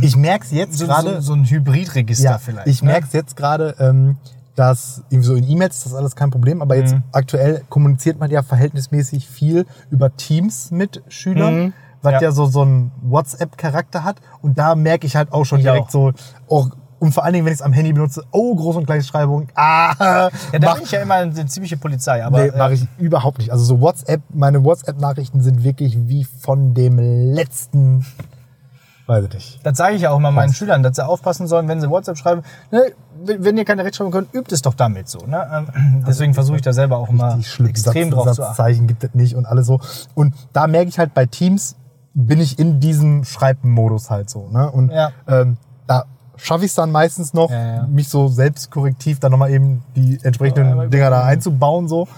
Ich 0.00 0.16
merke 0.16 0.44
es 0.44 0.50
jetzt 0.50 0.78
so, 0.78 0.86
gerade. 0.86 1.16
so, 1.16 1.20
so 1.20 1.32
ein 1.34 1.44
Hybridregister 1.44 2.24
ja, 2.24 2.38
vielleicht. 2.38 2.66
ich 2.68 2.82
ne? 2.82 2.88
merke 2.90 3.06
es 3.06 3.12
jetzt 3.12 3.36
gerade, 3.36 3.74
ähm, 3.78 4.16
dass 4.54 5.02
irgendwie 5.10 5.26
so 5.26 5.34
in 5.34 5.48
E-Mails 5.48 5.76
ist 5.76 5.86
das 5.86 5.94
alles 5.94 6.16
kein 6.16 6.30
Problem, 6.30 6.62
aber 6.62 6.76
jetzt 6.76 6.94
Mhm. 6.94 7.02
aktuell 7.12 7.62
kommuniziert 7.68 8.18
man 8.18 8.30
ja 8.30 8.42
verhältnismäßig 8.42 9.28
viel 9.28 9.66
über 9.90 10.16
Teams 10.16 10.70
mit 10.70 11.02
Schülern, 11.08 11.54
Mhm. 11.66 11.72
was 12.02 12.12
ja. 12.14 12.20
Ja. 12.22 12.32
so 12.32 12.46
so 12.46 12.62
einen 12.62 12.90
WhatsApp-Charakter 13.02 14.02
hat 14.02 14.16
und 14.42 14.58
da 14.58 14.74
merke 14.74 15.06
ich 15.06 15.14
halt 15.16 15.32
auch 15.32 15.44
schon 15.44 15.58
Ich 15.58 15.64
direkt 15.66 15.86
auch. 15.88 15.90
so, 15.90 16.12
auch, 16.48 16.70
und 16.98 17.12
vor 17.12 17.24
allen 17.24 17.34
Dingen, 17.34 17.44
wenn 17.44 17.52
ich 17.52 17.58
es 17.58 17.62
am 17.62 17.74
Handy 17.74 17.92
benutze, 17.92 18.24
oh, 18.30 18.56
Groß- 18.56 18.76
und 18.78 18.86
Kleinschreibung, 18.86 19.48
ah, 19.54 19.92
Ja, 20.00 20.30
da 20.58 20.68
mach, 20.68 20.74
bin 20.76 20.84
ich 20.84 20.90
ja 20.92 21.02
immer 21.02 21.16
eine 21.16 21.46
ziemliche 21.46 21.76
Polizei, 21.76 22.24
aber 22.24 22.40
nee, 22.42 22.48
äh, 22.48 22.56
mache 22.56 22.72
ich 22.72 22.88
überhaupt 22.98 23.36
nicht. 23.38 23.50
Also 23.52 23.62
so 23.64 23.80
WhatsApp, 23.82 24.22
meine 24.32 24.64
WhatsApp-Nachrichten 24.64 25.42
sind 25.42 25.62
wirklich 25.62 25.98
wie 26.08 26.24
von 26.24 26.72
dem 26.72 26.98
letzten, 27.34 28.06
weiß 29.06 29.24
ich 29.26 29.34
nicht. 29.34 29.60
das 29.66 29.76
sage 29.78 29.94
ich 29.96 30.02
ja 30.02 30.10
auch 30.10 30.18
mal 30.18 30.30
meinen 30.30 30.52
Schülern, 30.52 30.82
dass 30.82 30.96
sie 30.96 31.06
aufpassen 31.06 31.46
sollen, 31.46 31.68
wenn 31.68 31.80
sie 31.80 31.88
WhatsApp 31.90 32.16
schreiben. 32.18 32.42
Ne, 32.70 32.92
wenn 33.24 33.56
ihr 33.56 33.64
keine 33.64 33.84
Rechtschreibung 33.84 34.12
könnt, 34.12 34.34
übt 34.34 34.52
es 34.54 34.62
doch 34.62 34.74
damit 34.74 35.08
so. 35.08 35.20
Ne? 35.26 35.46
Ähm, 35.74 36.04
Deswegen 36.06 36.34
versuche 36.34 36.56
ich 36.56 36.62
da 36.62 36.72
selber 36.72 36.98
auch 36.98 37.08
schlimm. 37.42 37.68
extrem 37.70 38.10
Satz, 38.10 38.14
drauf 38.14 38.24
zu 38.34 38.42
achten. 38.42 38.54
Satzzeichen 38.56 38.86
gibt 38.86 39.04
es 39.04 39.14
nicht 39.14 39.34
und 39.36 39.46
alles 39.46 39.66
so. 39.66 39.80
Und 40.14 40.34
da 40.52 40.66
merke 40.66 40.88
ich 40.88 40.98
halt 40.98 41.14
bei 41.14 41.26
Teams 41.26 41.76
bin 42.14 42.40
ich 42.40 42.58
in 42.58 42.80
diesem 42.80 43.24
Schreibmodus 43.24 44.10
halt 44.10 44.30
so. 44.30 44.48
Ne? 44.48 44.70
Und 44.70 44.90
Ja. 44.90 45.12
ähm, 45.28 45.58
da 45.86 46.04
schaffe 46.36 46.64
ich 46.64 46.70
es 46.70 46.74
dann 46.74 46.90
meistens 46.90 47.34
noch, 47.34 47.50
Ja, 47.50 47.76
ja. 47.76 47.86
mich 47.86 48.08
so 48.08 48.28
selbstkorrektiv 48.28 49.18
dann 49.20 49.32
nochmal 49.32 49.50
eben 49.50 49.82
die 49.94 50.18
entsprechenden 50.22 50.66
einmal 50.66 50.88
Dinger 50.88 51.10
da 51.10 51.24
einzubauen. 51.24 51.88
so. 51.88 52.08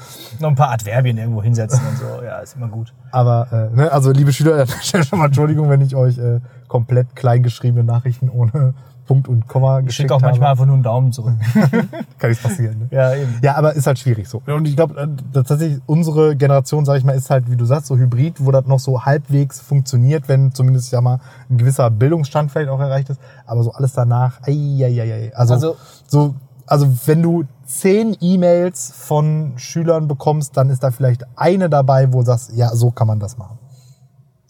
Noch 0.40 0.48
ein 0.50 0.54
paar 0.54 0.70
Adverbien 0.70 1.18
irgendwo 1.18 1.42
hinsetzen 1.42 1.81
und 1.88 1.98
so. 1.98 2.24
Ja, 2.24 2.38
ist 2.38 2.57
immer 2.57 2.68
gut. 2.68 2.92
Aber, 3.11 3.70
äh, 3.72 3.76
ne, 3.76 3.92
also 3.92 4.11
liebe 4.12 4.33
Schüler, 4.33 4.66
schon 4.66 5.04
mal 5.18 5.26
Entschuldigung, 5.26 5.68
wenn 5.70 5.81
ich 5.81 5.94
euch 5.96 6.18
äh, 6.18 6.40
komplett 6.68 7.16
kleingeschriebene 7.16 7.85
Nachrichten 7.85 8.28
ohne 8.28 8.74
Punkt 9.09 9.27
und 9.27 9.49
Komma 9.49 9.81
Ich 9.81 9.87
geschickt 9.87 10.03
schicke 10.05 10.14
auch 10.14 10.21
manchmal 10.21 10.51
habe. 10.51 10.53
einfach 10.53 10.66
nur 10.66 10.75
einen 10.75 10.83
Daumen 10.85 11.11
zurück. 11.12 11.35
Kann 12.18 12.31
nichts 12.31 12.42
passieren. 12.44 12.79
Ne? 12.79 12.88
ja, 12.92 13.14
eben. 13.14 13.35
Ja, 13.42 13.57
aber 13.57 13.73
ist 13.73 13.87
halt 13.88 13.99
schwierig 13.99 14.29
so. 14.29 14.42
Und 14.47 14.68
ich 14.68 14.77
glaube, 14.77 15.01
äh, 15.01 15.09
tatsächlich 15.33 15.81
unsere 15.87 16.37
Generation, 16.37 16.85
sage 16.85 16.99
ich 16.99 17.05
mal, 17.05 17.12
ist 17.16 17.31
halt, 17.31 17.51
wie 17.51 17.57
du 17.57 17.64
sagst, 17.64 17.87
so 17.87 17.97
Hybrid, 17.97 18.44
wo 18.44 18.53
das 18.53 18.66
noch 18.66 18.79
so 18.79 19.05
halbwegs 19.05 19.61
funktioniert, 19.61 20.29
wenn 20.29 20.53
zumindest 20.53 20.92
ja 20.92 21.01
mal 21.01 21.18
ein 21.51 21.59
gewisser 21.59 21.90
Bildungsstand 21.90 22.53
vielleicht 22.53 22.68
auch 22.71 22.79
erreicht 22.81 23.11
ist. 23.11 23.21
Aber 23.47 23.64
so 23.64 23.73
alles 23.73 23.94
danach, 23.94 24.40
ei, 24.47 24.53
ei, 24.85 25.01
ei, 25.03 25.12
ei. 25.12 25.33
Also, 25.35 25.55
Also- 25.55 25.77
so, 26.07 26.35
also 26.66 26.87
wenn 27.07 27.23
du 27.23 27.44
zehn 27.64 28.14
E-Mails 28.21 28.92
von 28.94 29.55
Schülern 29.57 30.07
bekommst, 30.07 30.57
dann 30.57 30.68
ist 30.71 30.83
da 30.83 30.90
vielleicht 30.90 31.25
eine 31.35 31.68
dabei, 31.71 32.12
wo 32.12 32.21
du 32.21 32.27
sagst, 32.27 32.53
ja, 32.55 32.68
so 32.77 32.90
kann 32.90 33.07
man 33.07 33.18
das 33.18 33.38
machen. 33.38 33.59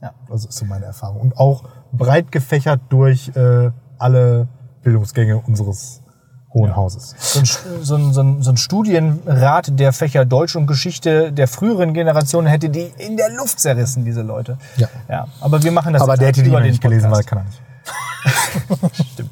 Ja. 0.03 0.11
Das 0.29 0.45
ist 0.45 0.53
so 0.59 0.65
meine 0.65 0.85
Erfahrung. 0.85 1.21
Und 1.21 1.39
auch 1.39 1.63
breit 1.93 2.31
gefächert 2.31 2.81
durch 2.89 3.29
äh, 3.37 3.71
alle 3.99 4.49
Bildungsgänge 4.83 5.39
unseres 5.39 6.03
Hohen 6.55 6.75
Hauses. 6.75 7.15
So 7.19 7.41
ein, 7.41 7.45
so, 7.83 7.97
ein, 7.97 8.13
so, 8.13 8.23
ein, 8.23 8.43
so 8.43 8.51
ein 8.51 8.57
Studienrat 8.57 9.79
der 9.79 9.93
Fächer 9.93 10.25
Deutsch 10.25 10.57
und 10.57 10.67
Geschichte 10.67 11.31
der 11.33 11.47
früheren 11.47 11.93
Generation 11.93 12.47
hätte 12.47 12.71
die 12.71 12.91
in 12.97 13.17
der 13.17 13.31
Luft 13.31 13.61
zerrissen, 13.61 14.05
diese 14.05 14.23
Leute. 14.23 14.57
Ja. 14.77 14.89
ja 15.09 15.27
aber 15.41 15.63
wir 15.63 15.73
machen 15.73 15.93
das 15.93 16.03
Aber 16.03 16.17
der 16.17 16.29
hätte 16.29 16.43
die 16.43 16.51
nicht 16.51 16.81
gelesen, 16.81 17.11
weil 17.11 17.23
kann 17.25 17.39
er 17.39 17.45
nicht. 17.45 17.63
Stimmt. 19.13 19.31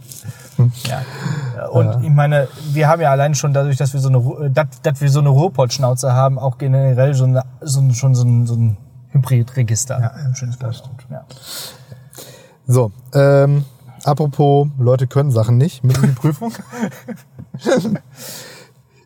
Ja. 0.85 1.67
Und 1.69 2.03
ich 2.05 2.11
meine, 2.11 2.49
wir 2.73 2.89
haben 2.89 3.01
ja 3.03 3.11
allein 3.11 3.35
schon 3.35 3.53
dadurch, 3.53 3.77
dass 3.77 3.93
wir 3.93 4.01
so 4.01 4.09
eine, 4.09 4.51
dass, 4.51 4.67
dass 4.83 5.01
wir 5.01 5.11
so 5.11 5.21
eine 5.21 5.29
Ruhrpott-Schnauze 5.29 6.13
haben, 6.13 6.39
auch 6.39 6.59
generell 6.59 7.15
so 7.15 7.25
eine, 7.25 7.43
so 7.61 7.81
ein, 7.81 7.95
schon 7.95 8.15
so 8.15 8.25
ein, 8.25 8.47
so 8.47 8.55
ein 8.55 8.77
Hybridregister. 9.11 10.01
Ja, 10.01 10.11
ein 10.11 10.35
schönes 10.35 10.61
Wort. 10.61 10.83
Ja. 11.11 11.25
So, 12.67 12.93
ähm, 13.15 13.65
apropos, 14.07 14.69
Leute 14.79 15.07
können 15.07 15.31
Sachen 15.31 15.57
nicht 15.57 15.85
mit 15.85 15.97
in 15.99 16.03
die 16.05 16.13
Prüfung. 16.13 16.53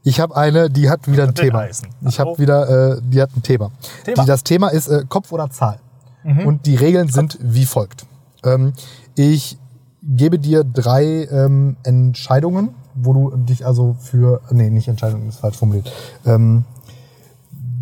Ich 0.02 0.18
habe 0.18 0.34
eine, 0.34 0.70
die 0.70 0.88
hat 0.88 1.06
wieder 1.12 1.24
ein 1.24 1.34
Thema. 1.34 1.66
Ich 2.08 2.18
habe 2.18 2.38
wieder, 2.38 2.96
äh, 2.96 3.02
die 3.02 3.20
hat 3.20 3.36
ein 3.36 3.42
Thema. 3.42 3.70
Thema. 4.02 4.22
Die, 4.22 4.26
das 4.26 4.44
Thema 4.44 4.68
ist 4.68 4.88
äh, 4.88 5.04
Kopf 5.06 5.30
oder 5.30 5.50
Zahl. 5.50 5.78
Und 6.24 6.66
die 6.66 6.76
Regeln 6.76 7.08
sind 7.08 7.38
wie 7.40 7.66
folgt. 7.66 8.06
Ähm, 8.44 8.72
ich 9.14 9.58
gebe 10.02 10.38
dir 10.38 10.64
drei 10.64 11.26
ähm, 11.30 11.76
Entscheidungen, 11.82 12.70
wo 12.94 13.12
du 13.12 13.36
dich 13.36 13.66
also 13.66 13.96
für, 13.98 14.40
nee, 14.50 14.70
nicht 14.70 14.88
Entscheidungen, 14.88 15.28
ist 15.28 15.40
falsch 15.40 15.56
formuliert. 15.56 15.90
Ähm, 16.26 16.64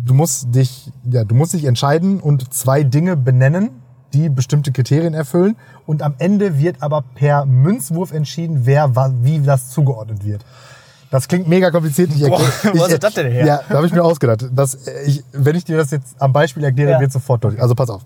du 0.05 0.13
musst 0.13 0.53
dich, 0.53 0.91
ja, 1.09 1.23
du 1.23 1.35
musst 1.35 1.53
dich 1.53 1.65
entscheiden 1.65 2.19
und 2.19 2.53
zwei 2.53 2.83
Dinge 2.83 3.17
benennen, 3.17 3.78
die 4.13 4.29
bestimmte 4.29 4.71
Kriterien 4.71 5.13
erfüllen. 5.13 5.55
Und 5.85 6.01
am 6.03 6.15
Ende 6.17 6.57
wird 6.59 6.77
aber 6.81 7.03
per 7.15 7.45
Münzwurf 7.45 8.11
entschieden, 8.11 8.61
wer 8.65 8.95
wie 9.23 9.39
das 9.39 9.69
zugeordnet 9.71 10.23
wird. 10.25 10.45
Das 11.11 11.27
klingt 11.27 11.47
mega 11.47 11.71
kompliziert. 11.71 12.11
Ich 12.13 12.21
Boah, 12.27 12.39
erklär- 12.39 12.73
wo 12.79 12.85
ich- 12.85 12.91
du 12.91 12.99
das 12.99 13.13
denn 13.15 13.31
her? 13.31 13.45
Ja, 13.45 13.61
da 13.67 13.77
habe 13.77 13.87
ich 13.87 13.93
mir 13.93 14.03
ausgedacht. 14.03 14.45
Das, 14.53 14.75
äh, 14.75 15.03
ich, 15.07 15.23
wenn 15.33 15.55
ich 15.55 15.65
dir 15.65 15.77
das 15.77 15.89
jetzt 15.91 16.15
am 16.19 16.31
Beispiel 16.33 16.63
erkläre, 16.63 16.91
Ja. 16.91 16.99
wird 16.99 17.11
sofort 17.11 17.43
deutlich. 17.43 17.61
Also 17.61 17.73
pass 17.73 17.89
auf. 17.89 18.01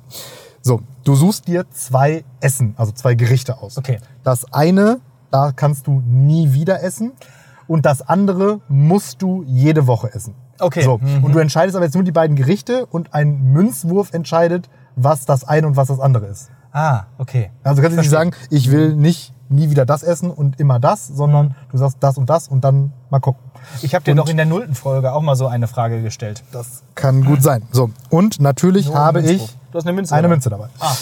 So, 0.62 0.82
du 1.04 1.14
suchst 1.16 1.48
dir 1.50 1.66
zwei 1.72 2.24
Essen, 2.40 2.74
also 2.78 2.94
zwei 2.94 3.16
Gerichte 3.16 3.58
aus. 3.62 3.78
Okay. 3.78 4.00
Das 4.24 4.46
eine, 4.54 5.02
da 5.32 5.52
kannst 5.54 5.88
du 5.88 6.02
nie 6.06 6.54
wieder 6.54 6.82
essen. 6.82 7.12
Und 7.68 7.86
das 7.86 8.02
andere 8.08 8.62
musst 8.70 9.22
du 9.22 9.44
jede 9.48 9.88
Woche 9.88 10.14
essen. 10.14 10.36
Okay. 10.60 10.84
So. 10.84 11.00
Mhm. 11.00 11.24
Und 11.26 11.34
du 11.36 11.40
entscheidest 11.40 11.76
aber 11.76 11.84
jetzt 11.86 11.96
nur 11.96 12.04
die 12.06 12.12
beiden 12.14 12.38
Gerichte 12.38 12.86
und 12.86 13.14
ein 13.14 13.52
Münzwurf 13.52 14.14
entscheidet, 14.14 14.70
was 14.96 15.26
das 15.26 15.44
eine 15.44 15.68
und 15.68 15.76
was 15.76 15.88
das 15.88 16.00
andere 16.00 16.28
ist. 16.28 16.50
Ah, 16.72 17.04
okay. 17.18 17.52
Also 17.64 17.82
kannst 17.82 17.98
du 17.98 18.02
nicht 18.02 18.10
sagen, 18.10 18.32
ich 18.50 18.72
will 18.72 18.96
nicht 18.96 19.34
nie 19.50 19.70
wieder 19.70 19.86
das 19.86 20.02
essen 20.04 20.32
und 20.32 20.60
immer 20.60 20.80
das, 20.80 21.08
sondern 21.08 21.56
du 21.72 21.78
sagst 21.78 21.98
das 22.00 22.18
und 22.18 22.30
das 22.30 22.48
und 22.48 22.64
dann 22.64 22.92
mal 23.10 23.20
gucken. 23.20 23.44
Ich 23.82 23.94
habe 23.94 24.04
dir 24.04 24.16
doch 24.16 24.28
in 24.28 24.38
der 24.38 24.46
nullten 24.46 24.74
Folge 24.74 25.14
auch 25.14 25.22
mal 25.22 25.36
so 25.36 25.48
eine 25.48 25.68
Frage 25.68 26.02
gestellt. 26.02 26.44
Das 26.52 26.82
kann 26.96 27.24
gut 27.24 27.44
sein. 27.44 27.64
So. 27.72 27.92
Und 28.10 28.40
natürlich 28.40 28.88
Nur 28.88 28.96
habe 28.96 29.22
ich 29.22 29.56
Du 29.72 29.78
hast 29.78 29.86
eine 29.86 29.94
Münze 29.94 30.14
eine 30.14 30.24
dabei. 30.24 30.34
Münze 30.36 30.50
dabei. 30.50 30.68
Ah. 30.80 30.96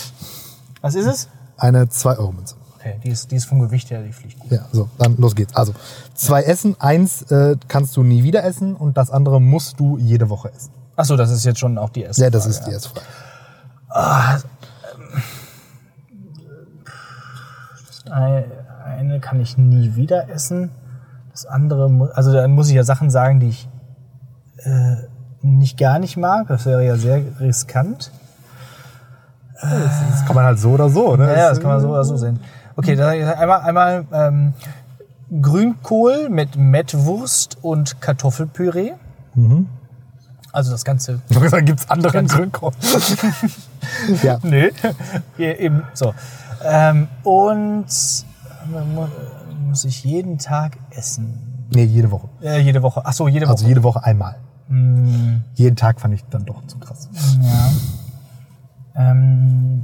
Was 0.82 0.96
ist 0.96 1.06
es? 1.06 1.30
Eine 1.58 1.86
2-Euro-Münze. 1.86 2.56
Okay, 2.80 2.96
die 3.04 3.10
ist, 3.10 3.30
die 3.32 3.36
ist 3.36 3.46
vom 3.46 3.60
Gewicht 3.60 3.92
her, 3.92 4.02
die 4.02 4.12
fliegt 4.12 4.40
gut. 4.40 4.52
Ja, 4.52 4.66
so, 4.72 4.90
dann 4.98 5.16
los 5.18 5.36
geht's. 5.36 5.56
Also, 5.56 5.74
zwei 6.16 6.42
Essen. 6.42 6.76
Eins 6.80 7.22
äh, 7.32 7.56
kannst 7.68 7.96
du 7.96 8.02
nie 8.04 8.24
wieder 8.24 8.44
essen 8.44 8.76
und 8.76 8.98
das 8.98 9.12
andere 9.12 9.40
musst 9.40 9.80
du 9.80 9.98
jede 9.98 10.30
Woche 10.30 10.52
essen. 10.52 10.72
Achso, 10.96 11.16
das 11.16 11.30
ist 11.32 11.46
jetzt 11.46 11.60
schon 11.60 11.78
auch 11.78 11.90
die 11.90 12.02
erste 12.04 12.24
Ja, 12.24 12.30
das 12.30 12.44
Frage, 12.44 12.56
ist 12.56 12.66
die 12.66 12.72
erste 12.72 12.90
Frage. 12.90 13.06
Eine, 13.06 13.31
eine 18.12 19.20
kann 19.20 19.40
ich 19.40 19.58
nie 19.58 19.96
wieder 19.96 20.30
essen. 20.30 20.72
Das 21.32 21.46
andere, 21.46 22.12
also 22.14 22.34
dann 22.34 22.52
muss 22.52 22.70
ich 22.70 22.76
ja 22.76 22.84
Sachen 22.84 23.10
sagen, 23.10 23.40
die 23.40 23.50
ich 23.50 23.70
äh, 24.58 24.96
nicht 25.42 25.78
gar 25.78 26.00
nicht 26.00 26.18
mag. 26.18 26.48
Das 26.48 26.66
wäre 26.66 26.86
ja 26.86 26.96
sehr 26.96 27.22
riskant. 27.40 28.12
Das 29.62 30.26
kann 30.26 30.36
man 30.36 30.46
halt 30.46 30.60
so 30.60 30.72
oder 30.72 30.90
so, 30.90 31.16
ne? 31.16 31.28
Ja, 31.28 31.50
das 31.50 31.60
kann 31.60 31.70
man 31.70 31.80
so 31.80 31.90
oder 31.90 32.04
so 32.04 32.18
sehen. 32.18 32.40
Okay, 32.76 32.96
dann 32.96 33.10
einmal, 33.10 33.62
einmal 33.62 34.06
ähm, 34.12 34.54
Grünkohl 35.42 36.30
mit 36.30 36.56
Mettwurst 36.58 37.58
und 37.62 38.02
Kartoffelpüree. 38.02 38.94
Also 40.54 40.72
das 40.72 40.84
Ganze. 40.84 41.22
Hab 41.34 41.42
gesagt, 41.42 41.66
gibt's 41.66 41.90
andere 41.90 42.24
Grünkohl? 42.26 42.72
ja. 44.24 44.38
Hier 45.38 45.60
eben 45.60 45.84
so. 45.94 46.14
Ähm, 46.64 47.08
und 47.24 47.86
mu- 48.70 49.08
muss 49.68 49.86
ich 49.86 50.04
jeden 50.04 50.38
Tag 50.38 50.78
essen. 50.92 51.68
Nee, 51.74 51.84
jede 51.86 52.12
Woche. 52.12 52.28
Äh, 52.42 52.60
jede 52.60 52.82
Woche. 52.82 53.02
Ach 53.06 53.14
so, 53.14 53.28
jede 53.28 53.46
Woche. 53.46 53.54
Also 53.54 53.68
jede 53.68 53.82
Woche 53.84 54.04
einmal. 54.04 54.36
Hm, 54.68 55.44
Jeden 55.56 55.76
Tag 55.76 56.00
fand 56.02 56.14
ich 56.14 56.24
dann 56.30 56.46
doch 56.46 56.66
zu 56.68 56.78
krass. 56.80 57.08
ja. 57.42 57.72
Ähm, 59.12 59.84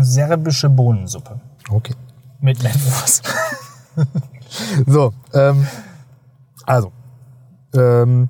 serbische 0.00 0.68
Bohnensuppe 0.68 1.40
Okay. 1.70 1.94
mit 2.40 2.62
Mettwurst. 2.62 3.22
So, 4.86 5.12
ähm, 5.34 5.66
also, 6.64 6.90
ähm, 7.74 8.28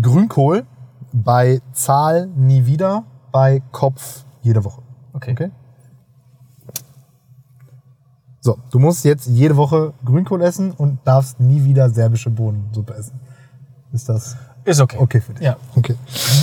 Grünkohl 0.00 0.64
bei 1.12 1.60
Zahl 1.72 2.26
nie 2.28 2.64
wieder, 2.66 3.04
bei 3.30 3.62
Kopf 3.72 4.24
jede 4.42 4.64
Woche. 4.64 4.82
Okay. 5.12 5.32
Okay? 5.32 5.50
So, 8.40 8.58
du 8.70 8.78
musst 8.78 9.04
jetzt 9.04 9.26
jede 9.28 9.56
Woche 9.56 9.92
Grünkohl 10.04 10.42
essen 10.42 10.72
und 10.72 10.98
darfst 11.04 11.38
nie 11.38 11.62
wieder 11.64 11.90
serbische 11.90 12.30
Bohnensuppe 12.30 12.94
essen. 12.94 13.20
Ist 13.92 14.08
das 14.08 14.36
Ist 14.64 14.80
okay. 14.80 14.96
okay 14.98 15.20
für 15.20 15.34
dich? 15.34 15.44
Ja. 15.44 15.56
Okay. 15.76 15.94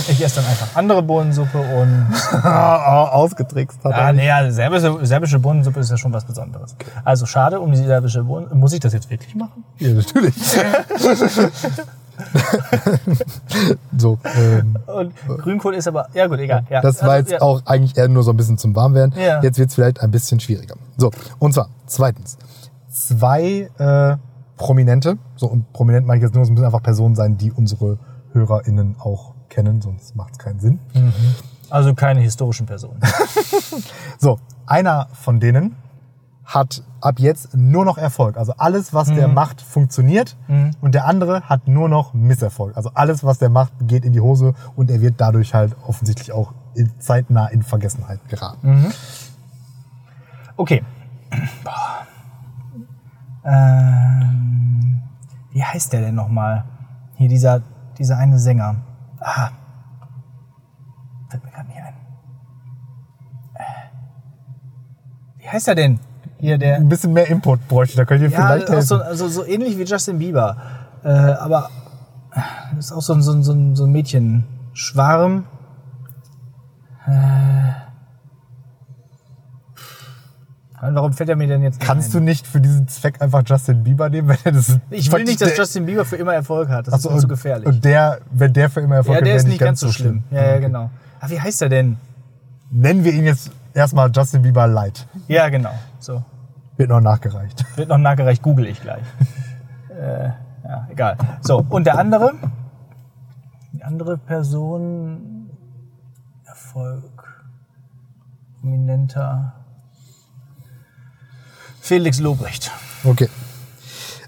Ich 0.08 0.22
esse 0.24 0.36
dann 0.36 0.46
einfach 0.46 0.76
andere 0.76 1.02
Bohnensuppe 1.02 1.58
und. 1.58 2.06
Ausgetrickst 2.44 3.84
hat 3.84 3.92
Ah, 3.92 4.06
er. 4.06 4.12
nee, 4.14 4.26
ja, 4.26 4.50
serbische, 4.50 5.04
serbische 5.04 5.38
Bohnensuppe 5.40 5.80
ist 5.80 5.90
ja 5.90 5.98
schon 5.98 6.12
was 6.12 6.24
Besonderes. 6.24 6.74
Also 7.04 7.26
schade 7.26 7.60
um 7.60 7.70
die 7.72 7.78
serbische 7.78 8.22
Bohnen. 8.22 8.46
Muss 8.58 8.72
ich 8.72 8.80
das 8.80 8.92
jetzt 8.94 9.10
wirklich 9.10 9.34
machen? 9.34 9.64
Ja, 9.78 9.92
natürlich. 9.92 10.34
so, 13.98 14.18
ähm, 14.24 14.76
Und 14.86 15.14
Grünkohl 15.42 15.74
ist 15.74 15.88
aber. 15.88 16.08
Ja, 16.14 16.26
gut, 16.26 16.38
egal. 16.38 16.64
Ja. 16.70 16.80
das 16.80 17.02
war 17.02 17.10
Also, 17.10 17.20
jetzt 17.20 17.32
ja. 17.32 17.42
auch 17.42 17.62
eigentlich 17.66 17.96
eher 17.96 18.08
nur 18.08 18.22
so 18.22 18.30
ein 18.30 18.36
bisschen 18.36 18.58
zum 18.58 18.74
Warmwerden. 18.74 19.18
Ja. 19.18 19.42
Jetzt 19.42 19.58
wird 19.58 19.68
es 19.70 19.74
vielleicht 19.74 20.00
ein 20.00 20.10
bisschen 20.10 20.40
schwieriger. 20.40 20.76
So, 20.96 21.10
und 21.38 21.52
zwar, 21.54 21.68
zweitens, 21.86 22.38
zwei 22.90 23.70
äh, 23.78 24.16
Prominente, 24.56 25.16
so 25.36 25.46
und 25.46 25.72
prominent 25.72 26.06
meine 26.06 26.18
ich 26.18 26.22
jetzt 26.24 26.34
nur, 26.34 26.42
es 26.42 26.50
müssen 26.50 26.64
einfach 26.64 26.82
Personen 26.82 27.14
sein, 27.14 27.38
die 27.38 27.50
unsere 27.50 27.98
HörerInnen 28.32 28.96
auch 28.98 29.34
kennen, 29.48 29.80
sonst 29.80 30.14
macht 30.16 30.32
es 30.32 30.38
keinen 30.38 30.60
Sinn. 30.60 30.78
Also 31.70 31.94
keine 31.94 32.20
historischen 32.20 32.66
Personen. 32.66 33.00
So, 34.18 34.38
einer 34.66 35.08
von 35.14 35.40
denen 35.40 35.76
hat 36.50 36.82
ab 37.00 37.20
jetzt 37.20 37.56
nur 37.56 37.84
noch 37.84 37.96
Erfolg. 37.96 38.36
Also 38.36 38.54
alles, 38.58 38.92
was 38.92 39.06
der 39.08 39.28
macht, 39.28 39.62
funktioniert. 39.62 40.36
Und 40.80 40.96
der 40.96 41.06
andere 41.06 41.42
hat 41.42 41.68
nur 41.68 41.88
noch 41.88 42.12
Misserfolg. 42.12 42.76
Also 42.76 42.90
alles, 42.94 43.22
was 43.22 43.38
der 43.38 43.50
macht, 43.50 43.72
geht 43.82 44.04
in 44.04 44.12
die 44.12 44.20
Hose 44.20 44.54
und 44.74 44.90
er 44.90 45.00
wird 45.00 45.20
dadurch 45.20 45.54
halt 45.54 45.76
offensichtlich 45.86 46.32
auch 46.32 46.52
in, 46.74 46.90
zeitnah 46.98 47.46
in 47.46 47.62
Vergessenheit 47.62 48.28
geraten. 48.28 48.92
Okay. 50.56 50.82
Boah. 51.62 52.06
Ähm, 53.44 55.02
wie 55.52 55.62
heißt 55.62 55.92
der 55.92 56.00
denn 56.00 56.16
nochmal? 56.16 56.64
Hier 57.14 57.28
dieser, 57.28 57.62
dieser 57.96 58.18
eine 58.18 58.40
Sänger. 58.40 58.76
Ah. 59.20 59.50
Fällt 61.28 61.44
mir 61.44 61.50
gerade 61.52 61.68
nicht 61.68 61.78
ein. 61.78 61.94
Äh. 63.54 63.62
Wie 65.38 65.48
heißt 65.48 65.68
er 65.68 65.76
denn? 65.76 66.00
Hier 66.40 66.58
der. 66.58 66.76
ein 66.76 66.88
bisschen 66.88 67.12
mehr 67.12 67.26
Input 67.28 67.66
bräuchte. 67.68 67.96
Da 67.96 68.04
könnt 68.04 68.22
ihr 68.22 68.30
Ja, 68.30 68.36
vielleicht 68.46 68.68
helfen. 68.68 68.86
so, 68.86 68.96
also 68.96 69.28
so 69.28 69.44
ähnlich 69.44 69.78
wie 69.78 69.84
Justin 69.84 70.18
Bieber. 70.18 70.56
Äh, 71.04 71.08
aber 71.08 71.70
das 72.76 72.86
ist 72.86 72.92
auch 72.92 73.02
so, 73.02 73.14
ein- 73.14 73.22
so, 73.22 73.32
ein- 73.32 73.42
so, 73.42 73.52
ein- 73.52 73.76
so 73.76 73.84
ein 73.84 73.90
Mädchenschwarm. 73.92 75.44
Äh, 77.06 77.72
warum 80.94 81.12
fällt 81.12 81.28
er 81.28 81.36
mir 81.36 81.46
denn 81.48 81.62
jetzt 81.62 81.80
Kannst 81.80 82.14
du 82.14 82.18
ein? 82.18 82.24
nicht 82.24 82.46
für 82.46 82.60
diesen 82.60 82.88
Zweck 82.88 83.20
einfach 83.20 83.42
Justin 83.46 83.82
Bieber 83.82 84.08
nehmen? 84.08 84.36
Ich 84.90 85.10
will 85.12 85.24
nicht, 85.24 85.40
dass 85.40 85.50
der- 85.50 85.58
Justin 85.58 85.86
Bieber 85.86 86.04
für 86.04 86.16
immer 86.16 86.34
Erfolg 86.34 86.68
hat. 86.68 86.86
Das 86.86 86.94
Ach 86.94 86.98
so, 87.00 87.08
ist 87.10 87.14
mir 87.14 87.20
zu 87.20 87.26
und- 87.26 87.30
gefährlich. 87.30 87.66
Und 87.66 87.84
der, 87.84 88.20
wenn 88.32 88.52
der 88.52 88.70
für 88.70 88.80
immer 88.80 88.96
Erfolg 88.96 89.14
ja, 89.16 89.20
hat, 89.20 89.26
der 89.26 89.34
wäre 89.34 89.42
ist 89.42 89.48
nicht 89.48 89.60
ganz 89.60 89.80
so 89.80 89.90
schlimm. 89.92 90.22
Ja, 90.30 90.42
ja, 90.42 90.50
Okay. 90.52 90.60
genau. 90.60 90.90
Ah, 91.20 91.28
wie 91.28 91.40
heißt 91.40 91.62
er 91.62 91.68
denn? 91.68 91.96
Nennen 92.70 93.04
wir 93.04 93.12
ihn 93.12 93.24
jetzt 93.24 93.50
erstmal 93.74 94.10
Justin 94.14 94.42
Bieber 94.42 94.66
Light. 94.66 95.06
Ja, 95.28 95.48
genau. 95.48 95.72
So. 95.98 96.22
Wird 96.80 96.88
noch 96.88 97.02
nachgereicht. 97.02 97.66
Wird 97.76 97.90
noch 97.90 97.98
nachgereicht, 97.98 98.42
google 98.42 98.64
ich 98.64 98.80
gleich. 98.80 99.04
äh, 99.90 100.30
ja, 100.64 100.88
egal. 100.88 101.18
So, 101.42 101.62
und 101.68 101.84
der 101.84 101.98
andere? 101.98 102.32
Die 103.74 103.84
andere 103.84 104.16
Person, 104.16 105.50
Erfolg, 106.46 107.44
prominenter, 108.58 109.52
Felix 111.82 112.18
Lobrecht. 112.18 112.70
Okay. 113.04 113.28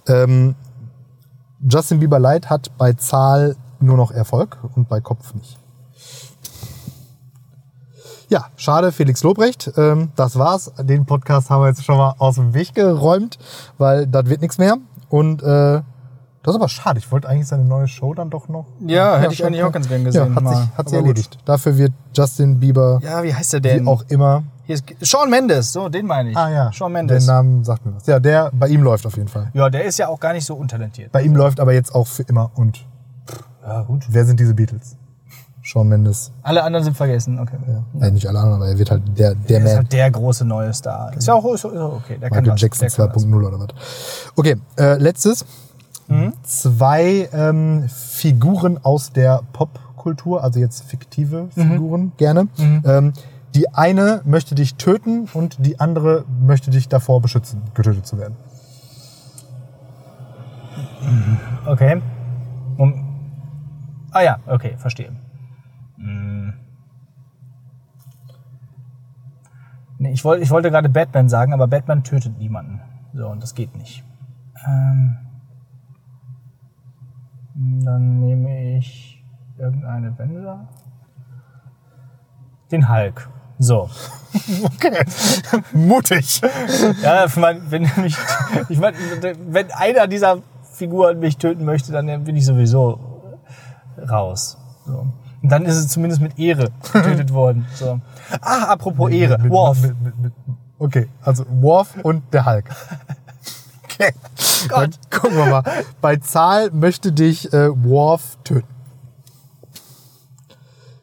Ähm, 0.07 0.55
Justin 1.67 2.01
Bieber 2.01 2.19
Light 2.19 2.51
hat 2.51 2.77
bei 2.77 2.93
Zahl 2.93 3.57
nur 3.81 3.97
noch 3.97 4.11
Erfolg 4.11 4.59
und 4.75 4.91
bei 4.91 5.01
Kopf 5.01 5.33
nicht. 5.33 5.59
Ja, 8.33 8.47
schade, 8.57 8.93
Felix 8.93 9.23
Lobrecht. 9.23 9.71
Ähm, 9.77 10.11
das 10.17 10.39
war's. 10.39 10.73
Den 10.81 11.05
Podcast 11.05 11.51
haben 11.51 11.61
wir 11.61 11.69
jetzt 11.69 11.85
schon 11.85 11.99
mal 11.99 12.15
aus 12.17 12.37
dem 12.37 12.55
Weg 12.55 12.73
geräumt, 12.75 13.39
weil 13.77 14.07
das 14.07 14.25
wird 14.25 14.41
nichts 14.41 14.57
mehr. 14.57 14.77
Und 15.11 15.43
äh, 15.43 15.83
das 16.43 16.55
ist 16.55 16.55
aber 16.55 16.71
schade. 16.71 16.99
Ich 16.99 17.13
wollte 17.13 17.29
eigentlich 17.29 17.47
seine 17.49 17.67
neue 17.67 17.89
Show 17.89 18.15
dann 18.15 18.31
doch 18.31 18.49
noch. 18.49 18.65
Ja, 18.87 19.19
hätte 19.19 19.35
ich 19.35 19.45
eigentlich 19.45 19.63
auch 19.63 19.71
ganz 19.71 19.87
gern 19.87 20.03
gesehen, 20.05 20.31
Ja, 20.31 20.35
hat 20.35 20.43
mal. 20.43 20.57
sich, 20.57 20.67
hat 20.79 20.89
sich 20.89 20.99
Aber 20.99 21.09
gut. 21.09 21.17
erledigt. 21.19 21.39
Dafür 21.45 21.77
wird 21.77 21.93
Justin 22.17 22.59
Bieber, 22.59 23.01
Ja, 23.03 23.23
wie 23.23 23.35
heißt 23.35 23.53
der 23.53 23.63
wie 23.65 23.69
denn? 23.69 23.87
auch 23.87 24.03
immer. 24.09 24.45
Hier 24.65 24.77
ist 24.77 24.85
Sean 25.03 25.29
Mendes, 25.29 25.71
so, 25.71 25.91
den 25.91 26.07
meine 26.07 26.31
ich. 26.31 26.37
Ah 26.39 26.49
ja, 26.51 26.71
Sean 26.73 26.91
Mendes. 26.91 27.27
Den 27.27 27.35
Namen 27.35 27.65
sagt 27.65 27.85
mir 27.85 27.95
was. 27.97 28.07
Ja, 28.07 28.19
der 28.19 28.51
bei 28.55 28.69
ihm 28.69 28.83
läuft 28.83 29.05
auf 29.05 29.17
jeden 29.19 29.29
Fall. 29.29 29.51
Ja, 29.53 29.69
der 29.69 29.85
ist 29.85 29.99
ja 29.99 30.09
auch 30.09 30.19
gar 30.19 30.33
nicht 30.33 30.47
so 30.47 30.55
untalentiert. 30.55 31.13
Bei 31.13 31.21
ihm 31.21 31.37
läuft 31.37 31.61
aber 31.61 31.75
jetzt 31.75 31.95
auch 31.95 32.07
für 32.07 32.23
immer. 32.23 32.51
Und 32.55 32.83
Ja, 33.63 33.83
gut. 33.83 34.05
wer 34.09 34.25
sind 34.25 34.41
diese 34.41 34.55
Beatles? 34.55 34.97
Shawn 35.63 35.89
Mendes. 35.89 36.33
Alle 36.43 36.65
anderen 36.65 36.85
sind 36.85 36.97
vergessen, 36.97 37.39
okay. 37.39 37.57
Ja. 38.01 38.07
Äh, 38.07 38.11
nicht 38.11 38.27
alle 38.27 38.39
anderen, 38.41 38.61
aber 38.63 38.69
er 38.71 38.79
wird 38.79 38.91
halt 38.91 39.03
der, 39.17 39.35
der 39.35 39.37
Der 39.49 39.59
ist 39.59 39.65
Man. 39.65 39.77
halt 39.77 39.93
der 39.93 40.11
große 40.11 40.45
neue 40.45 40.73
Star. 40.75 41.13
Ist 41.17 41.29
ja 41.29 41.35
auch 41.35 41.45
ist, 41.55 41.65
ist 41.65 41.77
auch 41.77 41.95
okay. 41.95 42.19
Der 42.21 42.31
kann 42.31 42.43
Michael. 42.43 42.59
Jackson 42.59 42.89
kann 42.89 43.15
was. 43.15 43.25
2.0 43.25 43.47
oder 43.47 43.59
was. 43.61 43.69
Okay, 44.37 44.57
äh, 44.77 44.97
letztes. 44.99 45.45
Mhm. 46.09 46.33
Zwei 46.43 47.29
ähm, 47.33 47.89
Figuren 47.89 48.79
aus 48.83 49.13
der 49.13 49.43
Popkultur, 49.53 50.43
also 50.43 50.59
jetzt 50.59 50.83
fiktive 50.85 51.49
Mhm. 51.55 51.71
Figuren 51.71 52.13
gerne. 52.17 52.49
Ähm, 52.59 53.13
die 53.55 53.73
eine 53.73 54.21
möchte 54.25 54.55
dich 54.57 54.75
töten 54.75 55.29
und 55.33 55.65
die 55.65 55.79
andere 55.79 56.25
möchte 56.45 56.71
dich 56.73 56.89
davor 56.89 57.21
beschützen, 57.21 57.63
getötet 57.75 58.07
zu 58.07 58.19
werden. 58.19 58.35
Okay. 61.67 62.01
Um, 62.79 62.95
ah 64.11 64.23
ja, 64.23 64.39
okay, 64.47 64.75
verstehe. 64.79 65.13
Nee, 70.03 70.11
ich, 70.11 70.25
wollte, 70.25 70.43
ich 70.43 70.51
wollte 70.51 70.73
gerade 70.73 70.89
Batman 70.89 71.29
sagen, 71.29 71.55
aber 71.55 71.69
Batman 71.69 72.03
tötet 72.03 72.37
niemanden. 72.37 72.81
So, 73.15 73.29
und 73.29 73.41
das 73.41 73.55
geht 73.55 73.77
nicht. 73.77 74.03
Ähm, 74.67 75.17
dann 77.55 78.19
nehme 78.19 78.79
ich 78.79 79.25
irgendeine 79.57 80.09
Avenger. 80.09 80.67
Den 82.73 82.89
Hulk. 82.89 83.29
So. 83.59 83.89
Okay. 84.65 85.05
Mutig. 85.75 86.41
Ja, 87.03 87.27
ich 87.27 87.37
mein, 87.37 87.71
wenn 87.71 87.83
mich, 87.99 88.17
ich 88.71 88.79
mein, 88.79 88.95
wenn 89.47 89.71
einer 89.71 90.07
dieser 90.07 90.39
Figuren 90.73 91.19
mich 91.19 91.37
töten 91.37 91.67
möchte, 91.67 91.93
dann 91.93 92.25
bin 92.25 92.35
ich 92.35 92.47
sowieso 92.47 92.99
raus. 94.11 94.57
So. 94.87 95.07
Und 95.43 95.49
dann 95.51 95.65
ist 95.65 95.77
es 95.77 95.89
zumindest 95.89 96.23
mit 96.23 96.39
Ehre 96.39 96.69
getötet 96.93 97.33
worden. 97.33 97.67
So. 97.75 98.01
Ah, 98.41 98.65
apropos 98.73 99.11
Ehre. 99.11 99.39
Mit- 99.39 99.51
Worf. 99.51 99.83
Mit, 99.83 100.01
mit, 100.03 100.19
mit, 100.19 100.33
okay, 100.79 101.09
also 101.23 101.45
Worf 101.49 101.97
und 102.03 102.23
der 102.33 102.47
Hulk. 102.47 102.65
Okay. 103.95 104.13
Gott. 104.69 104.81
Dann 105.11 105.21
gucken 105.21 105.37
wir 105.37 105.47
mal. 105.47 105.63
Bei 106.01 106.17
Zahl 106.17 106.71
möchte 106.73 107.13
dich 107.13 107.53
äh, 107.53 107.69
Worf 107.85 108.39
töten. 108.43 108.67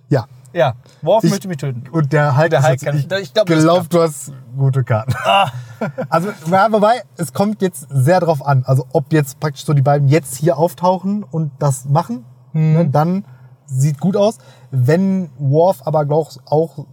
Ja. 0.10 0.26
Ja, 0.54 0.74
Worf 1.04 1.24
Ich- 1.24 1.30
möchte 1.30 1.48
mich 1.48 1.58
töten. 1.58 1.84
Und 1.92 2.12
der 2.12 2.36
Hulk, 2.36 2.50
Der 2.50 2.64
Hulk 2.64 2.72
jetzt- 2.72 2.86
kann- 2.86 2.98
ich, 2.98 3.04
ich 3.22 3.34
glaub, 3.34 3.46
glaube, 3.46 3.60
klappt. 3.88 3.94
du 3.94 4.02
hast 4.02 4.34
gute 4.58 4.84
Karten. 4.84 5.14
Ah. 5.24 5.52
Also, 6.10 6.30
ja, 6.52 6.70
wobei, 6.74 7.04
es 7.16 7.32
kommt 7.32 7.62
jetzt 7.62 7.88
sehr 7.90 8.20
drauf 8.20 8.46
an. 8.46 8.64
Also, 8.66 8.86
ob 8.92 9.14
jetzt 9.14 9.40
praktisch 9.40 9.64
so 9.64 9.74
die 9.74 9.82
beiden 9.82 10.10
jetzt 10.10 10.36
hier 10.36 10.58
auftauchen 10.58 11.24
und 11.24 11.52
das 11.60 11.86
machen, 11.86 12.26
Mhm. 12.52 12.74
ne, 12.74 12.88
dann 12.90 13.24
sieht 13.70 14.00
gut 14.00 14.18
aus. 14.18 14.38
Wenn 14.72 15.30
Worf 15.38 15.82
aber 15.86 16.06
glaub, 16.06 16.30
auch 16.46 16.86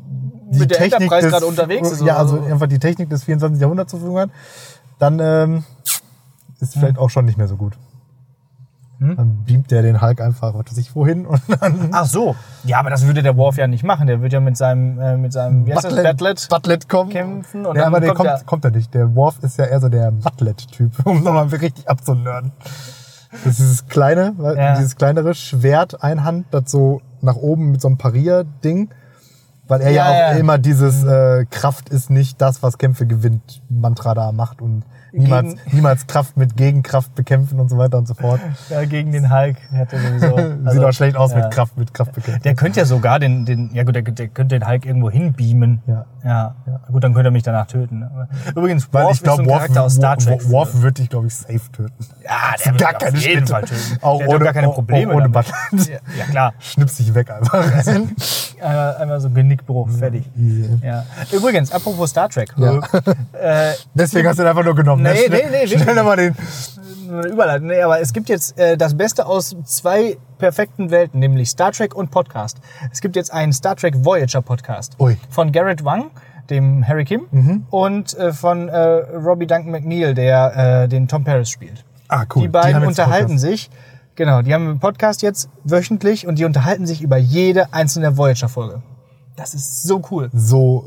die 0.50 0.60
Mit 0.60 0.70
der 0.70 0.78
Technik 0.78 1.02
Enterprise 1.02 1.22
des, 1.28 1.32
gerade 1.32 1.46
unterwegs 1.46 1.90
ist, 1.90 2.02
Ja, 2.02 2.16
also 2.16 2.36
so. 2.36 2.44
einfach 2.44 2.66
die 2.68 2.78
Technik 2.78 3.10
des 3.10 3.24
24. 3.24 3.60
Jahrhunderts 3.60 3.90
zur 3.90 4.00
Verfügung 4.00 4.20
hat, 4.20 4.30
dann 4.98 5.18
ähm, 5.20 5.64
ist 6.60 6.74
vielleicht 6.74 6.98
auch 6.98 7.10
schon 7.10 7.24
nicht 7.24 7.36
mehr 7.38 7.48
so 7.48 7.56
gut. 7.56 7.76
Hm? 8.98 9.16
Dann 9.16 9.44
beamt 9.44 9.70
der 9.70 9.82
den 9.82 10.00
Hulk 10.00 10.22
einfach, 10.22 10.54
was 10.54 10.70
weiß 10.70 10.78
ich, 10.78 10.94
wohin 10.94 11.26
und 11.26 11.42
dann 11.60 11.90
Ach 11.92 12.06
so. 12.06 12.34
Ja, 12.64 12.78
aber 12.78 12.88
das 12.88 13.06
würde 13.06 13.22
der 13.22 13.36
Worf 13.36 13.58
ja 13.58 13.66
nicht 13.66 13.84
machen. 13.84 14.06
Der 14.06 14.22
würde 14.22 14.34
ja 14.34 14.40
mit 14.40 14.56
seinem, 14.56 14.98
äh, 14.98 15.16
mit 15.18 15.34
seinem, 15.34 15.66
wie 15.66 15.74
heißt 15.74 15.84
das, 15.84 16.02
Battlet 16.02 16.48
Battlet 16.48 16.88
kommen. 16.88 17.10
kämpfen. 17.10 17.66
Und 17.66 17.76
ja, 17.76 17.82
dann 17.82 17.92
aber 17.92 18.00
der 18.00 18.14
kommt 18.14 18.30
kommt, 18.30 18.46
kommt 18.46 18.64
er 18.64 18.70
nicht. 18.70 18.94
Der 18.94 19.14
Worf 19.14 19.42
ist 19.42 19.58
ja 19.58 19.66
eher 19.66 19.80
so 19.80 19.90
der 19.90 20.12
Battlet-Typ, 20.12 20.92
um 21.04 21.22
nochmal 21.22 21.46
richtig 21.48 21.86
abzunörden. 21.88 22.52
Das 23.44 23.52
ist 23.54 23.58
dieses 23.60 23.86
kleine, 23.86 24.34
Ja. 24.56 24.76
dieses 24.76 24.96
kleinere 24.96 25.34
Schwert, 25.34 26.02
Einhand, 26.02 26.46
das 26.50 26.70
so 26.70 27.00
nach 27.20 27.36
oben 27.36 27.70
mit 27.70 27.80
so 27.80 27.88
einem 27.88 27.98
Parier-Ding. 27.98 28.90
Weil 29.68 29.80
er 29.80 29.90
ja, 29.90 30.04
Ja, 30.04 30.10
auch 30.10 30.32
ja. 30.34 30.38
immer 30.38 30.58
dieses 30.58 31.02
äh, 31.04 31.44
Kraft 31.50 31.88
ist 31.88 32.08
nicht 32.08 32.40
das, 32.40 32.62
was 32.62 32.78
Kämpfe 32.78 33.04
gewinnt, 33.06 33.62
Mantra 33.68 34.14
da 34.14 34.30
macht 34.30 34.62
und 34.62 34.84
niemals, 35.12 35.54
Gegen- 35.64 35.76
niemals 35.76 36.06
Kraft 36.06 36.36
mit 36.36 36.56
Gegenkraft 36.56 37.14
bekämpfen 37.14 37.58
und 37.60 37.68
so 37.68 37.78
weiter 37.78 37.98
und 37.98 38.06
so 38.08 38.14
fort. 38.14 38.40
Ja, 38.70 38.84
gegen 38.84 39.12
den 39.12 39.32
Hulk 39.32 39.56
hätte 39.70 39.98
sowieso. 39.98 40.36
Sieht 40.36 40.66
also, 40.66 40.86
auch 40.88 40.92
schlecht 40.92 41.16
aus 41.16 41.32
ja. 41.32 41.38
mit 41.38 41.50
Kraft, 41.52 41.76
mit 41.76 41.94
Kraft 41.94 42.12
bekämpfen. 42.12 42.42
Der 42.42 42.54
könnte 42.54 42.80
ja 42.80 42.86
sogar 42.86 43.18
den, 43.18 43.44
den 43.44 43.70
ja 43.74 43.84
gut, 43.84 43.94
der, 43.94 44.02
der 44.02 44.28
könnte 44.28 44.58
den 44.58 44.66
Hulk 44.68 44.84
irgendwo 44.86 45.10
hinbeamen. 45.10 45.82
Ja. 45.86 46.06
ja. 46.24 46.54
Gut, 46.90 47.04
dann 47.04 47.14
könnte 47.14 47.28
er 47.28 47.32
mich 47.32 47.42
danach 47.42 47.66
töten. 47.66 48.02
Aber 48.02 48.28
übrigens, 48.54 48.88
Weil 48.92 49.04
Worf 49.04 49.14
ich 49.16 49.22
glaube, 49.22 49.42
ist 49.42 49.48
so 49.48 49.52
ein 49.52 49.54
Worf, 49.54 49.58
Charakter 49.62 49.82
aus 49.84 49.94
Star 49.94 50.16
Trek. 50.18 50.40
Worf, 50.42 50.50
Worf 50.50 50.82
würde 50.82 50.94
dich, 51.02 51.08
glaube 51.10 51.26
ich, 51.28 51.34
safe 51.34 51.60
töten. 51.72 51.92
ja, 52.24 52.30
der 52.64 52.72
wird 52.72 52.80
gar 52.80 52.92
mich 52.92 52.98
keine 52.98 53.16
auf 53.16 53.22
jeden 53.22 53.36
Schnitte. 53.46 53.52
Fall 53.52 53.62
töten. 53.64 53.98
Auch 54.02 54.18
der 54.18 54.26
doch 54.26 54.34
ohne- 54.34 54.44
gar 54.44 54.52
keine 54.54 54.68
Probleme. 54.70 55.12
ohne. 55.14 55.28
Button. 55.28 55.52
Ja, 55.78 55.98
ja, 56.18 56.24
klar. 56.30 56.54
Schnippst 56.58 56.98
dich 56.98 57.14
weg 57.14 57.30
einfach. 57.30 57.64
Einmal, 58.60 58.96
einmal 58.96 59.20
so 59.20 59.28
Genickbruch, 59.30 59.90
fertig. 59.90 60.24
Ja. 60.82 61.04
Übrigens, 61.30 61.72
apropos 61.72 62.10
Star 62.10 62.28
Trek. 62.30 62.54
Ja. 62.56 62.78
Äh, 63.38 63.74
Deswegen 63.94 64.26
hast 64.28 64.38
du 64.38 64.42
den 64.42 64.48
einfach 64.48 64.64
nur 64.64 64.74
genommen. 64.74 64.95
Ne? 65.02 65.12
Nee, 65.12 65.26
Schnell- 65.26 65.50
nee, 65.50 65.58
nee, 65.64 65.78
Schnell 65.78 65.94
nochmal 65.94 66.16
den. 66.16 66.34
Überleitung. 67.30 67.68
Nee, 67.68 67.80
aber 67.82 68.00
es 68.00 68.12
gibt 68.12 68.28
jetzt 68.28 68.58
äh, 68.58 68.76
das 68.76 68.96
Beste 68.96 69.26
aus 69.26 69.54
zwei 69.64 70.16
perfekten 70.38 70.90
Welten, 70.90 71.20
nämlich 71.20 71.50
Star 71.50 71.70
Trek 71.72 71.94
und 71.94 72.10
Podcast. 72.10 72.58
Es 72.92 73.00
gibt 73.00 73.14
jetzt 73.14 73.32
einen 73.32 73.52
Star 73.52 73.76
Trek 73.76 74.04
Voyager 74.04 74.42
Podcast 74.42 74.96
Ui. 74.98 75.16
von 75.30 75.52
Garrett 75.52 75.84
Wang, 75.84 76.10
dem 76.50 76.86
Harry 76.86 77.04
Kim, 77.04 77.66
und 77.70 78.16
äh, 78.18 78.32
von 78.32 78.68
äh, 78.68 78.76
Robbie 78.78 79.46
Duncan 79.46 79.70
McNeil, 79.70 80.14
der 80.14 80.82
äh, 80.84 80.88
den 80.88 81.06
Tom 81.06 81.22
Paris 81.24 81.48
spielt. 81.48 81.84
Ah, 82.08 82.24
cool. 82.34 82.42
Die 82.42 82.48
beiden 82.48 82.80
jetzt 82.80 82.88
unterhalten 82.88 83.38
sich. 83.38 83.70
Genau, 84.16 84.42
die 84.42 84.52
haben 84.54 84.66
einen 84.68 84.80
Podcast 84.80 85.22
jetzt 85.22 85.48
wöchentlich 85.64 86.26
und 86.26 86.38
die 86.38 86.44
unterhalten 86.44 86.86
sich 86.86 87.02
über 87.02 87.18
jede 87.18 87.72
einzelne 87.72 88.16
Voyager-Folge. 88.16 88.82
Das 89.36 89.54
ist 89.54 89.82
so 89.84 90.02
cool. 90.10 90.30
So 90.32 90.86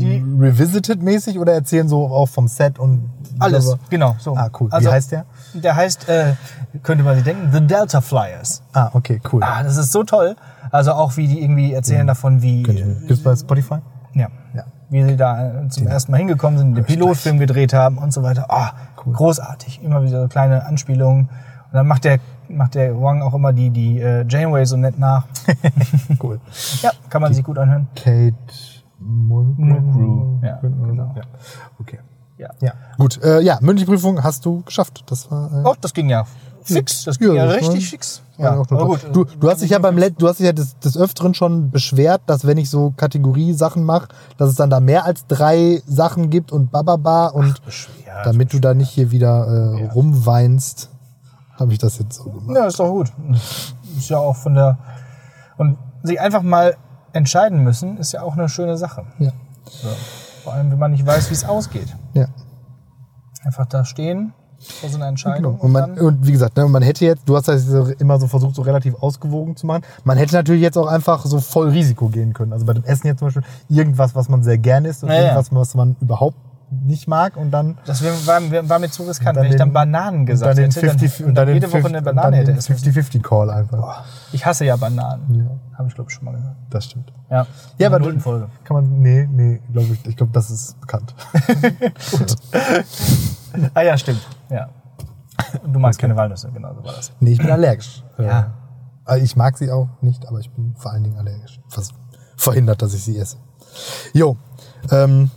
äh, 0.00 0.22
Revisited-mäßig 0.40 1.38
oder 1.38 1.52
erzählen 1.52 1.88
so 1.88 2.06
auch 2.06 2.28
vom 2.28 2.48
Set 2.48 2.78
und 2.78 3.10
Alles, 3.38 3.64
so? 3.66 3.76
genau. 3.90 4.16
So. 4.18 4.36
Ah, 4.36 4.50
cool. 4.60 4.68
Wie 4.70 4.72
Also, 4.74 4.90
heißt 4.92 5.12
der? 5.12 5.24
Der 5.54 5.76
heißt, 5.76 6.08
äh, 6.08 6.34
könnte 6.82 7.04
man 7.04 7.14
sich 7.16 7.24
denken, 7.24 7.50
The 7.52 7.60
Delta 7.66 8.00
Flyers. 8.00 8.62
Ah, 8.72 8.90
okay, 8.92 9.20
cool. 9.32 9.42
Ah, 9.42 9.62
das 9.62 9.76
ist 9.76 9.92
so 9.92 10.02
toll. 10.04 10.36
Also 10.70 10.92
auch 10.92 11.16
wie 11.16 11.26
die 11.28 11.42
irgendwie 11.42 11.72
erzählen 11.72 12.06
davon, 12.06 12.42
wie, 12.42 12.62
Gibt's 12.62 13.22
bei 13.22 13.34
Spotify? 13.36 13.76
ja, 14.14 14.28
Ja. 14.54 14.64
wie 14.90 15.04
sie 15.04 15.16
da 15.16 15.62
äh, 15.64 15.68
zum 15.68 15.86
ersten 15.86 16.10
Mal 16.12 16.18
hingekommen 16.18 16.58
sind, 16.58 16.74
den 16.74 16.84
Pilotfilm 16.84 17.38
gedreht 17.38 17.72
haben 17.72 17.98
und 17.98 18.12
so 18.12 18.22
weiter. 18.22 18.46
Ah, 18.50 18.72
großartig. 18.96 19.80
Immer 19.82 20.02
wieder 20.02 20.22
so 20.22 20.28
kleine 20.28 20.64
Anspielungen. 20.66 21.24
Und 21.28 21.72
dann 21.72 21.86
macht 21.86 22.04
der, 22.04 22.18
macht 22.48 22.74
der 22.74 23.00
Wang 23.00 23.22
auch 23.22 23.34
immer 23.34 23.52
die, 23.52 23.70
die 23.70 24.00
äh, 24.00 24.24
Janeway 24.28 24.64
so 24.66 24.76
nett 24.76 24.98
nach. 24.98 25.24
Cool. 26.22 26.40
ja, 26.82 26.90
kann 27.10 27.20
man 27.22 27.34
sich 27.34 27.44
gut 27.44 27.58
anhören. 27.58 27.88
Kate 27.94 28.34
Mulgrew. 28.98 29.54
Mulgrew, 29.62 30.38
ja, 30.46 30.58
genau. 30.60 31.12
Ja. 31.16 31.22
Okay. 31.80 31.98
Ja. 32.38 32.50
Ja. 32.60 32.72
Gut, 32.98 33.22
äh, 33.22 33.40
ja, 33.40 33.58
mündliche 33.62 33.90
Prüfung 33.90 34.22
hast 34.22 34.44
du 34.44 34.62
geschafft. 34.62 35.04
Das 35.06 35.30
war. 35.30 35.50
Äh, 35.52 35.62
Oh, 35.68 35.74
das 35.80 35.92
ging 35.94 36.08
ja 36.10 36.24
fix. 36.62 37.04
Das 37.04 37.18
ging 37.18 37.28
Ja, 37.28 37.44
ja, 37.46 37.50
richtig 37.52 37.68
war- 37.84 37.90
fix. 37.90 38.22
Ja, 38.38 38.58
auch 38.58 38.66
total- 38.66 38.78
aber 38.84 38.86
gut. 38.88 39.06
Du, 39.12 39.24
du 39.24 39.48
hast 39.50 39.62
dich 39.62 39.70
ja 39.70 39.78
beim 39.78 39.96
Let 39.96 40.20
du 40.20 40.28
hast 40.28 40.38
dich 40.40 40.46
ja 40.46 40.52
des, 40.52 40.78
des 40.80 40.96
Öfteren 40.98 41.32
schon 41.32 41.70
beschwert, 41.70 42.22
dass 42.26 42.46
wenn 42.46 42.58
ich 42.58 42.68
so 42.68 42.92
Kategorie-Sachen 42.96 43.82
mache, 43.84 44.08
dass 44.36 44.50
es 44.50 44.56
dann 44.56 44.68
da 44.68 44.80
mehr 44.80 45.04
als 45.06 45.26
drei 45.26 45.80
Sachen 45.86 46.28
gibt 46.28 46.52
und 46.52 46.70
bababa 46.70 47.28
und 47.28 47.54
ja, 48.06 48.22
damit 48.24 48.52
du 48.52 48.58
da 48.58 48.74
nicht 48.74 48.90
hier 48.90 49.10
wieder 49.10 49.74
äh, 49.78 49.84
Ja. 49.84 49.92
rumweinst, 49.92 50.90
habe 51.58 51.72
ich 51.72 51.78
das 51.78 51.98
jetzt 51.98 52.16
so 52.16 52.24
gemacht. 52.24 52.54
Ja, 52.56 52.66
ist 52.66 52.78
doch 52.80 52.90
gut. 52.90 53.10
Ist 53.96 54.10
ja 54.10 54.18
auch 54.18 54.36
von 54.36 54.54
der. 54.54 54.76
Und 55.56 55.78
sich 56.02 56.20
einfach 56.20 56.42
mal 56.42 56.76
entscheiden 57.16 57.64
müssen, 57.64 57.98
ist 57.98 58.12
ja 58.12 58.22
auch 58.22 58.34
eine 58.34 58.48
schöne 58.48 58.76
Sache. 58.76 59.04
Ja. 59.18 59.32
So. 59.64 59.88
Vor 60.44 60.52
allem, 60.52 60.70
wenn 60.70 60.78
man 60.78 60.92
nicht 60.92 61.04
weiß, 61.06 61.30
wie 61.30 61.34
es 61.34 61.44
ausgeht. 61.44 61.94
ja. 62.14 62.26
Einfach 63.44 63.66
da 63.66 63.84
stehen 63.84 64.32
vor 64.58 64.88
so 64.88 64.96
einer 64.96 65.06
Entscheidung. 65.06 65.52
Genau. 65.54 65.64
Und, 65.64 65.72
man, 65.72 65.98
und 65.98 66.26
wie 66.26 66.32
gesagt, 66.32 66.56
ne, 66.56 66.66
man 66.66 66.82
hätte 66.82 67.04
jetzt, 67.04 67.28
du 67.28 67.36
hast 67.36 67.46
das 67.46 67.66
immer 67.98 68.18
so 68.18 68.26
versucht, 68.26 68.56
so 68.56 68.62
relativ 68.62 68.94
ausgewogen 69.00 69.54
zu 69.56 69.66
machen. 69.66 69.82
Man 70.04 70.18
hätte 70.18 70.34
natürlich 70.34 70.62
jetzt 70.62 70.76
auch 70.76 70.86
einfach 70.88 71.24
so 71.26 71.38
voll 71.40 71.68
Risiko 71.68 72.08
gehen 72.08 72.32
können. 72.32 72.52
Also 72.52 72.64
bei 72.66 72.72
dem 72.72 72.82
Essen 72.84 73.06
jetzt 73.06 73.18
zum 73.20 73.28
Beispiel 73.28 73.44
irgendwas, 73.68 74.14
was 74.16 74.28
man 74.28 74.42
sehr 74.42 74.58
gerne 74.58 74.88
isst 74.88 75.04
und 75.04 75.10
Ja, 75.10 75.14
ja. 75.16 75.22
irgendwas, 75.22 75.52
was 75.52 75.74
man 75.74 75.94
überhaupt 76.00 76.36
nicht 76.70 77.06
mag 77.06 77.36
und 77.36 77.50
dann 77.52 77.78
das 77.86 78.02
war, 78.26 78.40
war 78.68 78.78
mir 78.80 78.90
zu 78.90 79.04
riskant, 79.04 79.36
dann 79.36 79.44
wenn 79.44 79.52
ich 79.52 79.56
dann 79.58 79.72
Bananen 79.72 80.26
gesagt 80.26 80.58
dann 80.58 80.64
hätte. 80.64 80.80
dann- 80.80 80.98
50, 80.98 81.24
und 81.26 81.34
dann 81.34 81.48
jede 81.48 81.66
Woche 81.68 81.80
50 81.82 81.88
eine 81.88 81.98
und 81.98 82.04
Banane 82.04 82.22
dann 82.22 82.34
hätte 82.34 82.52
den 82.52 82.58
essen 82.58 82.72
müssen. 82.72 82.92
50-50 82.92 83.22
Call 83.22 83.50
einfach. 83.50 83.78
Boah, 83.78 84.04
Ich 84.32 84.44
hasse 84.44 84.64
ja 84.64 84.74
Bananen. 84.76 85.32
Ja, 85.34 85.78
Habe 85.78 85.88
ich, 85.88 85.94
glaube 85.94 86.10
ich, 86.10 86.16
schon 86.16 86.24
mal 86.24 86.32
gehört. 86.34 86.56
das 86.70 86.84
stimmt. 86.86 87.12
Ja, 87.30 87.46
Ja, 87.78 87.86
aber 87.88 87.98
In 87.98 88.02
der 88.02 88.12
du, 88.14 88.20
Folge. 88.20 88.48
kann 88.64 88.74
man, 88.76 89.00
nee, 89.00 89.28
nee, 89.30 89.60
glaube 89.72 89.88
ich, 89.92 90.04
ich 90.06 90.16
glaube, 90.16 90.32
das 90.32 90.50
ist 90.50 90.80
bekannt. 90.80 91.14
Ah 93.74 93.82
ja, 93.82 93.96
stimmt. 93.96 94.20
Ja. 94.50 94.68
Du 95.66 95.78
magst 95.78 95.98
keine 96.00 96.16
Walnüsse, 96.16 96.50
genau 96.50 96.74
so 96.74 96.84
war 96.84 96.94
das. 96.94 97.12
nee, 97.20 97.32
ich 97.32 97.38
bin 97.38 97.50
allergisch. 97.50 98.02
Ja. 98.18 98.52
Äh, 99.06 99.18
Ich 99.20 99.36
mag 99.36 99.56
sie 99.56 99.70
auch 99.70 99.88
nicht, 100.00 100.26
aber 100.26 100.40
ich 100.40 100.50
bin 100.52 100.74
vor 100.76 100.92
allen 100.92 101.04
Dingen 101.04 101.18
allergisch. 101.18 101.60
Was 101.74 101.90
verhindert, 102.36 102.82
dass 102.82 102.92
ich 102.94 103.04
sie 103.04 103.18
esse. 103.18 103.36
Jo, 104.12 104.36
ähm, 104.90 105.30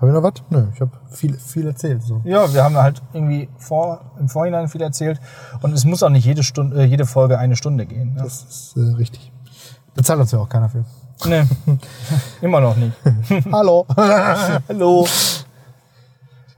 haben 0.00 0.08
wir 0.08 0.12
noch 0.12 0.22
was? 0.22 0.34
Nö, 0.50 0.66
ich 0.72 0.80
habe 0.80 0.92
viel, 1.10 1.36
viel 1.38 1.66
erzählt. 1.66 2.02
So. 2.02 2.20
Ja, 2.24 2.52
wir 2.52 2.62
haben 2.62 2.76
halt 2.76 3.02
irgendwie 3.12 3.48
vor, 3.58 4.12
im 4.20 4.28
Vorhinein 4.28 4.68
viel 4.68 4.80
erzählt. 4.82 5.20
Und 5.60 5.72
es 5.72 5.84
muss 5.84 6.02
auch 6.02 6.08
nicht 6.08 6.24
jede, 6.24 6.42
Stunde, 6.44 6.82
äh, 6.82 6.84
jede 6.84 7.04
Folge 7.04 7.38
eine 7.38 7.56
Stunde 7.56 7.84
gehen. 7.86 8.14
Ne? 8.14 8.22
Das 8.22 8.44
ist 8.44 8.76
äh, 8.76 8.94
richtig. 8.94 9.32
Bezahlt 9.94 10.20
uns 10.20 10.30
ja 10.30 10.38
auch 10.38 10.48
keiner 10.48 10.68
für. 10.68 10.84
Nee, 11.26 11.42
immer 12.42 12.60
noch 12.60 12.76
nicht. 12.76 12.92
Hallo. 13.52 13.86
Hallo. 13.96 15.06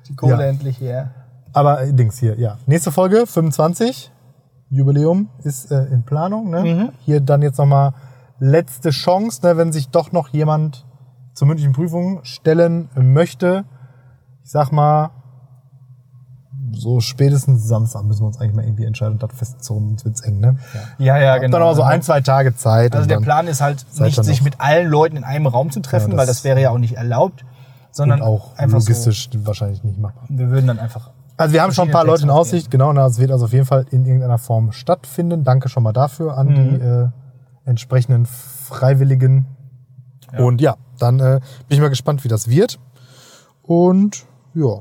Die 0.06 0.14
Kohle 0.14 0.32
Ja. 0.32 0.40
endlich 0.40 0.76
hier. 0.76 1.10
Aber 1.54 1.80
äh, 1.82 1.92
Dings 1.94 2.18
hier, 2.18 2.38
ja. 2.38 2.58
Nächste 2.66 2.92
Folge, 2.92 3.26
25. 3.26 4.12
Jubiläum 4.68 5.30
ist 5.42 5.70
äh, 5.72 5.86
in 5.86 6.04
Planung. 6.04 6.50
Ne? 6.50 6.60
Mhm. 6.62 6.88
Hier 7.00 7.20
dann 7.20 7.40
jetzt 7.40 7.58
nochmal 7.58 7.94
letzte 8.38 8.90
Chance, 8.90 9.40
ne, 9.46 9.56
wenn 9.56 9.72
sich 9.72 9.88
doch 9.88 10.12
noch 10.12 10.28
jemand 10.28 10.84
zur 11.34 11.48
mündlichen 11.48 11.72
Prüfung 11.72 12.20
stellen 12.24 12.88
möchte. 12.94 13.64
Ich 14.44 14.50
sag 14.50 14.72
mal, 14.72 15.10
so 16.72 17.00
spätestens 17.00 17.66
Samstag 17.66 18.04
müssen 18.04 18.22
wir 18.22 18.26
uns 18.28 18.40
eigentlich 18.40 18.54
mal 18.54 18.64
irgendwie 18.64 18.84
entscheiden 18.84 19.14
und 19.14 19.22
das 19.22 19.32
festzurren, 19.36 19.88
sonst 19.88 20.04
wird's 20.04 20.20
eng, 20.22 20.38
ne? 20.40 20.56
Ja, 20.98 21.18
ja, 21.18 21.32
Habt 21.34 21.44
Dann 21.44 21.54
aber 21.54 21.74
so 21.74 21.82
ein, 21.82 22.02
zwei 22.02 22.20
Tage 22.20 22.54
Zeit. 22.54 22.94
Also 22.94 23.04
und 23.04 23.10
der 23.10 23.18
Plan 23.20 23.46
ist 23.48 23.60
halt 23.60 23.84
nicht, 23.98 24.22
sich 24.24 24.42
mit 24.42 24.60
allen 24.60 24.88
Leuten 24.88 25.16
in 25.16 25.24
einem 25.24 25.46
Raum 25.46 25.70
zu 25.70 25.80
treffen, 25.80 26.10
Ja, 26.10 26.16
das- 26.16 26.18
weil 26.20 26.26
das 26.26 26.44
wäre 26.44 26.60
ja 26.60 26.70
auch 26.70 26.78
nicht 26.78 26.94
erlaubt, 26.96 27.44
sondern 27.90 28.20
und 28.20 28.26
auch 28.26 28.56
einfach 28.56 28.78
logistisch 28.78 29.30
wahrscheinlich 29.42 29.82
nicht 29.84 29.98
machbar. 29.98 30.24
so, 30.28 30.38
wir 30.38 30.50
würden 30.50 30.66
dann 30.68 30.78
einfach 30.78 31.10
Also 31.36 31.54
wir 31.54 31.62
haben 31.62 31.72
schon 31.72 31.88
ein 31.88 31.92
paar 31.92 32.04
Leute 32.04 32.22
in 32.24 32.30
Aussicht, 32.30 32.70
genau, 32.70 32.92
na, 32.92 33.06
es 33.06 33.18
wird 33.18 33.30
also 33.32 33.46
auf 33.46 33.52
jeden 33.52 33.66
Fall 33.66 33.86
in 33.90 34.04
irgendeiner 34.04 34.38
Form 34.38 34.72
stattfinden. 34.72 35.42
Danke 35.44 35.68
schon 35.68 35.82
mal 35.82 35.92
dafür 35.92 36.36
an 36.38 36.48
die 36.54 36.60
Mhm. 36.60 36.80
äh, 36.82 37.08
entsprechenden 37.68 38.26
Freiwilligen. 38.26 39.46
Und 40.38 40.60
ja, 40.60 40.76
dann 40.98 41.20
äh, 41.20 41.40
bin 41.68 41.76
ich 41.76 41.80
mal 41.80 41.88
gespannt, 41.88 42.24
wie 42.24 42.28
das 42.28 42.48
wird. 42.48 42.78
Und 43.62 44.24
ja. 44.54 44.80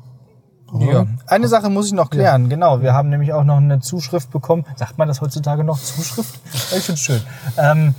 Ja. 0.80 1.08
Eine 1.26 1.48
Sache 1.48 1.70
muss 1.70 1.88
ich 1.88 1.94
noch 1.94 2.10
klären, 2.12 2.48
genau. 2.48 2.82
Wir 2.82 2.94
haben 2.94 3.10
nämlich 3.10 3.34
auch 3.34 3.44
noch 3.44 3.58
eine 3.58 3.80
Zuschrift 3.80 4.30
bekommen. 4.30 4.66
Sagt 4.76 4.98
man 4.98 5.08
das 5.08 5.20
heutzutage 5.22 5.64
noch? 5.64 5.80
Zuschrift? 5.80 6.40
Ich 6.54 6.84
finde 6.84 6.94
es 6.94 7.00
schön. 7.00 7.22
Ähm, 7.58 7.96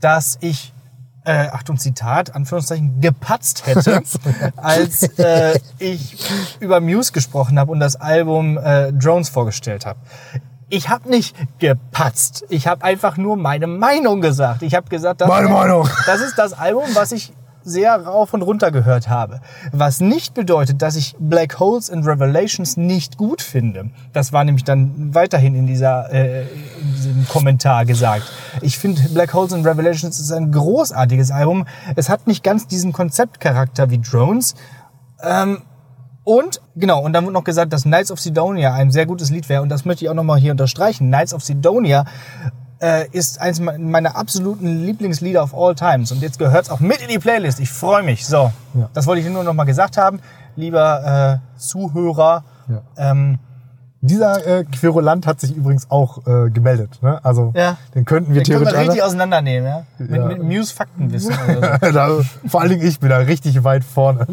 dass 0.00 0.36
ich, 0.42 0.74
äh, 1.24 1.48
Achtung 1.48 1.78
Zitat, 1.78 2.34
Anführungszeichen, 2.34 3.00
gepatzt 3.00 3.66
hätte, 3.66 4.02
als 4.56 5.04
äh, 5.18 5.58
ich 5.78 6.18
über 6.60 6.80
Muse 6.80 7.12
gesprochen 7.12 7.58
habe 7.58 7.72
und 7.72 7.80
das 7.80 7.96
Album 7.96 8.58
äh, 8.58 8.92
Drones 8.92 9.30
vorgestellt 9.30 9.86
habe. 9.86 9.98
Ich 10.72 10.88
habe 10.88 11.10
nicht 11.10 11.36
gepatzt. 11.58 12.46
Ich 12.48 12.66
habe 12.66 12.82
einfach 12.82 13.18
nur 13.18 13.36
meine 13.36 13.66
Meinung 13.66 14.22
gesagt. 14.22 14.62
Ich 14.62 14.74
habe 14.74 14.88
gesagt, 14.88 15.20
das, 15.20 15.28
Meine 15.28 15.50
Meinung. 15.50 15.86
das 16.06 16.22
ist 16.22 16.38
das 16.38 16.54
Album, 16.54 16.84
was 16.94 17.12
ich 17.12 17.34
sehr 17.62 17.94
rauf 17.94 18.32
und 18.32 18.40
runter 18.40 18.70
gehört 18.70 19.10
habe. 19.10 19.42
Was 19.72 20.00
nicht 20.00 20.32
bedeutet, 20.32 20.80
dass 20.80 20.96
ich 20.96 21.14
Black 21.18 21.60
Holes 21.60 21.90
and 21.90 22.06
Revelations 22.06 22.78
nicht 22.78 23.18
gut 23.18 23.42
finde. 23.42 23.90
Das 24.14 24.32
war 24.32 24.44
nämlich 24.44 24.64
dann 24.64 25.14
weiterhin 25.14 25.54
in, 25.54 25.66
dieser, 25.66 26.10
äh, 26.10 26.44
in 26.80 26.94
diesem 26.96 27.28
Kommentar 27.28 27.84
gesagt. 27.84 28.32
Ich 28.62 28.78
finde 28.78 29.02
Black 29.10 29.34
Holes 29.34 29.52
and 29.52 29.66
Revelations 29.66 30.18
ist 30.18 30.32
ein 30.32 30.52
großartiges 30.52 31.30
Album. 31.30 31.66
Es 31.96 32.08
hat 32.08 32.26
nicht 32.26 32.42
ganz 32.42 32.66
diesen 32.66 32.94
Konzeptcharakter 32.94 33.90
wie 33.90 33.98
Drones. 33.98 34.54
Ähm, 35.22 35.60
und 36.24 36.60
genau, 36.76 37.00
und 37.02 37.12
dann 37.12 37.24
wurde 37.24 37.34
noch 37.34 37.44
gesagt, 37.44 37.72
dass 37.72 37.82
Knights 37.82 38.10
of 38.12 38.20
Sidonia 38.20 38.72
ein 38.74 38.90
sehr 38.90 39.06
gutes 39.06 39.30
Lied 39.30 39.48
wäre. 39.48 39.62
Und 39.62 39.68
das 39.70 39.84
möchte 39.84 40.04
ich 40.04 40.10
auch 40.10 40.14
nochmal 40.14 40.38
hier 40.38 40.52
unterstreichen. 40.52 41.08
Knights 41.08 41.34
of 41.34 41.42
Sidonia 41.42 42.04
äh, 42.80 43.06
ist 43.12 43.40
eines 43.40 43.60
me- 43.60 43.78
meiner 43.78 44.16
absoluten 44.16 44.84
Lieblingslieder 44.84 45.42
of 45.42 45.54
all 45.54 45.74
times. 45.74 46.12
Und 46.12 46.22
jetzt 46.22 46.38
gehört 46.38 46.64
es 46.64 46.70
auch 46.70 46.80
mit 46.80 47.00
in 47.02 47.08
die 47.08 47.18
Playlist. 47.18 47.58
Ich 47.60 47.70
freue 47.70 48.02
mich. 48.02 48.26
So, 48.26 48.52
Ja. 48.74 48.88
das 48.94 49.06
wollte 49.06 49.22
ich 49.22 49.28
nur 49.32 49.42
noch 49.44 49.54
mal 49.54 49.64
gesagt 49.64 49.96
haben. 49.96 50.20
Lieber 50.56 51.40
äh, 51.40 51.58
Zuhörer, 51.58 52.44
Ja. 52.68 52.82
ähm, 52.96 53.38
Dieser 54.04 54.44
äh, 54.44 54.64
Querulant 54.64 55.28
hat 55.28 55.38
sich 55.40 55.54
übrigens 55.56 55.88
auch 55.88 56.26
äh, 56.26 56.50
gemeldet. 56.50 56.98
Ne? 57.02 57.20
Also 57.24 57.52
Ja. 57.54 57.76
den 57.94 58.04
könnten 58.04 58.34
wir 58.34 58.42
den 58.42 58.52
können 58.54 58.64
wir 58.64 58.70
theoretisch 58.70 58.88
richtig 58.88 59.02
auseinandernehmen. 59.04 59.66
Ja? 59.68 59.82
Mit, 59.98 60.10
Ja. 60.10 60.24
mit 60.26 60.42
Muse-Faktenwissen. 60.42 61.32
oder 61.58 61.78
so. 61.80 61.92
da, 61.92 62.48
vor 62.48 62.60
allen 62.60 62.70
Dingen 62.70 62.86
ich 62.86 62.98
bin 62.98 63.10
da 63.10 63.18
richtig 63.18 63.62
weit 63.62 63.84
vorne. 63.84 64.26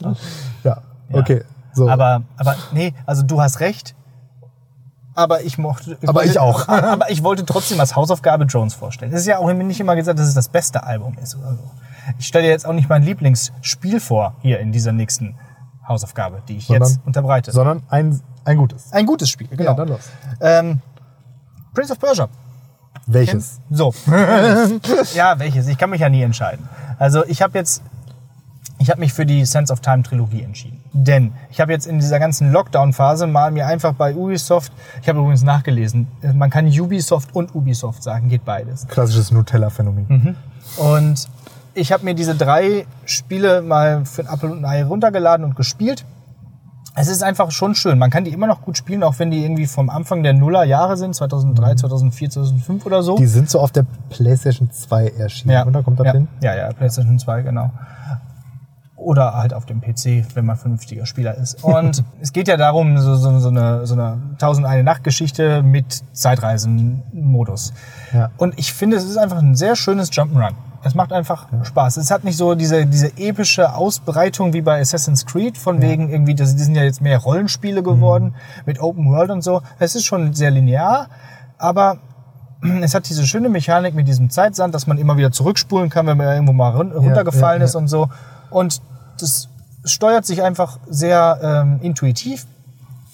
ja, 0.64 0.76
okay. 1.12 1.42
So. 1.72 1.88
Aber, 1.88 2.22
aber 2.36 2.56
nee, 2.72 2.94
also 3.06 3.22
du 3.22 3.40
hast 3.40 3.60
recht. 3.60 3.94
Aber 5.14 5.42
ich 5.42 5.58
mochte. 5.58 5.98
Aber 6.06 6.24
ich 6.24 6.38
auch. 6.38 6.68
aber 6.68 7.10
ich 7.10 7.22
wollte 7.22 7.44
trotzdem 7.44 7.80
als 7.80 7.96
Hausaufgabe 7.96 8.44
Jones 8.44 8.74
vorstellen. 8.74 9.12
Es 9.12 9.20
ist 9.22 9.26
ja 9.26 9.38
auch 9.38 9.52
nicht 9.52 9.80
immer 9.80 9.96
gesagt, 9.96 10.18
dass 10.18 10.28
es 10.28 10.34
das 10.34 10.48
beste 10.48 10.84
Album 10.84 11.16
ist 11.22 11.36
oder 11.36 11.52
so. 11.54 11.70
Ich 12.18 12.26
stelle 12.26 12.44
dir 12.44 12.50
jetzt 12.50 12.66
auch 12.66 12.72
nicht 12.72 12.88
mein 12.88 13.02
Lieblingsspiel 13.02 14.00
vor 14.00 14.34
hier 14.40 14.60
in 14.60 14.72
dieser 14.72 14.92
nächsten 14.92 15.36
Hausaufgabe, 15.86 16.42
die 16.48 16.58
ich 16.58 16.66
Sondern- 16.66 16.88
jetzt 16.88 17.00
unterbreite. 17.04 17.50
sondern 17.52 17.82
ein, 17.88 18.20
ein 18.44 18.58
gutes. 18.58 18.92
Ein 18.92 19.06
gutes 19.06 19.28
Spiel, 19.28 19.48
genau. 19.48 19.64
Ja, 19.70 19.74
dann 19.74 19.88
los. 19.88 20.00
ähm, 20.40 20.80
Prince 21.74 21.92
of 21.92 21.98
Persia. 21.98 22.28
Welches? 23.06 23.60
So. 23.70 23.94
ja, 25.14 25.38
welches? 25.38 25.66
Ich 25.66 25.78
kann 25.78 25.90
mich 25.90 26.00
ja 26.00 26.08
nie 26.08 26.22
entscheiden. 26.22 26.68
Also 26.98 27.24
ich 27.26 27.40
habe 27.42 27.56
jetzt, 27.58 27.82
ich 28.78 28.90
habe 28.90 29.00
mich 29.00 29.12
für 29.12 29.24
die 29.24 29.44
Sense 29.46 29.72
of 29.72 29.80
Time 29.80 30.02
Trilogie 30.02 30.42
entschieden. 30.42 30.77
Denn 30.92 31.32
ich 31.50 31.60
habe 31.60 31.72
jetzt 31.72 31.86
in 31.86 31.98
dieser 31.98 32.18
ganzen 32.18 32.50
Lockdown-Phase 32.50 33.26
mal 33.26 33.50
mir 33.50 33.66
einfach 33.66 33.92
bei 33.92 34.14
Ubisoft, 34.14 34.72
ich 35.02 35.08
habe 35.08 35.18
übrigens 35.18 35.42
nachgelesen, 35.42 36.06
man 36.34 36.50
kann 36.50 36.66
Ubisoft 36.66 37.34
und 37.34 37.54
Ubisoft 37.54 38.02
sagen, 38.02 38.28
geht 38.28 38.44
beides. 38.44 38.86
Klassisches 38.88 39.30
Nutella-Phänomen. 39.30 40.06
Mhm. 40.08 40.36
Und 40.82 41.28
ich 41.74 41.92
habe 41.92 42.04
mir 42.04 42.14
diese 42.14 42.34
drei 42.34 42.86
Spiele 43.04 43.62
mal 43.62 44.04
für 44.04 44.22
ein 44.22 44.34
Apple 44.34 44.50
und 44.50 44.58
ein 44.58 44.64
Ei 44.64 44.84
runtergeladen 44.84 45.44
und 45.44 45.56
gespielt. 45.56 46.04
Es 46.94 47.06
ist 47.06 47.22
einfach 47.22 47.52
schon 47.52 47.76
schön. 47.76 47.96
Man 47.98 48.10
kann 48.10 48.24
die 48.24 48.32
immer 48.32 48.48
noch 48.48 48.62
gut 48.62 48.76
spielen, 48.76 49.04
auch 49.04 49.18
wenn 49.20 49.30
die 49.30 49.44
irgendwie 49.44 49.66
vom 49.66 49.88
Anfang 49.88 50.24
der 50.24 50.32
Nullerjahre 50.32 50.96
sind, 50.96 51.14
2003, 51.14 51.76
2004, 51.76 52.30
2005 52.30 52.86
oder 52.86 53.02
so. 53.04 53.16
Die 53.16 53.26
sind 53.26 53.48
so 53.48 53.60
auf 53.60 53.70
der 53.70 53.86
PlayStation 54.10 54.70
2 54.72 55.10
erschienen, 55.10 55.68
oder? 55.68 55.84
Kommt 55.84 56.00
das 56.00 56.06
ja. 56.06 56.12
hin? 56.14 56.28
Ja, 56.42 56.56
ja, 56.56 56.72
PlayStation 56.72 57.18
2, 57.18 57.42
genau. 57.42 57.70
Oder 58.98 59.34
halt 59.34 59.54
auf 59.54 59.64
dem 59.64 59.80
PC, 59.80 60.26
wenn 60.34 60.44
man 60.44 60.56
vernünftiger 60.56 61.06
Spieler 61.06 61.36
ist. 61.36 61.62
Und 61.62 62.04
es 62.20 62.32
geht 62.32 62.48
ja 62.48 62.56
darum, 62.56 62.98
so, 62.98 63.14
so, 63.14 63.38
so 63.38 63.48
eine, 63.48 63.86
so 63.86 63.94
eine 63.94 64.18
1001 64.32 64.84
Nacht-Geschichte 64.84 65.62
mit 65.62 66.02
Zeitreisen-Modus. 66.12 67.72
Ja. 68.12 68.30
Und 68.36 68.58
ich 68.58 68.72
finde, 68.72 68.96
es 68.96 69.04
ist 69.04 69.16
einfach 69.16 69.38
ein 69.38 69.54
sehr 69.54 69.76
schönes 69.76 70.10
Jump'n'Run. 70.10 70.54
Es 70.84 70.94
macht 70.94 71.12
einfach 71.12 71.46
Spaß. 71.64 71.96
Es 71.96 72.10
hat 72.10 72.22
nicht 72.22 72.36
so 72.36 72.54
diese, 72.54 72.86
diese 72.86 73.16
epische 73.18 73.74
Ausbreitung 73.74 74.52
wie 74.52 74.60
bei 74.60 74.80
Assassin's 74.80 75.26
Creed, 75.26 75.58
von 75.58 75.82
wegen 75.82 76.08
irgendwie, 76.08 76.34
das, 76.34 76.54
die 76.54 76.62
sind 76.62 76.76
ja 76.76 76.84
jetzt 76.84 77.00
mehr 77.00 77.18
Rollenspiele 77.18 77.82
geworden 77.82 78.34
mit 78.64 78.80
Open 78.80 79.10
World 79.10 79.30
und 79.30 79.42
so. 79.42 79.62
Es 79.80 79.96
ist 79.96 80.04
schon 80.04 80.34
sehr 80.34 80.50
linear, 80.50 81.08
aber 81.58 81.98
es 82.82 82.94
hat 82.94 83.08
diese 83.08 83.26
schöne 83.26 83.48
Mechanik 83.48 83.94
mit 83.94 84.06
diesem 84.06 84.30
Zeitsand, 84.30 84.74
dass 84.74 84.86
man 84.86 84.98
immer 84.98 85.16
wieder 85.16 85.32
zurückspulen 85.32 85.90
kann, 85.90 86.06
wenn 86.06 86.16
man 86.16 86.28
irgendwo 86.28 86.52
mal 86.52 86.70
run 86.70 86.92
runtergefallen 86.92 87.60
ja, 87.60 87.64
ist 87.64 87.74
ja. 87.74 87.80
und 87.80 87.88
so. 87.88 88.08
Und 88.50 88.80
das 89.22 89.48
es 89.84 89.92
steuert 89.92 90.26
sich 90.26 90.42
einfach 90.42 90.78
sehr 90.88 91.38
ähm, 91.42 91.80
intuitiv 91.82 92.46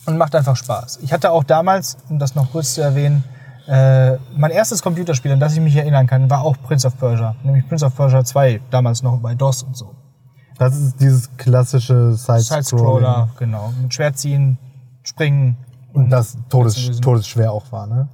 und 0.07 0.19
macht 0.19 0.35
einfach 0.35 0.57
Spaß. 0.57 1.01
Ich 1.03 1.13
hatte 1.13 1.31
auch 1.31 1.45
damals, 1.45 1.97
um 2.09 2.19
das 2.19 2.35
noch 2.35 2.51
kurz 2.53 2.75
zu 2.75 2.83
erwähnen, 2.83 3.25
äh, 3.67 4.19
mein 4.37 4.51
erstes 4.51 4.83
Computerspiel, 4.83 5.33
an 5.33 5.41
das 5.41 5.55
ich 5.55 5.61
mich 5.61 5.77
erinnern 5.77 6.07
kann, 6.07 6.29
war 6.29 6.43
auch 6.43 6.57
Prince 6.63 6.87
of 6.87 6.99
Persia. 6.99 7.35
Nämlich 7.43 7.67
Prince 7.67 7.87
of 7.87 7.97
Persia 7.97 8.25
2, 8.25 8.61
damals 8.71 9.03
noch 9.03 9.19
bei 9.21 9.35
DOS 9.35 9.63
und 9.63 9.77
so. 9.77 9.95
Das 10.59 10.77
ist 10.77 11.01
dieses 11.01 11.35
klassische 11.37 12.13
Side-Scrolling. 12.15 12.43
Side-Scroller, 12.43 13.29
genau. 13.39 13.73
Mit 13.81 13.95
Schwert 13.95 14.19
ziehen, 14.19 14.59
springen. 15.03 15.57
Und 15.93 16.11
das 16.11 16.37
Todes, 16.49 17.01
todesschwer 17.01 17.53
auch 17.53 17.71
war, 17.73 17.87
ne? 17.87 18.09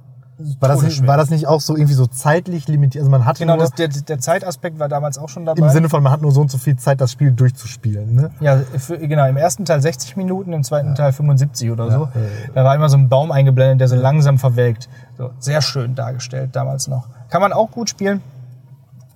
War 0.59 0.69
das, 0.69 0.81
nicht, 0.81 1.07
war 1.07 1.17
das 1.17 1.29
nicht 1.29 1.47
auch 1.47 1.61
so 1.61 1.75
irgendwie 1.75 1.93
so 1.93 2.07
zeitlich 2.07 2.67
limitiert? 2.67 3.01
Also 3.01 3.11
man 3.11 3.25
hatte 3.25 3.39
Genau, 3.39 3.55
nur, 3.55 3.65
das, 3.65 3.73
der, 3.73 3.87
der 3.87 4.19
Zeitaspekt 4.19 4.79
war 4.79 4.89
damals 4.89 5.17
auch 5.17 5.29
schon 5.29 5.45
dabei. 5.45 5.61
im 5.61 5.69
Sinne 5.69 5.89
von, 5.89 6.01
man 6.03 6.11
hat 6.11 6.21
nur 6.21 6.31
so 6.31 6.41
und 6.41 6.51
so 6.51 6.57
viel 6.57 6.75
Zeit, 6.77 7.01
das 7.01 7.11
Spiel 7.11 7.31
durchzuspielen, 7.31 8.13
ne? 8.13 8.31
Ja, 8.39 8.61
für, 8.77 8.97
genau, 8.97 9.27
im 9.27 9.37
ersten 9.37 9.65
Teil 9.65 9.81
60 9.81 10.17
Minuten, 10.17 10.53
im 10.53 10.63
zweiten 10.63 10.95
Teil 10.95 11.13
75 11.13 11.71
oder 11.71 11.91
so. 11.91 11.99
Ja, 12.13 12.21
äh. 12.21 12.51
Da 12.53 12.63
war 12.63 12.75
immer 12.75 12.89
so 12.89 12.97
ein 12.97 13.09
Baum 13.09 13.31
eingeblendet, 13.31 13.79
der 13.81 13.87
so 13.87 13.95
langsam 13.95 14.37
verwelkt. 14.37 14.89
So, 15.17 15.31
sehr 15.39 15.61
schön 15.61 15.95
dargestellt 15.95 16.55
damals 16.55 16.87
noch. 16.87 17.07
Kann 17.29 17.41
man 17.41 17.53
auch 17.53 17.71
gut 17.71 17.89
spielen. 17.89 18.21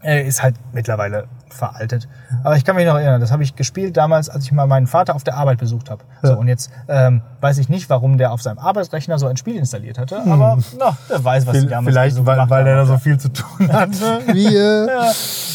Äh, 0.04 0.28
ist 0.28 0.44
halt 0.44 0.56
mittlerweile 0.74 1.26
veraltet. 1.56 2.08
Aber 2.44 2.56
ich 2.58 2.64
kann 2.66 2.76
mich 2.76 2.86
noch 2.86 2.96
erinnern, 2.96 3.20
das 3.22 3.32
habe 3.32 3.44
ich 3.44 3.56
gespielt 3.56 3.98
damals, 3.98 4.30
als 4.30 4.44
ich 4.46 4.52
mal 4.52 4.68
meinen 4.68 4.88
Vater 4.88 5.16
auf 5.16 5.24
der 5.24 5.36
Arbeit 5.38 5.58
besucht 5.58 5.90
habe. 5.90 6.04
So, 6.22 6.30
Ja. 6.30 6.36
und 6.36 6.48
jetzt 6.48 6.72
ähm, 6.88 7.22
weiß 7.42 7.58
ich 7.58 7.70
nicht, 7.70 7.90
warum 7.90 8.18
der 8.18 8.32
auf 8.32 8.42
seinem 8.42 8.60
Arbeitsrechner 8.60 9.18
so 9.20 9.28
ein 9.28 9.38
Spiel 9.38 9.56
installiert 9.56 9.98
hatte, 9.98 10.20
aber 10.20 10.58
na, 10.80 10.98
der 11.10 11.24
weiß, 11.24 11.48
was 11.48 11.60
die 11.60 11.68
damals 11.68 11.94
Vielleicht, 11.94 12.16
so 12.16 12.26
weil, 12.26 12.50
weil 12.50 12.64
der 12.64 12.76
da 12.76 12.86
so 12.86 12.98
viel 12.98 13.18
zu 13.18 13.30
tun 13.30 13.70
hatte. 13.74 14.20
Wir. 14.34 14.88
Ja, 14.88 15.12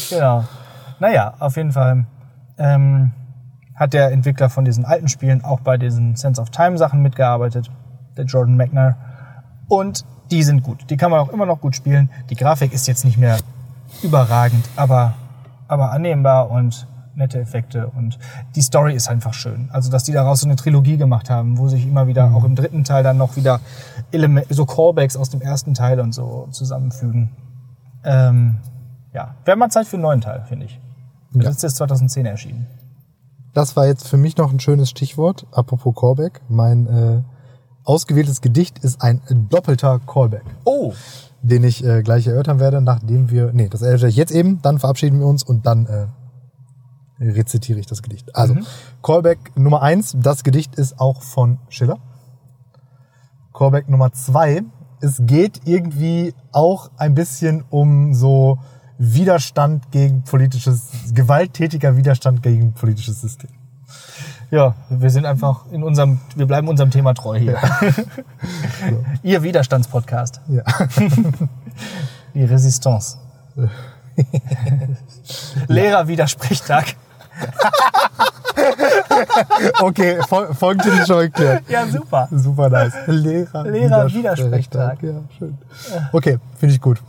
genau. 0.09 0.43
Naja, 0.99 1.33
auf 1.39 1.55
jeden 1.57 1.71
Fall 1.71 2.05
ähm, 2.57 3.11
hat 3.75 3.93
der 3.93 4.11
Entwickler 4.11 4.49
von 4.49 4.65
diesen 4.65 4.85
alten 4.85 5.07
Spielen 5.07 5.43
auch 5.43 5.61
bei 5.61 5.77
diesen 5.77 6.15
Sense 6.15 6.39
of 6.41 6.49
Time 6.51 6.77
Sachen 6.77 7.01
mitgearbeitet, 7.01 7.71
der 8.17 8.25
Jordan 8.25 8.55
Mechner. 8.55 8.95
Und 9.67 10.05
die 10.29 10.43
sind 10.43 10.63
gut. 10.63 10.89
Die 10.89 10.97
kann 10.97 11.09
man 11.11 11.19
auch 11.19 11.29
immer 11.29 11.45
noch 11.45 11.59
gut 11.59 11.75
spielen. 11.75 12.09
Die 12.29 12.35
Grafik 12.35 12.71
ist 12.73 12.87
jetzt 12.87 13.03
nicht 13.05 13.17
mehr 13.17 13.37
überragend, 14.03 14.65
aber, 14.75 15.13
aber 15.71 15.91
annehmbar 15.91 16.51
und 16.51 16.87
nette 17.15 17.39
Effekte 17.39 17.87
und 17.87 18.17
die 18.55 18.61
Story 18.61 18.93
ist 18.95 19.09
einfach 19.09 19.33
schön. 19.33 19.69
Also, 19.73 19.91
dass 19.91 20.03
die 20.03 20.11
daraus 20.13 20.41
so 20.41 20.47
eine 20.47 20.55
Trilogie 20.55 20.97
gemacht 20.97 21.29
haben, 21.29 21.57
wo 21.57 21.67
sich 21.67 21.85
immer 21.85 22.07
wieder, 22.07 22.33
auch 22.33 22.43
im 22.43 22.55
dritten 22.55 22.83
Teil 22.83 23.03
dann 23.03 23.17
noch 23.17 23.35
wieder 23.35 23.59
Eleme 24.11 24.43
so 24.49 24.65
Callbacks 24.65 25.17
aus 25.17 25.29
dem 25.29 25.41
ersten 25.41 25.73
Teil 25.73 25.99
und 25.99 26.13
so 26.13 26.47
zusammenfügen. 26.51 27.29
Ähm, 28.03 28.57
ja, 29.13 29.35
wäre 29.45 29.57
mal 29.57 29.69
Zeit 29.69 29.87
für 29.87 29.97
einen 29.97 30.03
neuen 30.03 30.21
Teil, 30.21 30.43
finde 30.47 30.65
ich. 30.67 30.79
Das 31.33 31.43
Ja. 31.43 31.49
ist 31.51 31.63
jetzt 31.63 31.75
2010 31.77 32.25
erschienen. 32.25 32.67
Das 33.53 33.75
war 33.75 33.85
jetzt 33.85 34.07
für 34.07 34.17
mich 34.17 34.37
noch 34.37 34.51
ein 34.53 34.59
schönes 34.61 34.89
Stichwort. 34.89 35.45
Apropos 35.51 35.93
Callback. 35.93 36.41
Mein 36.47 36.87
äh, 36.87 37.21
ausgewähltes 37.83 38.39
Gedicht 38.41 38.79
ist 38.79 39.01
ein 39.01 39.21
doppelter 39.49 39.99
Callback, 40.07 40.43
Oh! 40.63 40.93
Den 41.41 41.63
ich 41.63 41.83
äh, 41.83 42.03
gleich 42.03 42.27
erörtern 42.27 42.59
werde, 42.59 42.81
nachdem 42.81 43.29
wir. 43.29 43.51
Nee, 43.53 43.67
das 43.69 43.81
erörtere 43.81 44.09
ich 44.09 44.15
jetzt 44.15 44.31
eben, 44.31 44.61
dann 44.61 44.79
verabschieden 44.79 45.19
wir 45.19 45.25
uns 45.25 45.43
und 45.43 45.65
dann 45.65 45.85
äh, 45.85 46.07
rezitiere 47.23 47.79
ich 47.79 47.87
das 47.87 48.01
Gedicht. 48.01 48.35
Also, 48.35 48.55
Callback 49.01 49.57
Nummer 49.57 49.81
eins, 49.81 50.15
das 50.19 50.43
Gedicht 50.43 50.75
ist 50.75 50.99
auch 50.99 51.21
von 51.21 51.59
Schiller. 51.69 51.97
Callback 53.53 53.89
Nummer 53.89 54.11
zwei, 54.13 54.63
es 55.01 55.21
geht 55.25 55.61
irgendwie 55.65 56.33
auch 56.51 56.91
ein 56.97 57.15
bisschen 57.15 57.63
um 57.69 58.13
so 58.13 58.59
Widerstand 58.97 59.91
gegen 59.91 60.23
politisches, 60.23 60.91
gewalttätiger 61.13 61.97
Widerstand 61.97 62.43
gegen 62.43 62.73
politisches 62.73 63.21
System. 63.21 63.49
Ja, 64.51 64.75
wir 64.89 65.09
sind 65.09 65.25
einfach 65.25 65.61
in 65.71 65.81
unserem, 65.81 66.19
wir 66.35 66.45
bleiben 66.45 66.67
unserem 66.67 66.91
Thema 66.91 67.13
treu 67.13 67.39
hier. 67.39 67.57
Ihr 69.23 69.41
Widerstandspodcast. 69.43 70.41
Ja. 70.49 70.63
Die 72.33 72.43
Resistance. 72.43 73.17
Lehrerwidersprechtag. 75.67 76.95
Okay, 79.79 80.19
Fol 80.27 80.53
Folgentitel 80.53 81.05
schon 81.05 81.19
geklärt. 81.21 81.63
Ja, 81.69 81.87
super. 81.87 82.27
Super 82.31 82.69
nice. 82.69 82.93
Lehrer, 83.07 83.63
Lehrer-Widersprechtag. 83.63 85.01
Ja, 85.01 85.13
schön. 85.37 85.57
Okay, 86.11 86.39
finde 86.59 86.75
ich 86.75 86.81
gut. 86.81 87.01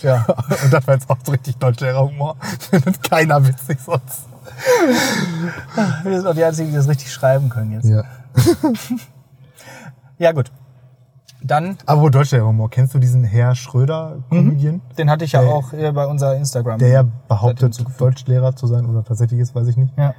Ja. 0.00 0.26
Und 0.64 0.72
das 0.72 0.86
war 0.88 0.94
jetzt 0.94 1.08
auch 1.08 1.18
so 1.24 1.30
richtig 1.30 1.56
Deutschlehrerhumor. 1.56 2.36
Findet 2.68 3.08
keiner 3.08 3.46
witzig 3.46 3.78
sonst. 3.80 4.29
Wir 6.04 6.16
sind 6.18 6.26
auch 6.26 6.34
die 6.34 6.44
Einzigen, 6.44 6.70
die 6.70 6.76
das 6.76 6.88
richtig 6.88 7.12
schreiben 7.12 7.48
können 7.48 7.72
jetzt. 7.72 7.86
Ja. 7.88 8.04
Ja, 10.18 10.32
gut. 10.32 10.52
Dann, 11.42 11.78
Aber 11.86 12.02
wo 12.02 12.08
Deutschlehrerhumor, 12.10 12.68
kennst 12.68 12.92
du 12.94 12.98
diesen 12.98 13.24
Herr 13.24 13.54
Schröder, 13.54 14.18
Comedian? 14.28 14.82
den 14.98 15.08
hatte 15.08 15.24
ich 15.24 15.32
ja 15.32 15.40
Der- 15.40 15.50
auch 15.50 15.72
bei 15.72 16.06
unserer 16.06 16.36
Instagram. 16.36 16.78
Der 16.78 16.88
ja 16.88 17.04
behauptet. 17.28 17.82
Deutschlehrer 17.98 18.54
zu 18.54 18.66
sein 18.66 18.84
oder 18.84 19.02
tatsächlich 19.02 19.40
ist, 19.40 19.54
weiß 19.54 19.66
ich 19.68 19.78
nicht. 19.78 19.96
Ja. 19.96 20.12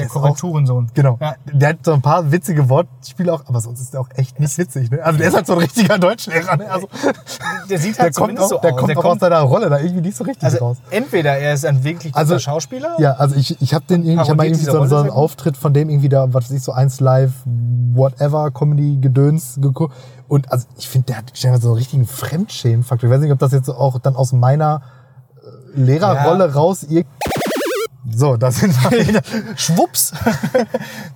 Der 0.00 0.08
Korrekturensohn. 0.08 0.90
Genau. 0.94 1.18
Ja. 1.20 1.34
Der 1.52 1.68
hat 1.70 1.78
so 1.84 1.92
ein 1.92 2.02
paar 2.02 2.30
witzige 2.32 2.68
Wortspiele 2.68 3.32
auch, 3.32 3.42
aber 3.46 3.60
sonst 3.60 3.80
ist 3.80 3.92
der 3.94 4.00
auch 4.00 4.08
echt 4.14 4.40
nicht 4.40 4.56
witzig. 4.58 4.90
Ne? 4.90 5.02
Also 5.02 5.18
der 5.18 5.28
ist 5.28 5.34
halt 5.36 5.46
so 5.46 5.52
ein 5.54 5.58
richtiger 5.60 5.98
Deutschlehrer. 5.98 6.56
Ne? 6.56 6.70
Also, 6.70 6.88
Der 7.68 7.78
sieht 7.78 7.96
der 7.98 8.04
halt 8.04 8.14
kommt, 8.14 8.38
zumindest 8.38 8.46
auch, 8.46 8.48
so 8.50 8.58
der 8.62 8.72
aus. 8.74 8.78
kommt 8.78 8.90
der 8.90 8.98
auch 8.98 9.04
aus 9.04 9.08
kommt, 9.10 9.20
seiner 9.20 9.40
Rolle 9.40 9.70
da 9.70 9.78
irgendwie 9.78 10.00
nicht 10.02 10.16
so 10.16 10.24
richtig 10.24 10.44
also 10.44 10.58
raus. 10.58 10.76
entweder 10.90 11.36
er 11.38 11.54
ist 11.54 11.64
ein 11.64 11.82
wirklich 11.84 12.12
guter 12.12 12.18
Also, 12.20 12.38
Schauspieler. 12.38 12.96
Ja, 12.98 13.12
also 13.14 13.36
ich, 13.36 13.60
ich 13.60 13.74
habe 13.74 13.84
den 13.86 14.02
irgendwie, 14.04 14.22
ich 14.22 14.30
hab 14.30 14.36
mal 14.36 14.46
irgendwie 14.46 14.64
so, 14.64 14.84
so 14.86 14.96
einen. 14.96 15.10
Auftritt 15.10 15.56
von 15.56 15.72
dem 15.74 15.88
irgendwie 15.90 16.08
da, 16.08 16.32
was 16.32 16.44
weiß 16.44 16.56
ich, 16.56 16.62
so 16.62 16.72
eins 16.72 17.00
live, 17.00 17.32
whatever, 17.92 18.50
Comedy-Gedöns 18.50 19.58
geguckt. 19.60 19.94
Und 20.28 20.50
also 20.52 20.66
ich 20.78 20.88
finde, 20.88 21.06
der 21.08 21.16
hat 21.18 21.32
so 21.34 21.48
einen 21.68 21.76
richtigen 21.76 22.06
Fremdschämen-Faktor. 22.06 23.08
Ich 23.08 23.14
weiß 23.14 23.20
nicht, 23.22 23.32
ob 23.32 23.38
das 23.38 23.52
jetzt 23.52 23.68
auch 23.68 23.98
dann 23.98 24.14
aus 24.16 24.32
meiner 24.32 24.82
äh, 25.74 25.80
Lehrerrolle 25.80 26.46
Ja. 26.46 26.52
raus 26.52 26.84
ir 26.84 27.04
So, 28.14 28.36
das 28.36 28.56
sind 28.56 28.74
wir 28.90 29.08
wieder. 29.08 29.22
Schwupps. 29.56 30.12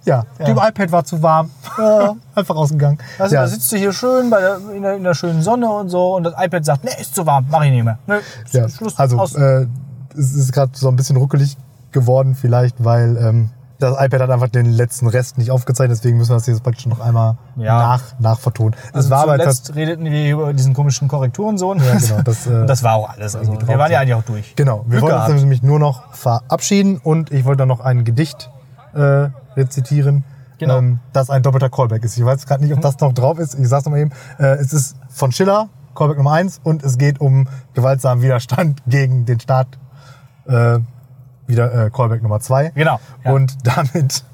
Ja, 0.05 0.26
dem 0.47 0.59
iPad 0.59 0.92
war 0.92 1.05
zu 1.05 1.22
warm. 1.22 1.51
Einfach 2.34 2.57
ausgegangen. 2.57 2.99
Also 3.18 3.34
ja. 3.34 3.42
da 3.42 3.49
sitzt 3.49 3.72
du 3.72 3.76
hier 3.76 3.92
schön 3.92 4.30
der, 4.30 4.61
in, 4.74 4.82
der, 4.82 4.97
in 4.97 5.05
der 5.05 5.14
schönen 5.14 5.40
Sonne 5.40 5.66
und 5.70 5.88
so 5.88 6.16
und 6.16 6.24
das 6.24 6.34
iPad 6.38 6.64
sagt, 6.64 6.84
ne, 6.84 6.90
ist 7.01 7.14
zu 7.14 7.24
warm, 7.24 7.47
mach 7.51 7.64
ich 7.64 7.70
nicht 7.70 7.84
mehr. 7.84 7.99
Ne, 8.07 8.20
Ja, 8.53 8.68
Schluss, 8.68 8.99
also 8.99 9.16
äh, 9.38 9.66
es 10.14 10.34
ist 10.34 10.53
gerade 10.53 10.72
so 10.74 10.88
ein 10.88 10.97
bisschen 10.97 11.16
ruckelig 11.16 11.57
geworden 11.92 12.34
vielleicht, 12.34 12.84
weil 12.84 13.16
ähm, 13.16 13.51
das 13.78 13.92
iPad 14.00 14.20
hat 14.22 14.30
einfach 14.30 14.48
den 14.48 14.66
letzten 14.66 15.06
Rest 15.08 15.36
nicht 15.38 15.50
aufgezeichnet, 15.50 15.98
deswegen 15.98 16.16
müssen 16.16 16.30
wir 16.30 16.36
das 16.36 16.46
jetzt 16.46 16.62
praktisch 16.62 16.86
noch 16.86 17.00
einmal 17.00 17.36
Ja. 17.56 17.78
nach, 17.78 18.02
nachvertonen. 18.20 18.74
Es 18.90 18.94
also 18.94 19.10
war 19.10 19.22
aber 19.24 19.38
zuletzt 19.38 19.74
redeten 19.74 20.04
wir 20.04 20.32
über 20.32 20.52
diesen 20.52 20.74
komischen 20.74 21.08
Korrekturensohn. 21.08 21.78
Ja, 21.80 21.94
genau, 21.96 22.22
das, 22.22 22.46
äh, 22.46 22.50
und 22.50 22.66
das 22.68 22.82
war 22.82 22.94
auch 22.94 23.10
alles. 23.10 23.34
Also, 23.36 23.52
wir 23.52 23.78
waren 23.78 23.90
ja 23.90 24.00
eigentlich 24.00 24.14
auch 24.14 24.22
durch. 24.22 24.54
genau, 24.56 24.84
wir 24.86 25.00
Glück 25.00 25.10
wollten 25.12 25.32
uns 25.32 25.40
nämlich 25.40 25.62
nur 25.62 25.78
noch 25.78 26.14
verabschieden 26.14 26.98
und 27.02 27.32
ich 27.32 27.44
wollte 27.44 27.58
dann 27.58 27.68
noch 27.68 27.80
ein 27.80 28.04
Gedicht 28.04 28.50
äh, 28.94 29.28
rezitieren, 29.56 30.24
Genau. 30.58 30.78
ähm, 30.78 31.00
das 31.12 31.30
ein 31.30 31.42
doppelter 31.42 31.68
Callback 31.68 32.04
ist. 32.04 32.16
Ich 32.16 32.24
weiß 32.24 32.46
gerade 32.46 32.62
nicht, 32.62 32.72
ob 32.72 32.80
das 32.80 33.00
noch 33.00 33.12
drauf 33.12 33.38
ist. 33.40 33.58
Ich 33.58 33.68
sag's 33.68 33.84
noch 33.86 33.90
mal 33.90 33.98
eben. 33.98 34.12
Äh, 34.38 34.54
es 34.54 34.72
ist 34.72 34.96
von 35.08 35.32
Schiller, 35.32 35.68
Callback 35.96 36.16
Nummer 36.16 36.32
eins 36.32 36.60
und 36.62 36.84
es 36.84 36.96
geht 36.96 37.20
um 37.20 37.48
gewaltsamen 37.74 38.22
Widerstand 38.22 38.80
gegen 38.86 39.26
den 39.26 39.40
Staat. 39.40 39.66
Äh, 40.46 40.78
wieder 41.47 41.86
äh, 41.86 41.90
Callback 41.90 42.22
Nummer 42.22 42.40
zwei. 42.40 42.70
Genau, 42.74 42.99
ja. 43.24 43.32
Und 43.32 43.57
damit 43.76 44.24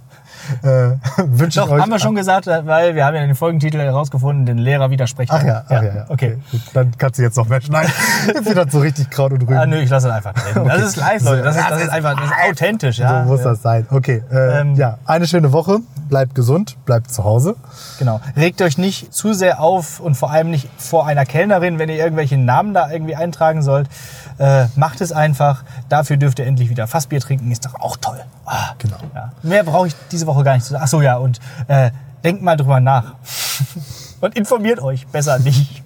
äh, 0.63 0.93
wünsche 1.19 1.61
ich 1.61 1.69
euch. 1.71 1.83
haben 1.83 1.91
wir 1.91 1.99
schon 1.99 2.15
gesagt, 2.15 2.47
weil 2.47 2.95
wir 2.95 3.05
haben 3.05 3.15
ja 3.15 3.21
den 3.21 3.35
Folgentitel 3.35 3.79
herausgefunden, 3.79 4.47
den 4.47 4.57
Lehrer 4.59 4.91
widersprechen. 4.91 5.33
Ach 5.35 5.43
ja, 5.45 5.65
ach 5.67 5.83
ja, 5.83 5.95
ja. 5.95 6.05
Okay. 6.09 6.39
Gut, 6.51 6.61
dann 6.73 6.93
kannst 6.97 7.19
du 7.19 7.23
jetzt 7.23 7.37
noch 7.37 7.47
mehr 7.49 7.61
schneiden. 7.61 7.93
Jetzt 8.27 8.47
wird 8.47 8.57
das 8.57 8.73
so 8.73 8.81
richtig 8.81 9.11
Kraut 9.11 9.33
und 9.33 9.43
Rüben. 9.43 9.53
Ah, 9.57 9.67
nö, 9.67 9.77
ich 9.79 9.91
lasse 9.91 10.09
es 10.09 10.15
einfach 10.15 10.33
drin. 10.33 10.65
Das 10.67 10.77
Okay. 10.77 10.83
ist 10.87 10.97
live, 10.97 11.23
Leute. 11.25 11.43
Das 11.43 11.57
ist, 11.57 11.71
das 11.71 11.83
ist 11.83 11.89
einfach 11.91 12.15
das 12.17 12.25
ist 12.25 12.33
authentisch. 12.51 12.99
Ja? 12.99 13.23
so 13.25 13.29
muss 13.31 13.43
das 13.43 13.61
sein. 13.63 13.87
Okay, 13.91 14.23
äh, 14.33 14.61
Ähm, 14.61 14.75
ja, 14.77 14.99
eine 15.05 15.27
schöne 15.27 15.53
Woche. 15.53 15.81
Bleibt 16.09 16.35
gesund, 16.35 16.77
bleibt 16.87 17.13
zu 17.13 17.23
Hause. 17.23 17.55
Genau. 18.01 18.21
Regt 18.35 18.63
euch 18.63 18.79
nicht 18.79 19.13
zu 19.15 19.33
sehr 19.33 19.61
auf 19.61 20.01
und 20.01 20.17
vor 20.17 20.31
allem 20.33 20.51
nicht 20.51 20.69
vor 20.79 21.07
einer 21.07 21.25
Kellnerin, 21.25 21.79
wenn 21.79 21.89
ihr 21.89 21.99
irgendwelche 21.99 22.37
Namen 22.37 22.75
da 22.75 22.91
irgendwie 22.91 23.15
eintragen 23.15 23.63
sollt. 23.63 23.89
Äh, 24.41 24.66
macht 24.74 25.01
es 25.03 25.12
einfach. 25.12 25.64
Dafür 25.91 26.16
dürft 26.16 26.38
ihr 26.38 26.47
endlich 26.47 26.70
wieder 26.70 26.86
Fassbier 26.86 27.20
trinken. 27.20 27.51
Ist 27.53 27.66
doch 27.66 27.74
auch 27.74 27.97
toll. 27.99 28.18
Ah, 28.47 28.70
Genau. 28.78 28.97
ja. 29.14 29.32
Mehr 29.43 29.62
brauche 29.64 29.88
ich 29.88 29.95
diese 30.11 30.26
Woche 30.26 30.43
gar 30.43 30.55
nicht 30.55 30.64
zu 30.64 30.70
sagen. 30.72 30.82
Ach 30.84 30.88
so, 30.88 31.03
ja. 31.03 31.16
Und 31.18 31.38
äh, 31.68 31.91
denkt 32.24 32.43
mal 32.43 32.57
drüber 32.57 32.80
nach. 32.80 33.14
und 34.22 34.34
informiert 34.36 34.80
euch 34.80 35.07
besser 35.09 35.38
nicht. 35.38 35.82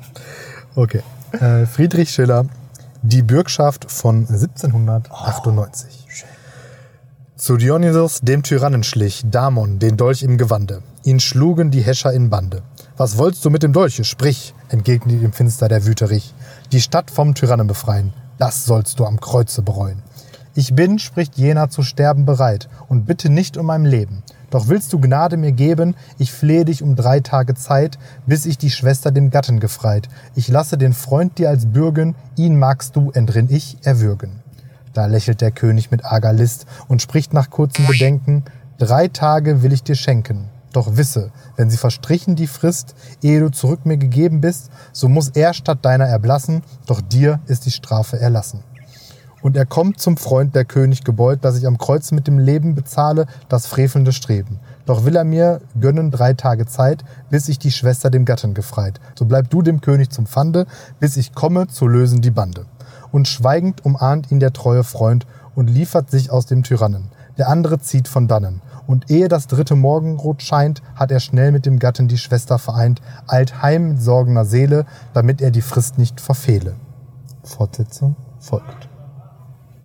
Okay. 0.76 1.02
Äh, 1.32 1.66
Friedrich 1.66 2.10
Schiller, 2.10 2.46
Die 3.02 3.22
Bürgschaft 3.22 3.90
von 3.90 4.26
1798. 4.28 6.06
Zu 7.36 7.56
Dionysos, 7.56 8.20
dem 8.20 8.42
Tyrannen 8.44 8.84
schlich, 8.84 9.22
Damon, 9.26 9.78
den 9.80 9.96
Dolch 9.96 10.22
im 10.22 10.38
Gewande. 10.38 10.82
Ihn 11.02 11.18
schlugen 11.20 11.70
die 11.72 11.82
Häscher 11.82 12.12
in 12.12 12.30
Bande. 12.30 12.62
Was 12.96 13.18
wolltest 13.18 13.44
du 13.44 13.50
mit 13.50 13.62
dem 13.64 13.72
Dolche? 13.72 14.04
Sprich, 14.04 14.54
entgegnete 14.68 15.24
ihm 15.24 15.32
finster 15.32 15.66
der 15.68 15.84
Wüterich. 15.84 16.32
Die 16.74 16.80
Stadt 16.80 17.08
vom 17.08 17.36
Tyrannen 17.36 17.68
befreien, 17.68 18.12
das 18.36 18.64
sollst 18.64 18.98
du 18.98 19.04
am 19.04 19.20
Kreuze 19.20 19.62
bereuen. 19.62 20.02
Ich 20.56 20.74
bin, 20.74 20.98
spricht 20.98 21.36
jener, 21.36 21.70
zu 21.70 21.84
sterben 21.84 22.24
bereit 22.24 22.68
und 22.88 23.06
bitte 23.06 23.30
nicht 23.30 23.56
um 23.56 23.66
mein 23.66 23.84
Leben. 23.84 24.24
Doch 24.50 24.66
willst 24.66 24.92
du 24.92 24.98
Gnade 24.98 25.36
mir 25.36 25.52
geben, 25.52 25.94
ich 26.18 26.32
flehe 26.32 26.64
dich 26.64 26.82
um 26.82 26.96
drei 26.96 27.20
Tage 27.20 27.54
Zeit, 27.54 27.96
bis 28.26 28.44
ich 28.44 28.58
die 28.58 28.72
Schwester 28.72 29.12
dem 29.12 29.30
Gatten 29.30 29.60
gefreit. 29.60 30.08
Ich 30.34 30.48
lasse 30.48 30.76
den 30.76 30.94
Freund 30.94 31.38
dir 31.38 31.48
als 31.48 31.66
bürgen, 31.66 32.16
ihn 32.34 32.58
magst 32.58 32.96
du, 32.96 33.12
entrinn 33.12 33.46
ich, 33.50 33.76
erwürgen. 33.84 34.42
Da 34.94 35.06
lächelt 35.06 35.42
der 35.42 35.52
König 35.52 35.92
mit 35.92 36.04
arger 36.04 36.32
List 36.32 36.66
und 36.88 37.00
spricht 37.00 37.32
nach 37.32 37.50
kurzem 37.50 37.86
Bedenken, 37.86 38.42
drei 38.78 39.06
Tage 39.06 39.62
will 39.62 39.72
ich 39.72 39.84
dir 39.84 39.94
schenken. 39.94 40.50
Doch 40.74 40.96
wisse, 40.96 41.30
wenn 41.56 41.70
sie 41.70 41.76
verstrichen 41.76 42.34
die 42.34 42.48
Frist, 42.48 42.96
ehe 43.22 43.38
du 43.38 43.48
zurück 43.48 43.86
mir 43.86 43.96
gegeben 43.96 44.40
bist, 44.40 44.70
so 44.92 45.08
muss 45.08 45.28
er 45.28 45.54
statt 45.54 45.78
deiner 45.82 46.06
erblassen, 46.06 46.64
doch 46.86 47.00
dir 47.00 47.38
ist 47.46 47.64
die 47.64 47.70
Strafe 47.70 48.18
erlassen. 48.18 48.64
Und 49.40 49.56
er 49.56 49.66
kommt 49.66 50.00
zum 50.00 50.16
Freund 50.16 50.56
der 50.56 50.64
König 50.64 51.04
gebeut, 51.04 51.40
dass 51.42 51.56
ich 51.56 51.68
am 51.68 51.78
Kreuz 51.78 52.10
mit 52.10 52.26
dem 52.26 52.40
Leben 52.40 52.74
bezahle 52.74 53.26
das 53.48 53.68
frevelnde 53.68 54.12
Streben. 54.12 54.58
Doch 54.84 55.04
will 55.04 55.14
er 55.14 55.22
mir 55.22 55.60
gönnen 55.78 56.10
drei 56.10 56.32
Tage 56.32 56.66
Zeit, 56.66 57.04
bis 57.30 57.48
ich 57.48 57.60
die 57.60 57.70
Schwester 57.70 58.10
dem 58.10 58.24
Gatten 58.24 58.54
gefreit. 58.54 58.98
So 59.16 59.26
bleib 59.26 59.50
du 59.50 59.62
dem 59.62 59.80
König 59.80 60.10
zum 60.10 60.26
Pfande, 60.26 60.66
bis 60.98 61.16
ich 61.16 61.34
komme 61.34 61.68
zu 61.68 61.86
lösen 61.86 62.20
die 62.20 62.32
Bande. 62.32 62.66
Und 63.12 63.28
schweigend 63.28 63.84
umahnt 63.84 64.32
ihn 64.32 64.40
der 64.40 64.52
treue 64.52 64.82
Freund 64.82 65.24
und 65.54 65.68
liefert 65.68 66.10
sich 66.10 66.32
aus 66.32 66.46
dem 66.46 66.64
Tyrannen. 66.64 67.12
Der 67.38 67.48
andere 67.48 67.78
zieht 67.78 68.08
von 68.08 68.26
dannen. 68.26 68.60
Und 68.86 69.10
ehe 69.10 69.28
das 69.28 69.46
dritte 69.46 69.76
Morgenrot 69.76 70.42
scheint, 70.42 70.82
hat 70.94 71.10
er 71.10 71.20
schnell 71.20 71.52
mit 71.52 71.66
dem 71.66 71.78
Gatten 71.78 72.08
die 72.08 72.18
Schwester 72.18 72.58
vereint, 72.58 73.00
eilt 73.26 73.62
heim 73.62 73.88
mit 73.88 74.02
sorgener 74.02 74.44
Seele, 74.44 74.86
damit 75.12 75.40
er 75.40 75.50
die 75.50 75.62
Frist 75.62 75.98
nicht 75.98 76.20
verfehle. 76.20 76.74
Fortsetzung 77.42 78.16
folgt. 78.38 78.88